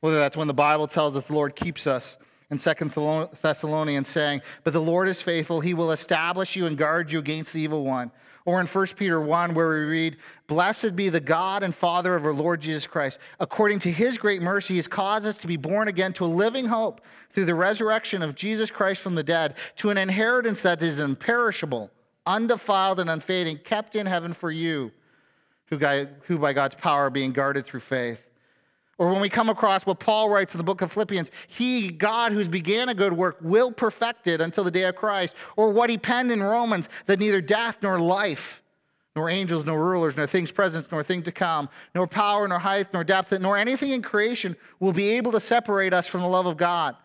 Whether 0.03 0.19
that's 0.19 0.35
when 0.35 0.49
the 0.49 0.53
Bible 0.53 0.85
tells 0.89 1.15
us 1.15 1.27
the 1.27 1.33
Lord 1.33 1.55
keeps 1.55 1.87
us 1.87 2.17
in 2.51 2.59
Second 2.59 2.91
Thessalonians 3.41 4.09
saying, 4.09 4.41
But 4.65 4.73
the 4.73 4.81
Lord 4.81 5.07
is 5.07 5.21
faithful, 5.21 5.61
he 5.61 5.73
will 5.73 5.93
establish 5.93 6.57
you 6.57 6.65
and 6.65 6.77
guard 6.77 7.09
you 7.09 7.19
against 7.19 7.53
the 7.53 7.61
evil 7.61 7.85
one. 7.85 8.11
Or 8.43 8.59
in 8.59 8.67
1 8.67 8.87
Peter 8.97 9.21
1, 9.21 9.53
where 9.53 9.69
we 9.69 9.85
read, 9.85 10.17
Blessed 10.47 10.97
be 10.97 11.07
the 11.07 11.21
God 11.21 11.63
and 11.63 11.73
Father 11.73 12.17
of 12.17 12.25
our 12.25 12.33
Lord 12.33 12.59
Jesus 12.59 12.85
Christ. 12.85 13.17
According 13.39 13.79
to 13.79 13.91
his 13.93 14.17
great 14.17 14.41
mercy, 14.41 14.73
he 14.73 14.77
has 14.77 14.89
caused 14.89 15.25
us 15.25 15.37
to 15.37 15.47
be 15.47 15.55
born 15.55 15.87
again 15.87 16.11
to 16.15 16.25
a 16.25 16.27
living 16.27 16.65
hope 16.65 16.99
through 17.31 17.45
the 17.45 17.55
resurrection 17.55 18.21
of 18.21 18.35
Jesus 18.35 18.69
Christ 18.69 18.99
from 18.99 19.15
the 19.15 19.23
dead, 19.23 19.55
to 19.77 19.89
an 19.89 19.97
inheritance 19.97 20.63
that 20.63 20.83
is 20.83 20.99
imperishable, 20.99 21.89
undefiled, 22.25 22.99
and 22.99 23.09
unfading, 23.09 23.59
kept 23.63 23.95
in 23.95 24.05
heaven 24.05 24.33
for 24.33 24.51
you, 24.51 24.91
who 25.67 25.77
by 25.77 26.51
God's 26.51 26.75
power 26.75 27.05
are 27.05 27.09
being 27.09 27.31
guarded 27.31 27.65
through 27.65 27.79
faith. 27.79 28.19
Or 29.03 29.11
when 29.11 29.19
we 29.19 29.27
come 29.27 29.49
across 29.49 29.85
what 29.85 29.99
Paul 29.99 30.29
writes 30.29 30.53
in 30.53 30.59
the 30.59 30.63
book 30.63 30.81
of 30.81 30.93
Philippians, 30.93 31.29
He, 31.49 31.89
God, 31.89 32.31
who's 32.31 32.47
began 32.47 32.87
a 32.87 32.93
good 32.93 33.11
work, 33.11 33.35
will 33.41 33.69
perfect 33.69 34.27
it 34.27 34.39
until 34.39 34.63
the 34.63 34.71
day 34.71 34.83
of 34.83 34.95
Christ. 34.95 35.35
Or 35.57 35.71
what 35.71 35.89
he 35.89 35.97
penned 35.97 36.31
in 36.31 36.41
Romans, 36.41 36.87
that 37.07 37.19
neither 37.19 37.41
death 37.41 37.79
nor 37.81 37.99
life, 37.99 38.61
nor 39.13 39.29
angels, 39.29 39.65
nor 39.65 39.77
rulers, 39.83 40.15
nor 40.15 40.25
things 40.25 40.51
present, 40.51 40.89
nor 40.89 41.03
things 41.03 41.25
to 41.25 41.33
come, 41.33 41.67
nor 41.93 42.07
power, 42.07 42.47
nor 42.47 42.59
height, 42.59 42.93
nor 42.93 43.03
depth, 43.03 43.33
nor 43.33 43.57
anything 43.57 43.91
in 43.91 44.01
creation 44.01 44.55
will 44.79 44.93
be 44.93 45.09
able 45.09 45.33
to 45.33 45.39
separate 45.41 45.93
us 45.93 46.07
from 46.07 46.21
the 46.21 46.27
love 46.29 46.45
of 46.45 46.55
God. 46.55 46.95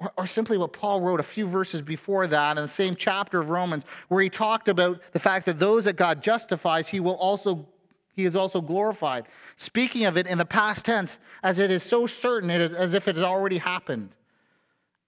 Or, 0.00 0.12
or, 0.18 0.26
simply 0.26 0.58
what 0.58 0.72
Paul 0.72 1.02
wrote 1.02 1.20
a 1.20 1.22
few 1.22 1.46
verses 1.46 1.82
before 1.82 2.26
that 2.26 2.58
in 2.58 2.64
the 2.64 2.68
same 2.68 2.96
chapter 2.96 3.38
of 3.38 3.48
Romans, 3.48 3.84
where 4.08 4.24
he 4.24 4.28
talked 4.28 4.68
about 4.68 5.00
the 5.12 5.20
fact 5.20 5.46
that 5.46 5.60
those 5.60 5.84
that 5.84 5.94
God 5.94 6.20
justifies, 6.20 6.88
he 6.88 6.98
will 6.98 7.14
also 7.14 7.68
he 8.14 8.24
is 8.24 8.36
also 8.36 8.60
glorified. 8.60 9.26
Speaking 9.56 10.04
of 10.04 10.16
it 10.16 10.26
in 10.26 10.38
the 10.38 10.44
past 10.44 10.84
tense, 10.84 11.18
as 11.42 11.58
it 11.58 11.70
is 11.70 11.82
so 11.82 12.06
certain, 12.06 12.50
it 12.50 12.60
is 12.60 12.74
as 12.74 12.94
if 12.94 13.08
it 13.08 13.16
has 13.16 13.24
already 13.24 13.58
happened. 13.58 14.10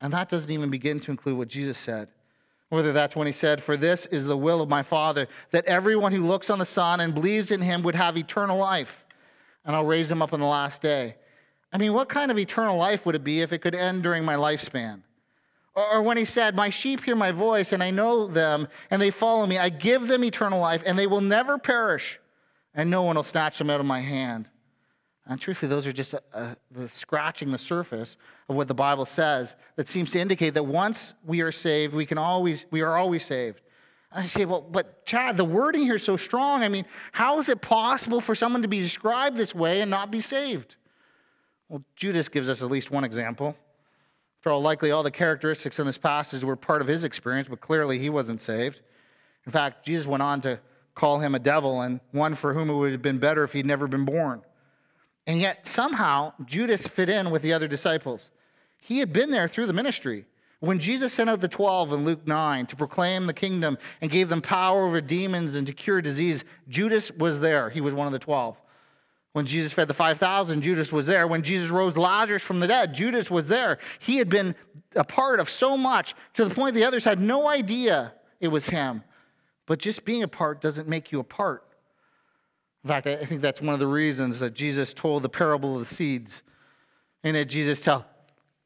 And 0.00 0.12
that 0.12 0.28
doesn't 0.28 0.50
even 0.50 0.70
begin 0.70 1.00
to 1.00 1.10
include 1.10 1.38
what 1.38 1.48
Jesus 1.48 1.78
said. 1.78 2.08
Whether 2.70 2.92
that's 2.92 3.14
when 3.14 3.26
he 3.26 3.32
said, 3.32 3.62
For 3.62 3.76
this 3.76 4.06
is 4.06 4.24
the 4.24 4.36
will 4.36 4.62
of 4.62 4.68
my 4.68 4.82
Father, 4.82 5.28
that 5.50 5.66
everyone 5.66 6.12
who 6.12 6.24
looks 6.24 6.50
on 6.50 6.58
the 6.58 6.64
Son 6.64 7.00
and 7.00 7.14
believes 7.14 7.50
in 7.50 7.60
him 7.60 7.82
would 7.82 7.94
have 7.94 8.16
eternal 8.16 8.58
life, 8.58 9.04
and 9.64 9.76
I'll 9.76 9.84
raise 9.84 10.10
him 10.10 10.22
up 10.22 10.32
on 10.32 10.40
the 10.40 10.46
last 10.46 10.82
day. 10.82 11.16
I 11.72 11.78
mean, 11.78 11.92
what 11.92 12.08
kind 12.08 12.30
of 12.30 12.38
eternal 12.38 12.76
life 12.76 13.04
would 13.04 13.14
it 13.14 13.24
be 13.24 13.42
if 13.42 13.52
it 13.52 13.58
could 13.58 13.74
end 13.74 14.02
during 14.02 14.24
my 14.24 14.34
lifespan? 14.34 15.02
Or 15.74 16.02
when 16.02 16.16
he 16.16 16.24
said, 16.24 16.54
My 16.54 16.70
sheep 16.70 17.04
hear 17.04 17.16
my 17.16 17.32
voice, 17.32 17.72
and 17.72 17.82
I 17.82 17.90
know 17.90 18.26
them, 18.26 18.66
and 18.90 19.00
they 19.00 19.10
follow 19.10 19.46
me. 19.46 19.58
I 19.58 19.68
give 19.68 20.08
them 20.08 20.24
eternal 20.24 20.60
life, 20.60 20.82
and 20.86 20.98
they 20.98 21.06
will 21.06 21.20
never 21.20 21.58
perish 21.58 22.18
and 22.74 22.90
no 22.90 23.02
one 23.02 23.16
will 23.16 23.22
snatch 23.22 23.58
them 23.58 23.70
out 23.70 23.80
of 23.80 23.86
my 23.86 24.00
hand. 24.00 24.48
And 25.26 25.40
truthfully, 25.40 25.70
those 25.70 25.86
are 25.86 25.92
just 25.92 26.12
a, 26.12 26.22
a, 26.34 26.56
the 26.70 26.88
scratching 26.88 27.50
the 27.50 27.58
surface 27.58 28.16
of 28.48 28.56
what 28.56 28.68
the 28.68 28.74
Bible 28.74 29.06
says 29.06 29.56
that 29.76 29.88
seems 29.88 30.10
to 30.10 30.20
indicate 30.20 30.54
that 30.54 30.64
once 30.64 31.14
we 31.24 31.40
are 31.40 31.52
saved, 31.52 31.94
we 31.94 32.04
can 32.04 32.18
always 32.18 32.66
we 32.70 32.82
are 32.82 32.96
always 32.96 33.24
saved. 33.24 33.62
I 34.12 34.26
say, 34.26 34.44
well, 34.44 34.60
but 34.60 35.04
Chad, 35.06 35.36
the 35.36 35.44
wording 35.44 35.82
here 35.82 35.96
is 35.96 36.04
so 36.04 36.16
strong. 36.16 36.62
I 36.62 36.68
mean, 36.68 36.84
how 37.10 37.40
is 37.40 37.48
it 37.48 37.60
possible 37.60 38.20
for 38.20 38.34
someone 38.34 38.62
to 38.62 38.68
be 38.68 38.80
described 38.80 39.36
this 39.36 39.54
way 39.54 39.80
and 39.80 39.90
not 39.90 40.12
be 40.12 40.20
saved? 40.20 40.76
Well, 41.68 41.82
Judas 41.96 42.28
gives 42.28 42.48
us 42.48 42.62
at 42.62 42.70
least 42.70 42.92
one 42.92 43.02
example. 43.02 43.56
For 44.40 44.52
all 44.52 44.62
likely, 44.62 44.92
all 44.92 45.02
the 45.02 45.10
characteristics 45.10 45.80
in 45.80 45.86
this 45.86 45.98
passage 45.98 46.44
were 46.44 46.54
part 46.54 46.80
of 46.80 46.86
his 46.86 47.02
experience, 47.02 47.48
but 47.48 47.60
clearly 47.60 47.98
he 47.98 48.10
wasn't 48.10 48.40
saved. 48.40 48.82
In 49.46 49.52
fact, 49.52 49.84
Jesus 49.84 50.06
went 50.06 50.22
on 50.22 50.40
to 50.42 50.60
call 50.94 51.18
him 51.18 51.34
a 51.34 51.38
devil 51.38 51.80
and 51.80 52.00
one 52.12 52.34
for 52.34 52.54
whom 52.54 52.70
it 52.70 52.74
would 52.74 52.92
have 52.92 53.02
been 53.02 53.18
better 53.18 53.44
if 53.44 53.52
he'd 53.52 53.66
never 53.66 53.86
been 53.86 54.04
born. 54.04 54.42
And 55.26 55.40
yet, 55.40 55.66
somehow, 55.66 56.32
Judas 56.44 56.86
fit 56.86 57.08
in 57.08 57.30
with 57.30 57.42
the 57.42 57.52
other 57.52 57.66
disciples. 57.68 58.30
He 58.78 58.98
had 58.98 59.12
been 59.12 59.30
there 59.30 59.48
through 59.48 59.66
the 59.66 59.72
ministry. 59.72 60.26
When 60.60 60.78
Jesus 60.78 61.12
sent 61.12 61.28
out 61.28 61.40
the 61.40 61.48
12 61.48 61.92
in 61.92 62.04
Luke 62.04 62.26
9 62.26 62.66
to 62.66 62.76
proclaim 62.76 63.26
the 63.26 63.34
kingdom 63.34 63.78
and 64.00 64.10
gave 64.10 64.28
them 64.28 64.40
power 64.40 64.86
over 64.86 65.00
demons 65.00 65.56
and 65.56 65.66
to 65.66 65.72
cure 65.72 66.00
disease, 66.00 66.44
Judas 66.68 67.10
was 67.12 67.40
there. 67.40 67.70
He 67.70 67.80
was 67.80 67.94
one 67.94 68.06
of 68.06 68.12
the 68.12 68.18
12. 68.18 68.56
When 69.32 69.46
Jesus 69.46 69.72
fed 69.72 69.88
the 69.88 69.94
5,000, 69.94 70.62
Judas 70.62 70.92
was 70.92 71.06
there. 71.06 71.26
When 71.26 71.42
Jesus 71.42 71.70
rose 71.70 71.96
Lazarus 71.96 72.42
from 72.42 72.60
the 72.60 72.68
dead, 72.68 72.94
Judas 72.94 73.30
was 73.30 73.48
there. 73.48 73.78
He 73.98 74.16
had 74.16 74.28
been 74.28 74.54
a 74.94 75.04
part 75.04 75.40
of 75.40 75.50
so 75.50 75.76
much 75.76 76.14
to 76.34 76.44
the 76.44 76.54
point 76.54 76.74
the 76.74 76.84
others 76.84 77.04
had 77.04 77.20
no 77.20 77.48
idea 77.48 78.12
it 78.40 78.48
was 78.48 78.66
him. 78.66 79.02
But 79.66 79.78
just 79.78 80.04
being 80.04 80.22
a 80.22 80.28
part 80.28 80.60
doesn't 80.60 80.88
make 80.88 81.12
you 81.12 81.20
a 81.20 81.24
part. 81.24 81.64
In 82.82 82.88
fact, 82.88 83.06
I 83.06 83.24
think 83.24 83.40
that's 83.40 83.62
one 83.62 83.72
of 83.72 83.80
the 83.80 83.86
reasons 83.86 84.40
that 84.40 84.52
Jesus 84.54 84.92
told 84.92 85.22
the 85.22 85.28
parable 85.28 85.74
of 85.74 85.88
the 85.88 85.94
seeds. 85.94 86.42
And 87.22 87.34
that 87.34 87.46
Jesus 87.46 87.80
tell, 87.80 88.04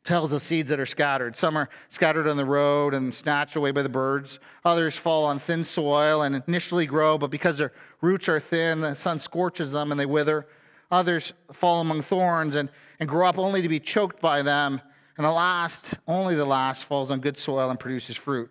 tells 0.02 0.32
of 0.32 0.42
seeds 0.42 0.70
that 0.70 0.80
are 0.80 0.86
scattered. 0.86 1.36
Some 1.36 1.56
are 1.56 1.68
scattered 1.88 2.26
on 2.26 2.36
the 2.36 2.44
road 2.44 2.94
and 2.94 3.14
snatched 3.14 3.54
away 3.54 3.70
by 3.70 3.82
the 3.82 3.88
birds. 3.88 4.40
Others 4.64 4.96
fall 4.96 5.24
on 5.26 5.38
thin 5.38 5.62
soil 5.62 6.22
and 6.22 6.42
initially 6.48 6.86
grow, 6.86 7.16
but 7.16 7.30
because 7.30 7.58
their 7.58 7.72
roots 8.00 8.28
are 8.28 8.40
thin, 8.40 8.80
the 8.80 8.94
sun 8.96 9.20
scorches 9.20 9.70
them 9.70 9.92
and 9.92 10.00
they 10.00 10.06
wither. 10.06 10.48
Others 10.90 11.32
fall 11.52 11.80
among 11.80 12.02
thorns 12.02 12.56
and, 12.56 12.70
and 12.98 13.08
grow 13.08 13.28
up 13.28 13.38
only 13.38 13.62
to 13.62 13.68
be 13.68 13.78
choked 13.78 14.20
by 14.20 14.42
them. 14.42 14.80
And 15.16 15.24
the 15.24 15.30
last, 15.30 15.94
only 16.08 16.34
the 16.34 16.44
last, 16.44 16.84
falls 16.84 17.10
on 17.10 17.20
good 17.20 17.36
soil 17.36 17.70
and 17.70 17.78
produces 17.78 18.16
fruit. 18.16 18.50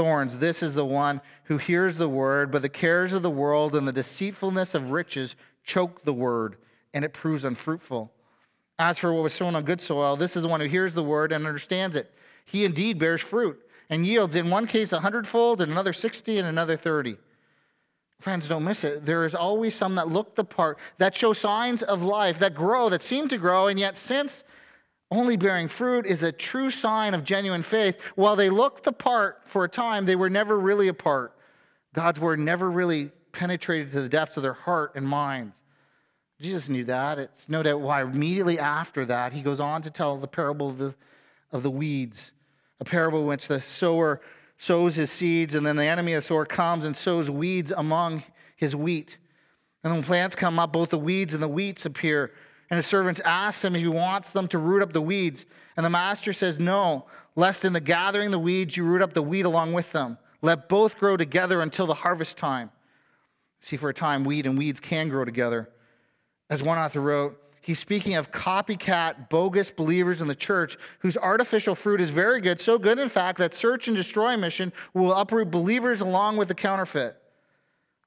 thorns. 0.00 0.38
This 0.38 0.62
is 0.62 0.72
the 0.72 0.86
one 0.86 1.20
who 1.44 1.58
hears 1.58 1.98
the 1.98 2.08
word, 2.08 2.50
but 2.50 2.62
the 2.62 2.70
cares 2.70 3.12
of 3.12 3.20
the 3.20 3.28
world 3.28 3.76
and 3.76 3.86
the 3.86 3.92
deceitfulness 3.92 4.74
of 4.74 4.92
riches 4.92 5.36
choke 5.62 6.04
the 6.04 6.12
word, 6.14 6.56
and 6.94 7.04
it 7.04 7.12
proves 7.12 7.44
unfruitful. 7.44 8.10
As 8.78 8.96
for 8.96 9.12
what 9.12 9.24
was 9.24 9.34
sown 9.34 9.54
on 9.54 9.66
good 9.66 9.82
soil, 9.82 10.16
this 10.16 10.36
is 10.36 10.42
the 10.42 10.48
one 10.48 10.62
who 10.62 10.68
hears 10.68 10.94
the 10.94 11.02
word 11.02 11.32
and 11.32 11.46
understands 11.46 11.96
it. 11.96 12.14
He 12.46 12.64
indeed 12.64 12.98
bears 12.98 13.20
fruit 13.20 13.60
and 13.90 14.06
yields, 14.06 14.36
in 14.36 14.48
one 14.48 14.66
case, 14.66 14.90
a 14.90 15.00
hundredfold, 15.00 15.60
in 15.60 15.70
another 15.70 15.92
60, 15.92 16.38
and 16.38 16.48
another 16.48 16.78
30. 16.78 17.18
Friends, 18.20 18.48
don't 18.48 18.64
miss 18.64 18.84
it. 18.84 19.04
There 19.04 19.26
is 19.26 19.34
always 19.34 19.74
some 19.74 19.96
that 19.96 20.08
look 20.08 20.34
the 20.34 20.44
part, 20.44 20.78
that 20.96 21.14
show 21.14 21.34
signs 21.34 21.82
of 21.82 22.02
life, 22.02 22.38
that 22.38 22.54
grow, 22.54 22.88
that 22.88 23.02
seem 23.02 23.28
to 23.28 23.36
grow, 23.36 23.66
and 23.66 23.78
yet 23.78 23.98
since 23.98 24.44
only 25.10 25.36
bearing 25.36 25.68
fruit 25.68 26.06
is 26.06 26.22
a 26.22 26.30
true 26.30 26.70
sign 26.70 27.14
of 27.14 27.24
genuine 27.24 27.62
faith. 27.62 27.96
While 28.14 28.36
they 28.36 28.48
looked 28.48 28.84
the 28.84 28.92
part 28.92 29.42
for 29.44 29.64
a 29.64 29.68
time, 29.68 30.04
they 30.04 30.16
were 30.16 30.30
never 30.30 30.58
really 30.58 30.88
apart. 30.88 31.36
God's 31.94 32.20
word 32.20 32.38
never 32.38 32.70
really 32.70 33.10
penetrated 33.32 33.90
to 33.92 34.02
the 34.02 34.08
depths 34.08 34.36
of 34.36 34.42
their 34.42 34.52
heart 34.52 34.92
and 34.94 35.06
minds. 35.06 35.60
Jesus 36.40 36.68
knew 36.68 36.84
that. 36.84 37.18
It's 37.18 37.48
no 37.48 37.62
doubt 37.62 37.80
why 37.80 38.02
immediately 38.02 38.58
after 38.58 39.04
that, 39.06 39.32
he 39.32 39.42
goes 39.42 39.60
on 39.60 39.82
to 39.82 39.90
tell 39.90 40.16
the 40.16 40.28
parable 40.28 40.70
of 40.70 40.78
the, 40.78 40.94
of 41.52 41.62
the 41.62 41.70
weeds, 41.70 42.30
a 42.78 42.84
parable 42.84 43.20
in 43.20 43.26
which 43.26 43.48
the 43.48 43.60
sower 43.60 44.20
sows 44.56 44.94
his 44.94 45.10
seeds, 45.10 45.54
and 45.54 45.66
then 45.66 45.76
the 45.76 45.84
enemy 45.84 46.14
of 46.14 46.22
the 46.22 46.26
sower 46.26 46.46
comes 46.46 46.84
and 46.84 46.96
sows 46.96 47.30
weeds 47.30 47.72
among 47.76 48.22
his 48.56 48.76
wheat. 48.76 49.18
And 49.82 49.92
when 49.92 50.02
plants 50.02 50.36
come 50.36 50.58
up, 50.58 50.72
both 50.72 50.90
the 50.90 50.98
weeds 50.98 51.34
and 51.34 51.42
the 51.42 51.48
wheats 51.48 51.84
appear. 51.84 52.32
And 52.70 52.76
his 52.76 52.86
servants 52.86 53.20
ask 53.24 53.64
him 53.64 53.74
if 53.74 53.82
he 53.82 53.88
wants 53.88 54.30
them 54.30 54.46
to 54.48 54.58
root 54.58 54.82
up 54.82 54.92
the 54.92 55.02
weeds. 55.02 55.44
And 55.76 55.84
the 55.84 55.90
master 55.90 56.32
says, 56.32 56.58
No, 56.58 57.06
lest 57.34 57.64
in 57.64 57.72
the 57.72 57.80
gathering 57.80 58.30
the 58.30 58.38
weeds 58.38 58.76
you 58.76 58.84
root 58.84 59.02
up 59.02 59.12
the 59.12 59.22
wheat 59.22 59.44
along 59.44 59.72
with 59.72 59.90
them. 59.92 60.18
Let 60.40 60.68
both 60.68 60.96
grow 60.96 61.16
together 61.16 61.60
until 61.60 61.86
the 61.86 61.94
harvest 61.94 62.36
time. 62.36 62.70
See, 63.60 63.76
for 63.76 63.90
a 63.90 63.94
time, 63.94 64.24
wheat 64.24 64.46
and 64.46 64.56
weeds 64.56 64.80
can 64.80 65.08
grow 65.08 65.24
together. 65.24 65.68
As 66.48 66.62
one 66.62 66.78
author 66.78 67.00
wrote, 67.00 67.36
he's 67.60 67.78
speaking 67.78 68.14
of 68.14 68.32
copycat, 68.32 69.28
bogus 69.28 69.70
believers 69.70 70.22
in 70.22 70.28
the 70.28 70.34
church 70.34 70.78
whose 71.00 71.16
artificial 71.16 71.74
fruit 71.74 72.00
is 72.00 72.10
very 72.10 72.40
good, 72.40 72.60
so 72.60 72.78
good, 72.78 72.98
in 72.98 73.08
fact, 73.08 73.38
that 73.38 73.54
search 73.54 73.88
and 73.88 73.96
destroy 73.96 74.36
mission 74.36 74.72
will 74.94 75.12
uproot 75.12 75.50
believers 75.50 76.00
along 76.00 76.36
with 76.36 76.48
the 76.48 76.54
counterfeit. 76.54 77.16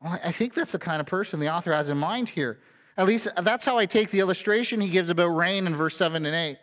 Well, 0.02 0.20
I 0.24 0.32
think 0.32 0.54
that's 0.54 0.72
the 0.72 0.80
kind 0.80 1.00
of 1.00 1.06
person 1.06 1.40
the 1.40 1.54
author 1.54 1.72
has 1.72 1.90
in 1.90 1.98
mind 1.98 2.30
here. 2.30 2.60
At 2.98 3.08
least 3.08 3.28
that's 3.42 3.66
how 3.66 3.78
I 3.78 3.86
take 3.86 4.12
the 4.12 4.20
illustration 4.20 4.80
he 4.80 4.90
gives 4.90 5.10
about 5.10 5.28
rain 5.28 5.66
in 5.66 5.76
verse 5.76 5.96
7 5.96 6.26
and 6.26 6.36
8. 6.36 6.58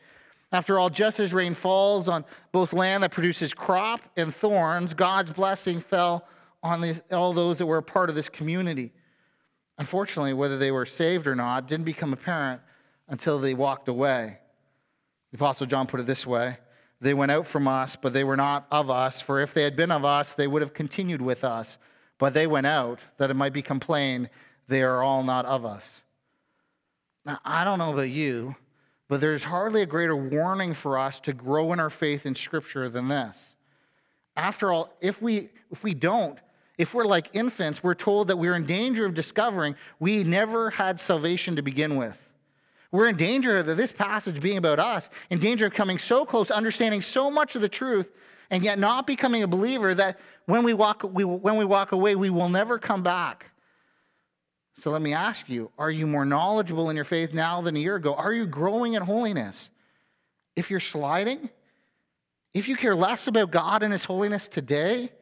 After 0.53 0.79
all, 0.79 0.91
just 0.91 1.21
as 1.21 1.33
rain 1.33 1.55
falls 1.55 2.09
on 2.09 2.25
both 2.53 2.73
land 2.73 3.03
that 3.03 3.13
produces 3.13 3.55
crop 3.55 4.01
and 4.17 4.35
thorns, 4.35 4.95
God's 4.95 5.33
blessing 5.33 5.81
fell 5.81 6.27
on 6.63 6.81
the, 6.81 7.01
all 7.13 7.33
those 7.33 7.59
that 7.59 7.67
were 7.67 7.79
a 7.79 7.83
part 7.83 8.11
of 8.11 8.17
this 8.17 8.29
community. 8.29 8.93
Unfortunately, 9.79 10.35
whether 10.35 10.59
they 10.59 10.71
were 10.71 10.87
saved 10.87 11.27
or 11.27 11.35
not 11.35 11.69
didn't 11.69 11.87
become 11.87 12.13
apparent 12.13 12.61
until 13.09 13.39
they 13.39 13.55
walked 13.55 13.89
away. 13.89 14.39
The 15.31 15.37
Apostle 15.37 15.67
John 15.67 15.87
put 15.87 16.01
it 16.01 16.07
this 16.07 16.27
way 16.27 16.59
They 17.01 17.15
went 17.15 17.33
out 17.33 17.47
from 17.47 17.69
us, 17.69 17.97
but 17.97 18.13
they 18.13 18.25
were 18.25 18.37
not 18.37 18.67
of 18.71 18.91
us, 18.91 19.21
for 19.21 19.41
if 19.41 19.55
they 19.55 19.63
had 19.63 19.77
been 19.77 19.93
of 19.93 20.05
us, 20.05 20.35
they 20.35 20.47
would 20.47 20.63
have 20.63 20.75
continued 20.75 21.23
with 21.23 21.45
us. 21.45 21.79
But 22.19 22.35
they 22.35 22.47
went 22.47 22.67
out, 22.67 22.99
that 23.17 23.31
it 23.31 23.35
might 23.35 23.55
become 23.55 23.81
plain, 23.81 24.29
they 24.69 24.83
are 24.83 25.03
all 25.03 25.23
not 25.23 25.47
of 25.47 25.65
us. 25.65 25.89
Now, 27.25 27.39
I 27.45 27.65
don't 27.65 27.79
know 27.79 27.93
about 27.93 28.11
you, 28.11 28.55
but 29.09 29.21
there's 29.21 29.45
hardly 29.45 29.83
a 29.83 29.87
greater 29.87 30.17
warning 30.17 30.73
for 30.75 30.99
us 30.99 31.21
to 31.21 31.33
grow 31.33 31.73
in 31.73 31.81
our 31.81 31.91
faith 31.91 32.27
in 32.27 32.35
Scripture 32.35 32.89
than 32.89 33.09
this. 33.09 33.39
After 34.37 34.73
all, 34.73 34.95
if 35.01 35.21
we, 35.21 35.51
if 35.71 35.83
we 35.83 35.93
don't, 35.93 36.39
if 36.79 36.95
we're 36.95 37.05
like 37.05 37.29
infants, 37.35 37.83
we're 37.83 37.95
told 37.95 38.29
that 38.29 38.37
we're 38.37 38.55
in 38.55 38.65
danger 38.65 39.05
of 39.05 39.13
discovering 39.13 39.75
we 39.99 40.25
never 40.25 40.71
had 40.71 40.99
salvation 40.99 41.57
to 41.57 41.63
begin 41.63 41.97
with. 41.97 42.17
We're 42.91 43.09
in 43.09 43.17
danger 43.17 43.59
of 43.59 43.77
this 43.77 43.93
passage 43.93 44.41
being 44.41 44.57
about 44.57 44.79
us, 44.79 45.11
in 45.29 45.39
danger 45.39 45.67
of 45.67 45.75
coming 45.75 45.99
so 45.99 46.25
close, 46.25 46.51
understanding 46.51 47.03
so 47.03 47.31
much 47.31 47.55
of 47.55 47.61
the 47.61 47.69
truth, 47.69 48.09
and 48.49 48.65
yet 48.65 48.79
not 48.79 49.07
becoming 49.07 49.43
a 49.43 49.47
believer 49.47 49.95
that 49.95 50.19
when 50.47 50.65
we 50.65 50.73
walk, 50.73 51.03
we, 51.05 51.23
when 51.23 51.57
we 51.57 51.65
walk 51.65 51.93
away, 51.93 52.17
we 52.17 52.31
will 52.31 52.49
never 52.49 52.79
come 52.79 53.03
back. 53.03 53.50
So 54.81 54.91
let 54.91 55.03
me 55.03 55.13
ask 55.13 55.47
you 55.51 55.71
are 55.79 55.91
you 55.91 56.07
more 56.07 56.25
knowledgeable 56.25 56.89
in 56.89 56.97
your 56.97 57.05
faith 57.05 57.35
now 57.35 57.61
than 57.61 57.77
a 57.77 57.79
year 57.79 57.97
ago? 57.97 58.15
Are 58.15 58.33
you 58.33 58.47
growing 58.47 58.95
in 58.95 59.03
holiness? 59.03 59.69
If 60.57 60.71
you're 60.71 60.81
sliding, 60.81 61.51
if 62.55 62.67
you 62.67 62.77
care 62.77 62.97
less 62.97 63.27
about 63.27 63.51
God 63.51 63.83
and 63.83 63.93
His 63.93 64.05
holiness 64.05 64.49
today, 64.49 65.13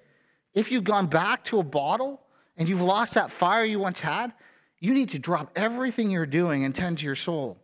if 0.54 0.70
you've 0.70 0.84
gone 0.84 1.09
back 1.09 1.44
to 1.46 1.59
a 1.59 1.64
bottle 1.64 2.22
and 2.56 2.68
you've 2.68 2.80
lost 2.80 3.14
that 3.14 3.32
fire 3.32 3.64
you 3.64 3.80
once 3.80 3.98
had, 3.98 4.32
you 4.78 4.94
need 4.94 5.11
to 5.11 5.18
drop 5.18 5.50
everything 5.56 6.09
you're 6.09 6.24
doing 6.24 6.64
and 6.64 6.72
tend 6.72 6.98
to 6.98 7.04
your 7.04 7.16
soul. 7.16 7.59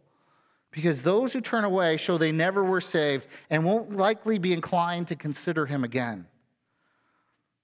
Because 0.73 1.01
those 1.01 1.33
who 1.33 1.41
turn 1.41 1.63
away 1.63 1.97
show 1.97 2.19
they 2.19 2.33
never 2.33 2.65
were 2.65 2.81
saved 2.81 3.29
and 3.51 3.65
won't 3.65 3.97
likely 3.97 4.39
be 4.39 4.53
inclined 4.53 5.07
to 5.09 5.15
consider 5.15 5.65
him 5.65 5.85
again. 5.85 6.27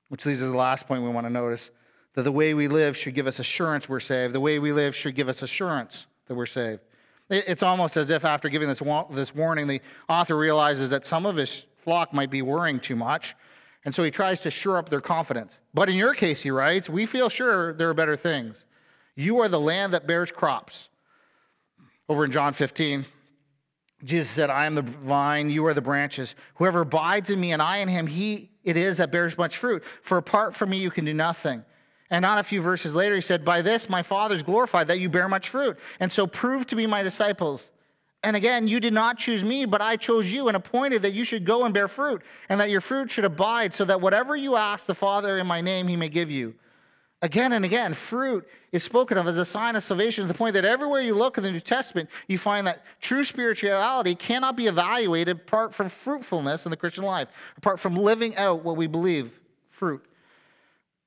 Which 0.09 0.25
leads 0.25 0.41
us 0.41 0.47
to 0.47 0.53
the 0.53 0.57
last 0.57 0.87
point 0.87 1.03
we 1.03 1.09
want 1.09 1.27
to 1.27 1.33
notice 1.33 1.73
that 2.21 2.25
the 2.25 2.33
way 2.33 2.53
we 2.53 2.69
live 2.69 2.99
should 2.99 3.15
give 3.15 3.27
us 3.27 3.39
assurance 3.39 3.89
we're 3.89 3.99
saved. 3.99 4.35
The 4.35 4.41
way 4.41 4.59
we 4.59 4.73
live 4.73 4.95
should 4.95 5.15
give 5.15 5.31
us 5.31 5.41
assurance 5.41 6.05
that 6.27 6.35
we're 6.35 6.45
saved. 6.45 6.83
It's 7.31 7.63
almost 7.63 7.97
as 7.97 8.11
if 8.11 8.27
after 8.27 8.51
giving 8.51 8.69
this, 8.69 8.83
this 9.11 9.35
warning, 9.35 9.67
the 9.67 9.81
author 10.07 10.37
realizes 10.37 10.91
that 10.91 11.07
some 11.07 11.25
of 11.25 11.37
his 11.37 11.65
flock 11.79 12.13
might 12.13 12.31
be 12.31 12.43
worrying 12.43 12.79
too 12.79 12.95
much. 12.95 13.35
And 13.87 13.95
so 13.95 14.03
he 14.03 14.11
tries 14.11 14.39
to 14.41 14.51
shore 14.51 14.77
up 14.77 14.91
their 14.91 15.01
confidence. 15.01 15.61
But 15.73 15.89
in 15.89 15.95
your 15.95 16.13
case, 16.13 16.43
he 16.43 16.51
writes, 16.51 16.91
we 16.91 17.07
feel 17.07 17.31
sure 17.31 17.73
there 17.73 17.89
are 17.89 17.95
better 17.95 18.17
things. 18.17 18.67
You 19.17 19.39
are 19.41 19.49
the 19.49 19.59
land 19.59 19.95
that 19.95 20.07
bears 20.07 20.31
crops. 20.31 20.91
Over 22.07 22.27
in 22.27 22.33
John 22.33 22.53
15, 22.53 23.07
Jesus 24.05 24.31
said, 24.31 24.51
I 24.51 24.67
am 24.67 24.75
the 24.75 24.83
vine, 24.83 25.49
you 25.49 25.65
are 25.65 25.73
the 25.73 25.81
branches. 25.81 26.35
Whoever 26.57 26.83
abides 26.83 27.31
in 27.31 27.41
me 27.41 27.53
and 27.53 27.63
I 27.63 27.79
in 27.79 27.89
him, 27.89 28.07
he 28.07 28.51
it 28.63 28.77
is 28.77 28.99
that 28.99 29.11
bears 29.11 29.39
much 29.39 29.57
fruit. 29.57 29.83
For 30.03 30.19
apart 30.19 30.55
from 30.55 30.69
me, 30.69 30.79
you 30.79 30.91
can 30.91 31.07
do 31.07 31.15
nothing. 31.15 31.65
And 32.11 32.23
not 32.23 32.39
a 32.39 32.43
few 32.43 32.61
verses 32.61 32.95
later, 32.95 33.15
he 33.15 33.21
said, 33.21 33.45
By 33.45 33.63
this 33.63 33.89
my 33.89 34.03
Father 34.03 34.35
is 34.35 34.43
glorified, 34.43 34.89
that 34.89 34.99
you 34.99 35.09
bear 35.09 35.29
much 35.29 35.49
fruit. 35.49 35.79
And 36.01 36.11
so 36.11 36.27
prove 36.27 36.67
to 36.67 36.77
be 36.77 36.87
my 36.87 37.03
disciples. 37.03 37.71
And 38.23 38.37
again, 38.37 38.69
you 38.69 38.81
did 38.81 38.93
not 38.93 39.17
choose 39.17 39.45
me, 39.45 39.65
but 39.65 39.81
I 39.81 39.97
chose 39.97 40.31
you 40.31 40.49
and 40.49 40.57
appointed 40.57 41.03
that 41.03 41.15
you 41.15 41.25
should 41.25 41.47
go 41.47 41.65
and 41.65 41.73
bear 41.73 41.89
fruit, 41.89 42.23
and 42.49 42.61
that 42.61 42.69
your 42.69 42.83
fruit 42.83 43.11
should 43.11 43.25
abide, 43.25 43.73
so 43.73 43.85
that 43.87 44.01
whatever 44.01 44.37
you 44.37 44.57
ask 44.57 44.87
the 44.87 44.95
Father 44.95 45.39
in 45.39 45.47
my 45.47 45.61
name, 45.61 45.89
he 45.89 45.97
may 45.97 46.09
give 46.09 46.31
you. 46.31 46.55
Again 47.23 47.53
and 47.53 47.65
again, 47.65 47.95
fruit 47.95 48.47
is 48.73 48.83
spoken 48.83 49.19
of 49.19 49.27
as 49.27 49.39
a 49.39 49.45
sign 49.45 49.77
of 49.77 49.83
salvation 49.83 50.25
to 50.25 50.29
the 50.29 50.37
point 50.37 50.55
that 50.55 50.65
everywhere 50.65 51.03
you 51.03 51.15
look 51.15 51.37
in 51.39 51.45
the 51.45 51.53
New 51.53 51.61
Testament, 51.61 52.09
you 52.29 52.39
find 52.39 52.67
that 52.67 52.83
true 53.01 53.25
spirituality 53.25 54.15
cannot 54.15 54.57
be 54.57 54.67
evaluated 54.67 55.37
apart 55.37 55.75
from 55.75 55.89
fruitfulness 55.89 56.65
in 56.65 56.71
the 56.71 56.77
Christian 56.77 57.05
life, 57.05 57.29
apart 57.59 57.79
from 57.79 57.95
living 57.95 58.37
out 58.37 58.65
what 58.65 58.77
we 58.77 58.87
believe 58.87 59.39
fruit. 59.71 60.03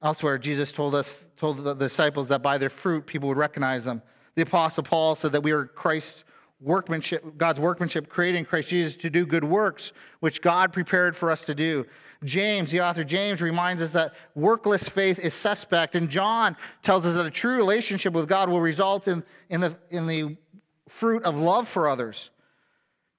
Elsewhere, 0.04 0.38
Jesus 0.38 0.74
told 0.74 0.96
us, 0.96 1.24
told 1.38 1.64
the 1.64 1.74
disciples 1.74 2.28
that 2.28 2.44
by 2.44 2.58
their 2.58 2.70
fruit 2.70 3.08
people 3.08 3.30
would 3.30 3.38
recognize 3.38 3.86
them. 3.86 4.02
The 4.36 4.42
Apostle 4.42 4.84
Paul 4.84 5.16
said 5.16 5.32
that 5.32 5.42
we 5.42 5.52
are 5.52 5.66
Christ's 5.66 6.26
workmanship, 6.60 7.38
God's 7.38 7.60
workmanship 7.60 8.10
created 8.10 8.40
in 8.40 8.46
Christ 8.46 8.70
Jesus 8.70 8.96
to 8.98 9.10
do 9.10 9.26
good 9.26 9.44
works, 9.44 9.94
which 10.20 10.42
God 10.42 10.74
prepared 10.74 11.16
for 11.16 11.32
us 11.32 11.42
to 11.44 11.56
do. 11.56 11.86
James, 12.24 12.72
the 12.72 12.82
author 12.82 13.04
James, 13.04 13.42
reminds 13.42 13.82
us 13.82 13.92
that 13.92 14.14
workless 14.36 14.88
faith 14.90 15.20
is 15.20 15.34
suspect. 15.34 15.96
And 15.96 16.10
John 16.10 16.56
tells 16.82 17.06
us 17.06 17.16
that 17.16 17.26
a 17.26 17.32
true 17.32 17.56
relationship 17.56 18.14
with 18.14 18.28
God 18.28 18.50
will 18.50 18.62
result 18.62 19.08
in, 19.08 19.24
in, 19.50 19.62
the, 19.62 19.78
in 19.90 20.08
the 20.08 20.38
fruit 20.90 21.24
of 21.24 21.38
love 21.38 21.68
for 21.68 21.88
others. 21.88 22.30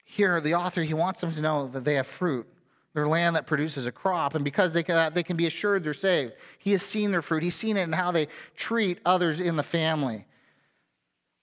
Here, 0.04 0.40
the 0.40 0.54
author, 0.54 0.82
he 0.82 0.94
wants 0.94 1.20
them 1.20 1.34
to 1.34 1.40
know 1.40 1.68
that 1.68 1.84
they 1.84 1.94
have 1.94 2.06
fruit. 2.06 2.46
Their 2.94 3.08
land 3.08 3.34
that 3.34 3.46
produces 3.46 3.86
a 3.86 3.92
crop, 3.92 4.36
and 4.36 4.44
because 4.44 4.72
they 4.72 4.84
can, 4.84 5.12
they 5.12 5.24
can 5.24 5.36
be 5.36 5.46
assured 5.46 5.82
they're 5.82 5.92
saved. 5.92 6.34
He 6.60 6.70
has 6.72 6.82
seen 6.82 7.10
their 7.10 7.22
fruit. 7.22 7.42
He's 7.42 7.56
seen 7.56 7.76
it 7.76 7.82
in 7.82 7.92
how 7.92 8.12
they 8.12 8.28
treat 8.56 9.00
others 9.04 9.40
in 9.40 9.56
the 9.56 9.64
family. 9.64 10.24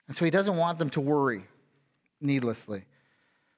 And 0.08 0.16
so 0.16 0.24
he 0.24 0.32
doesn't 0.32 0.56
want 0.56 0.80
them 0.80 0.90
to 0.92 1.02
worry 1.02 1.46
needlessly. 2.22 2.86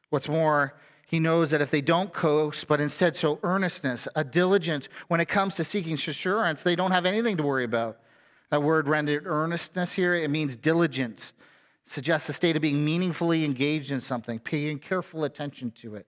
What's 0.09 0.27
more, 0.27 0.73
he 1.05 1.19
knows 1.19 1.51
that 1.51 1.61
if 1.61 1.69
they 1.69 1.81
don't 1.81 2.11
coast, 2.11 2.67
but 2.67 2.81
instead 2.81 3.15
show 3.15 3.39
earnestness, 3.43 4.07
a 4.15 4.23
diligence 4.23 4.89
when 5.07 5.19
it 5.19 5.27
comes 5.27 5.55
to 5.55 5.63
seeking 5.63 5.93
assurance, 5.93 6.63
they 6.63 6.75
don't 6.75 6.91
have 6.91 7.05
anything 7.05 7.37
to 7.37 7.43
worry 7.43 7.63
about. 7.63 7.99
That 8.49 8.63
word 8.63 8.87
rendered 8.87 9.27
earnestness 9.27 9.93
here, 9.93 10.15
it 10.15 10.29
means 10.29 10.55
diligence, 10.55 11.33
suggests 11.85 12.29
a 12.29 12.33
state 12.33 12.55
of 12.55 12.61
being 12.63 12.83
meaningfully 12.83 13.45
engaged 13.45 13.91
in 13.91 14.01
something, 14.01 14.39
paying 14.39 14.79
careful 14.79 15.23
attention 15.23 15.71
to 15.71 15.95
it. 15.95 16.07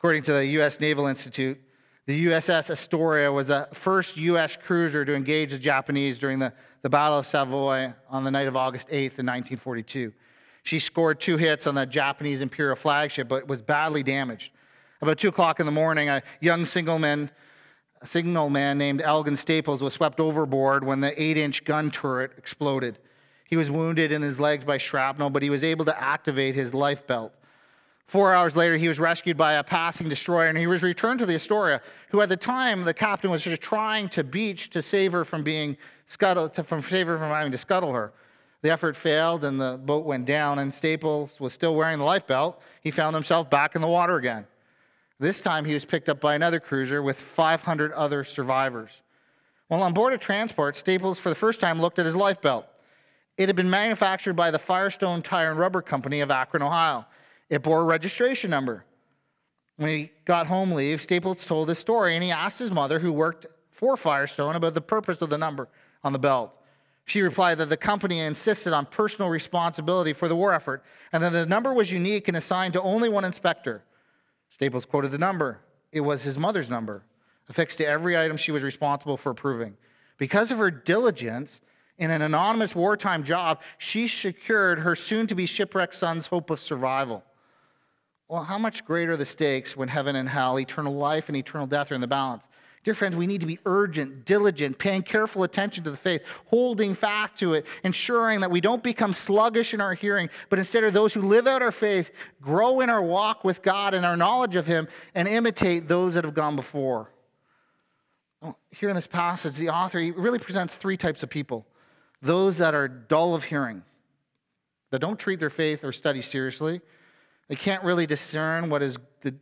According 0.00 0.22
to 0.22 0.32
the 0.32 0.46
U.S. 0.46 0.80
Naval 0.80 1.08
Institute, 1.08 1.60
the 2.06 2.24
USS 2.28 2.70
Astoria 2.70 3.30
was 3.30 3.48
the 3.48 3.68
first 3.74 4.16
U.S. 4.16 4.56
cruiser 4.56 5.04
to 5.04 5.14
engage 5.14 5.50
the 5.50 5.58
Japanese 5.58 6.18
during 6.18 6.38
the, 6.38 6.54
the 6.80 6.88
Battle 6.88 7.18
of 7.18 7.26
Savo 7.26 7.68
on 8.08 8.24
the 8.24 8.30
night 8.30 8.48
of 8.48 8.56
August 8.56 8.88
8th 8.88 9.18
in 9.18 9.26
1942. 9.26 10.10
She 10.62 10.78
scored 10.78 11.20
two 11.20 11.36
hits 11.36 11.66
on 11.66 11.74
the 11.74 11.84
Japanese 11.84 12.40
Imperial 12.40 12.76
flagship, 12.76 13.28
but 13.28 13.46
was 13.46 13.60
badly 13.60 14.02
damaged. 14.02 14.52
About 15.02 15.18
2 15.18 15.28
o'clock 15.28 15.60
in 15.60 15.66
the 15.66 15.72
morning, 15.72 16.08
a 16.08 16.22
young 16.40 16.64
signalman, 16.64 17.30
a 18.00 18.06
signal 18.06 18.48
man 18.48 18.78
named 18.78 19.02
Elgin 19.02 19.36
Staples 19.36 19.82
was 19.82 19.92
swept 19.92 20.18
overboard 20.18 20.82
when 20.82 21.02
the 21.02 21.22
8 21.22 21.36
inch 21.36 21.62
gun 21.66 21.90
turret 21.90 22.30
exploded. 22.38 22.98
He 23.44 23.56
was 23.56 23.70
wounded 23.70 24.12
in 24.12 24.22
his 24.22 24.40
legs 24.40 24.64
by 24.64 24.78
shrapnel, 24.78 25.28
but 25.28 25.42
he 25.42 25.50
was 25.50 25.62
able 25.62 25.84
to 25.84 26.02
activate 26.02 26.54
his 26.54 26.72
life 26.72 27.06
belt. 27.06 27.34
Four 28.10 28.34
hours 28.34 28.56
later, 28.56 28.76
he 28.76 28.88
was 28.88 28.98
rescued 28.98 29.36
by 29.36 29.52
a 29.52 29.62
passing 29.62 30.08
destroyer 30.08 30.48
and 30.48 30.58
he 30.58 30.66
was 30.66 30.82
returned 30.82 31.20
to 31.20 31.26
the 31.26 31.36
Astoria, 31.36 31.80
who 32.08 32.20
at 32.20 32.28
the 32.28 32.36
time 32.36 32.82
the 32.82 32.92
captain 32.92 33.30
was 33.30 33.44
just 33.44 33.62
trying 33.62 34.08
to 34.08 34.24
beach 34.24 34.68
to 34.70 34.82
save 34.82 35.12
her 35.12 35.24
from 35.24 35.44
being 35.44 35.76
scuttled, 36.06 36.52
to, 36.54 36.64
from 36.64 36.82
save 36.82 37.06
her 37.06 37.18
from 37.18 37.28
having 37.28 37.52
to 37.52 37.58
scuttle 37.58 37.92
her. 37.92 38.12
The 38.62 38.70
effort 38.70 38.96
failed 38.96 39.44
and 39.44 39.60
the 39.60 39.78
boat 39.84 40.04
went 40.04 40.26
down, 40.26 40.58
and 40.58 40.74
Staples 40.74 41.38
was 41.38 41.52
still 41.52 41.76
wearing 41.76 42.00
the 42.00 42.04
life 42.04 42.26
belt. 42.26 42.60
He 42.82 42.90
found 42.90 43.14
himself 43.14 43.48
back 43.48 43.76
in 43.76 43.80
the 43.80 43.86
water 43.86 44.16
again. 44.16 44.44
This 45.20 45.40
time 45.40 45.64
he 45.64 45.74
was 45.74 45.84
picked 45.84 46.08
up 46.08 46.20
by 46.20 46.34
another 46.34 46.58
cruiser 46.58 47.04
with 47.04 47.16
500 47.16 47.92
other 47.92 48.24
survivors. 48.24 49.02
While 49.68 49.84
on 49.84 49.94
board 49.94 50.14
a 50.14 50.18
transport, 50.18 50.74
Staples 50.74 51.20
for 51.20 51.28
the 51.28 51.36
first 51.36 51.60
time 51.60 51.80
looked 51.80 52.00
at 52.00 52.06
his 52.06 52.16
life 52.16 52.42
belt. 52.42 52.66
It 53.36 53.48
had 53.48 53.54
been 53.54 53.70
manufactured 53.70 54.32
by 54.32 54.50
the 54.50 54.58
Firestone 54.58 55.22
Tire 55.22 55.52
and 55.52 55.60
Rubber 55.60 55.80
Company 55.80 56.22
of 56.22 56.32
Akron, 56.32 56.64
Ohio. 56.64 57.06
It 57.50 57.62
bore 57.62 57.80
a 57.80 57.84
registration 57.84 58.50
number. 58.50 58.84
When 59.76 59.90
he 59.90 60.12
got 60.24 60.46
home 60.46 60.72
leave, 60.72 61.02
Staples 61.02 61.44
told 61.44 61.68
his 61.68 61.78
story 61.78 62.14
and 62.14 62.22
he 62.22 62.30
asked 62.30 62.58
his 62.58 62.70
mother, 62.70 62.98
who 62.98 63.12
worked 63.12 63.46
for 63.70 63.96
Firestone, 63.96 64.56
about 64.56 64.74
the 64.74 64.80
purpose 64.80 65.20
of 65.20 65.30
the 65.30 65.38
number 65.38 65.68
on 66.04 66.12
the 66.12 66.18
belt. 66.18 66.52
She 67.06 67.22
replied 67.22 67.58
that 67.58 67.68
the 67.68 67.76
company 67.76 68.20
insisted 68.20 68.72
on 68.72 68.86
personal 68.86 69.30
responsibility 69.30 70.12
for 70.12 70.28
the 70.28 70.36
war 70.36 70.52
effort 70.52 70.84
and 71.12 71.22
that 71.24 71.30
the 71.30 71.46
number 71.46 71.74
was 71.74 71.90
unique 71.90 72.28
and 72.28 72.36
assigned 72.36 72.74
to 72.74 72.82
only 72.82 73.08
one 73.08 73.24
inspector. 73.24 73.82
Staples 74.50 74.86
quoted 74.86 75.10
the 75.10 75.18
number. 75.18 75.58
It 75.90 76.02
was 76.02 76.22
his 76.22 76.38
mother's 76.38 76.70
number, 76.70 77.02
affixed 77.48 77.78
to 77.78 77.86
every 77.86 78.16
item 78.16 78.36
she 78.36 78.52
was 78.52 78.62
responsible 78.62 79.16
for 79.16 79.30
approving. 79.30 79.76
Because 80.18 80.52
of 80.52 80.58
her 80.58 80.70
diligence 80.70 81.60
in 81.98 82.10
an 82.10 82.22
anonymous 82.22 82.76
wartime 82.76 83.24
job, 83.24 83.60
she 83.78 84.06
secured 84.06 84.80
her 84.80 84.94
soon 84.94 85.26
to 85.26 85.34
be 85.34 85.46
shipwrecked 85.46 85.94
son's 85.94 86.26
hope 86.26 86.50
of 86.50 86.60
survival. 86.60 87.24
Well, 88.30 88.44
how 88.44 88.58
much 88.58 88.84
greater 88.84 89.16
the 89.16 89.26
stakes 89.26 89.76
when 89.76 89.88
heaven 89.88 90.14
and 90.14 90.28
hell, 90.28 90.60
eternal 90.60 90.94
life 90.94 91.26
and 91.26 91.36
eternal 91.36 91.66
death 91.66 91.90
are 91.90 91.96
in 91.96 92.00
the 92.00 92.06
balance? 92.06 92.44
Dear 92.84 92.94
friends, 92.94 93.16
we 93.16 93.26
need 93.26 93.40
to 93.40 93.46
be 93.46 93.58
urgent, 93.66 94.24
diligent, 94.24 94.78
paying 94.78 95.02
careful 95.02 95.42
attention 95.42 95.82
to 95.82 95.90
the 95.90 95.96
faith, 95.96 96.22
holding 96.46 96.94
fast 96.94 97.40
to 97.40 97.54
it, 97.54 97.66
ensuring 97.82 98.38
that 98.40 98.50
we 98.50 98.60
don't 98.60 98.84
become 98.84 99.12
sluggish 99.12 99.74
in 99.74 99.80
our 99.80 99.94
hearing, 99.94 100.30
but 100.48 100.60
instead 100.60 100.84
are 100.84 100.92
those 100.92 101.12
who 101.12 101.22
live 101.22 101.48
out 101.48 101.60
our 101.60 101.72
faith, 101.72 102.12
grow 102.40 102.78
in 102.78 102.88
our 102.88 103.02
walk 103.02 103.42
with 103.42 103.62
God 103.62 103.94
and 103.94 104.06
our 104.06 104.16
knowledge 104.16 104.54
of 104.54 104.64
Him, 104.64 104.86
and 105.16 105.26
imitate 105.26 105.88
those 105.88 106.14
that 106.14 106.22
have 106.22 106.34
gone 106.34 106.54
before. 106.54 107.10
Well, 108.40 108.56
here 108.70 108.90
in 108.90 108.94
this 108.94 109.08
passage, 109.08 109.56
the 109.56 109.70
author 109.70 109.98
really 110.16 110.38
presents 110.38 110.76
three 110.76 110.96
types 110.96 111.24
of 111.24 111.30
people 111.30 111.66
those 112.22 112.58
that 112.58 112.76
are 112.76 112.86
dull 112.86 113.34
of 113.34 113.42
hearing, 113.42 113.82
that 114.90 115.00
don't 115.00 115.18
treat 115.18 115.40
their 115.40 115.50
faith 115.50 115.82
or 115.82 115.90
study 115.90 116.22
seriously, 116.22 116.80
they 117.50 117.56
can't 117.56 117.82
really 117.82 118.06
discern 118.06 118.70
what 118.70 118.80
is 118.80 118.96
the 119.22 119.34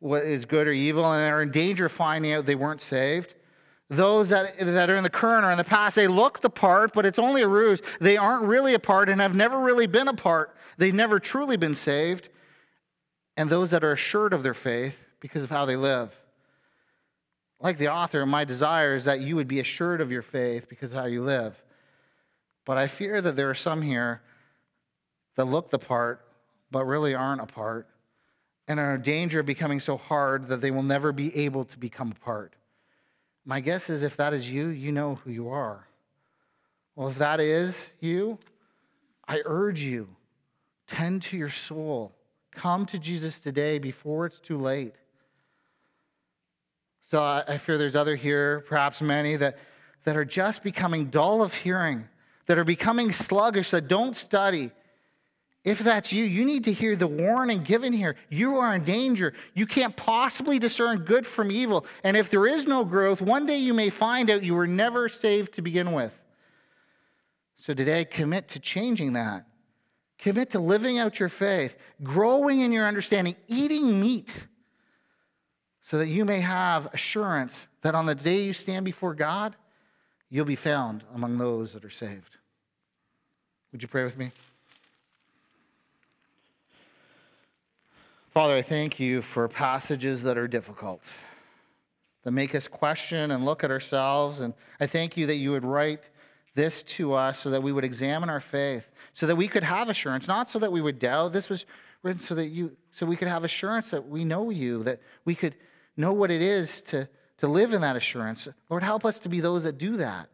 what 0.00 0.24
is 0.24 0.44
good 0.44 0.66
or 0.66 0.72
evil 0.72 1.10
and 1.10 1.22
are 1.22 1.40
in 1.40 1.52
danger 1.52 1.86
of 1.86 1.92
finding 1.92 2.32
out 2.32 2.46
they 2.46 2.56
weren't 2.56 2.82
saved. 2.82 3.32
Those 3.88 4.30
that, 4.30 4.58
that 4.58 4.90
are 4.90 4.96
in 4.96 5.04
the 5.04 5.08
current 5.08 5.46
or 5.46 5.52
in 5.52 5.56
the 5.56 5.64
past, 5.64 5.94
they 5.94 6.08
look 6.08 6.42
the 6.42 6.50
part, 6.50 6.92
but 6.92 7.06
it's 7.06 7.18
only 7.18 7.42
a 7.42 7.48
ruse. 7.48 7.80
They 8.00 8.16
aren't 8.16 8.42
really 8.42 8.74
a 8.74 8.78
part 8.80 9.08
and 9.08 9.20
have 9.20 9.36
never 9.36 9.58
really 9.60 9.86
been 9.86 10.08
a 10.08 10.14
part. 10.14 10.54
They've 10.78 10.94
never 10.94 11.20
truly 11.20 11.56
been 11.56 11.76
saved. 11.76 12.28
And 13.36 13.48
those 13.48 13.70
that 13.70 13.84
are 13.84 13.92
assured 13.92 14.32
of 14.32 14.42
their 14.42 14.52
faith 14.52 14.96
because 15.20 15.44
of 15.44 15.50
how 15.50 15.64
they 15.64 15.76
live. 15.76 16.10
Like 17.60 17.78
the 17.78 17.88
author, 17.88 18.26
my 18.26 18.44
desire 18.44 18.94
is 18.96 19.04
that 19.04 19.20
you 19.20 19.36
would 19.36 19.48
be 19.48 19.60
assured 19.60 20.00
of 20.00 20.10
your 20.10 20.22
faith 20.22 20.68
because 20.68 20.90
of 20.90 20.98
how 20.98 21.06
you 21.06 21.22
live. 21.22 21.54
But 22.66 22.78
I 22.78 22.88
fear 22.88 23.22
that 23.22 23.36
there 23.36 23.48
are 23.48 23.54
some 23.54 23.80
here 23.80 24.22
that 25.36 25.46
look 25.46 25.70
the 25.70 25.78
part, 25.78 26.27
but 26.70 26.84
really 26.84 27.14
aren't 27.14 27.40
a 27.40 27.46
part, 27.46 27.88
and 28.66 28.78
are 28.78 28.94
in 28.94 29.02
danger 29.02 29.40
of 29.40 29.46
becoming 29.46 29.80
so 29.80 29.96
hard 29.96 30.48
that 30.48 30.60
they 30.60 30.70
will 30.70 30.82
never 30.82 31.12
be 31.12 31.34
able 31.36 31.64
to 31.64 31.78
become 31.78 32.12
a 32.12 32.24
part. 32.24 32.54
My 33.44 33.60
guess 33.60 33.88
is 33.88 34.02
if 34.02 34.16
that 34.18 34.34
is 34.34 34.50
you, 34.50 34.68
you 34.68 34.92
know 34.92 35.14
who 35.16 35.30
you 35.30 35.48
are. 35.48 35.86
Well, 36.94 37.08
if 37.08 37.18
that 37.18 37.40
is 37.40 37.88
you, 38.00 38.38
I 39.26 39.40
urge 39.44 39.80
you, 39.80 40.08
tend 40.86 41.22
to 41.22 41.36
your 41.36 41.50
soul. 41.50 42.12
Come 42.50 42.86
to 42.86 42.98
Jesus 42.98 43.40
today 43.40 43.78
before 43.78 44.26
it's 44.26 44.40
too 44.40 44.58
late. 44.58 44.94
So 47.00 47.22
I 47.22 47.44
I 47.46 47.58
fear 47.58 47.78
there's 47.78 47.96
other 47.96 48.16
here, 48.16 48.64
perhaps 48.68 49.00
many, 49.00 49.36
that, 49.36 49.58
that 50.04 50.16
are 50.16 50.24
just 50.24 50.62
becoming 50.62 51.06
dull 51.06 51.40
of 51.40 51.54
hearing, 51.54 52.06
that 52.46 52.58
are 52.58 52.64
becoming 52.64 53.12
sluggish, 53.12 53.70
that 53.70 53.88
don't 53.88 54.16
study. 54.16 54.72
If 55.64 55.80
that's 55.80 56.12
you, 56.12 56.24
you 56.24 56.44
need 56.44 56.64
to 56.64 56.72
hear 56.72 56.96
the 56.96 57.06
warning 57.06 57.62
given 57.62 57.92
here. 57.92 58.16
You 58.30 58.56
are 58.56 58.74
in 58.74 58.84
danger. 58.84 59.34
You 59.54 59.66
can't 59.66 59.96
possibly 59.96 60.58
discern 60.58 61.00
good 61.00 61.26
from 61.26 61.50
evil. 61.50 61.84
And 62.04 62.16
if 62.16 62.30
there 62.30 62.46
is 62.46 62.66
no 62.66 62.84
growth, 62.84 63.20
one 63.20 63.44
day 63.44 63.58
you 63.58 63.74
may 63.74 63.90
find 63.90 64.30
out 64.30 64.42
you 64.42 64.54
were 64.54 64.66
never 64.66 65.08
saved 65.08 65.54
to 65.54 65.62
begin 65.62 65.92
with. 65.92 66.12
So 67.56 67.74
today, 67.74 68.04
commit 68.04 68.48
to 68.50 68.60
changing 68.60 69.14
that. 69.14 69.46
Commit 70.18 70.50
to 70.50 70.60
living 70.60 70.98
out 70.98 71.20
your 71.20 71.28
faith, 71.28 71.76
growing 72.02 72.60
in 72.60 72.72
your 72.72 72.86
understanding, 72.86 73.36
eating 73.46 74.00
meat, 74.00 74.46
so 75.80 75.98
that 75.98 76.08
you 76.08 76.24
may 76.24 76.40
have 76.40 76.86
assurance 76.92 77.66
that 77.82 77.94
on 77.94 78.06
the 78.06 78.14
day 78.14 78.42
you 78.42 78.52
stand 78.52 78.84
before 78.84 79.14
God, 79.14 79.56
you'll 80.28 80.44
be 80.44 80.56
found 80.56 81.04
among 81.14 81.38
those 81.38 81.72
that 81.72 81.84
are 81.84 81.90
saved. 81.90 82.36
Would 83.72 83.82
you 83.82 83.88
pray 83.88 84.04
with 84.04 84.16
me? 84.16 84.32
Father, 88.38 88.54
I 88.54 88.62
thank 88.62 89.00
you 89.00 89.20
for 89.20 89.48
passages 89.48 90.22
that 90.22 90.38
are 90.38 90.46
difficult, 90.46 91.02
that 92.22 92.30
make 92.30 92.54
us 92.54 92.68
question 92.68 93.32
and 93.32 93.44
look 93.44 93.64
at 93.64 93.72
ourselves. 93.72 94.38
And 94.38 94.54
I 94.78 94.86
thank 94.86 95.16
you 95.16 95.26
that 95.26 95.34
you 95.34 95.50
would 95.50 95.64
write 95.64 96.02
this 96.54 96.84
to 96.84 97.14
us 97.14 97.40
so 97.40 97.50
that 97.50 97.60
we 97.60 97.72
would 97.72 97.82
examine 97.82 98.30
our 98.30 98.38
faith, 98.38 98.84
so 99.12 99.26
that 99.26 99.34
we 99.34 99.48
could 99.48 99.64
have 99.64 99.90
assurance, 99.90 100.28
not 100.28 100.48
so 100.48 100.60
that 100.60 100.70
we 100.70 100.80
would 100.80 101.00
doubt. 101.00 101.32
This 101.32 101.48
was 101.48 101.66
written 102.04 102.20
so 102.20 102.36
that 102.36 102.46
you, 102.46 102.76
so 102.92 103.06
we 103.06 103.16
could 103.16 103.26
have 103.26 103.42
assurance 103.42 103.90
that 103.90 104.08
we 104.08 104.24
know 104.24 104.50
you, 104.50 104.84
that 104.84 105.00
we 105.24 105.34
could 105.34 105.56
know 105.96 106.12
what 106.12 106.30
it 106.30 106.40
is 106.40 106.80
to, 106.82 107.08
to 107.38 107.48
live 107.48 107.72
in 107.72 107.80
that 107.80 107.96
assurance. 107.96 108.46
Lord, 108.70 108.84
help 108.84 109.04
us 109.04 109.18
to 109.18 109.28
be 109.28 109.40
those 109.40 109.64
that 109.64 109.78
do 109.78 109.96
that, 109.96 110.28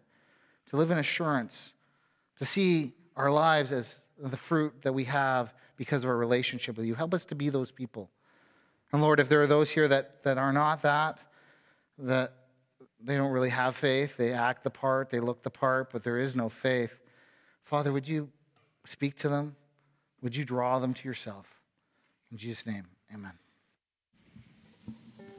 to 0.69 0.77
live 0.77 0.91
in 0.91 0.99
assurance, 0.99 1.73
to 2.37 2.45
see 2.45 2.93
our 3.17 3.31
lives 3.31 3.73
as 3.73 3.99
the 4.23 4.37
fruit 4.37 4.75
that 4.83 4.93
we 4.93 5.05
have 5.05 5.55
because 5.77 6.05
of 6.05 6.11
our 6.11 6.17
relationship 6.17 6.77
with 6.77 6.87
you. 6.87 6.95
Help 6.95 7.15
us 7.15 7.25
to 7.27 7.35
be 7.35 7.51
those 7.51 7.71
people. 7.71 8.11
And 8.93 9.03
Lord, 9.03 9.21
if 9.21 9.29
there 9.29 9.43
are 9.43 9.47
those 9.47 9.71
here 9.71 9.89
that, 9.89 10.23
that 10.23 10.39
are 10.39 10.53
not 10.53 10.83
that, 10.83 11.19
that 11.99 12.33
they 13.03 13.17
don't 13.17 13.33
really 13.33 13.51
have 13.51 13.77
faith, 13.77 14.17
they 14.17 14.33
act 14.33 14.65
the 14.65 14.71
part, 14.71 15.11
they 15.11 15.21
look 15.21 15.43
the 15.43 15.51
part, 15.51 15.93
but 15.93 16.05
there 16.05 16.19
is 16.19 16.37
no 16.37 16.49
faith, 16.49 16.93
Father, 17.65 17.93
would 17.93 18.07
you 18.07 18.29
speak 18.85 19.17
to 19.17 19.29
them? 19.29 19.57
Would 20.23 20.37
you 20.37 20.45
draw 20.45 20.79
them 20.79 20.95
to 20.95 21.09
yourself? 21.09 21.47
In 22.31 22.39
Jesus' 22.39 22.67
name, 22.67 22.87
amen. 23.13 23.33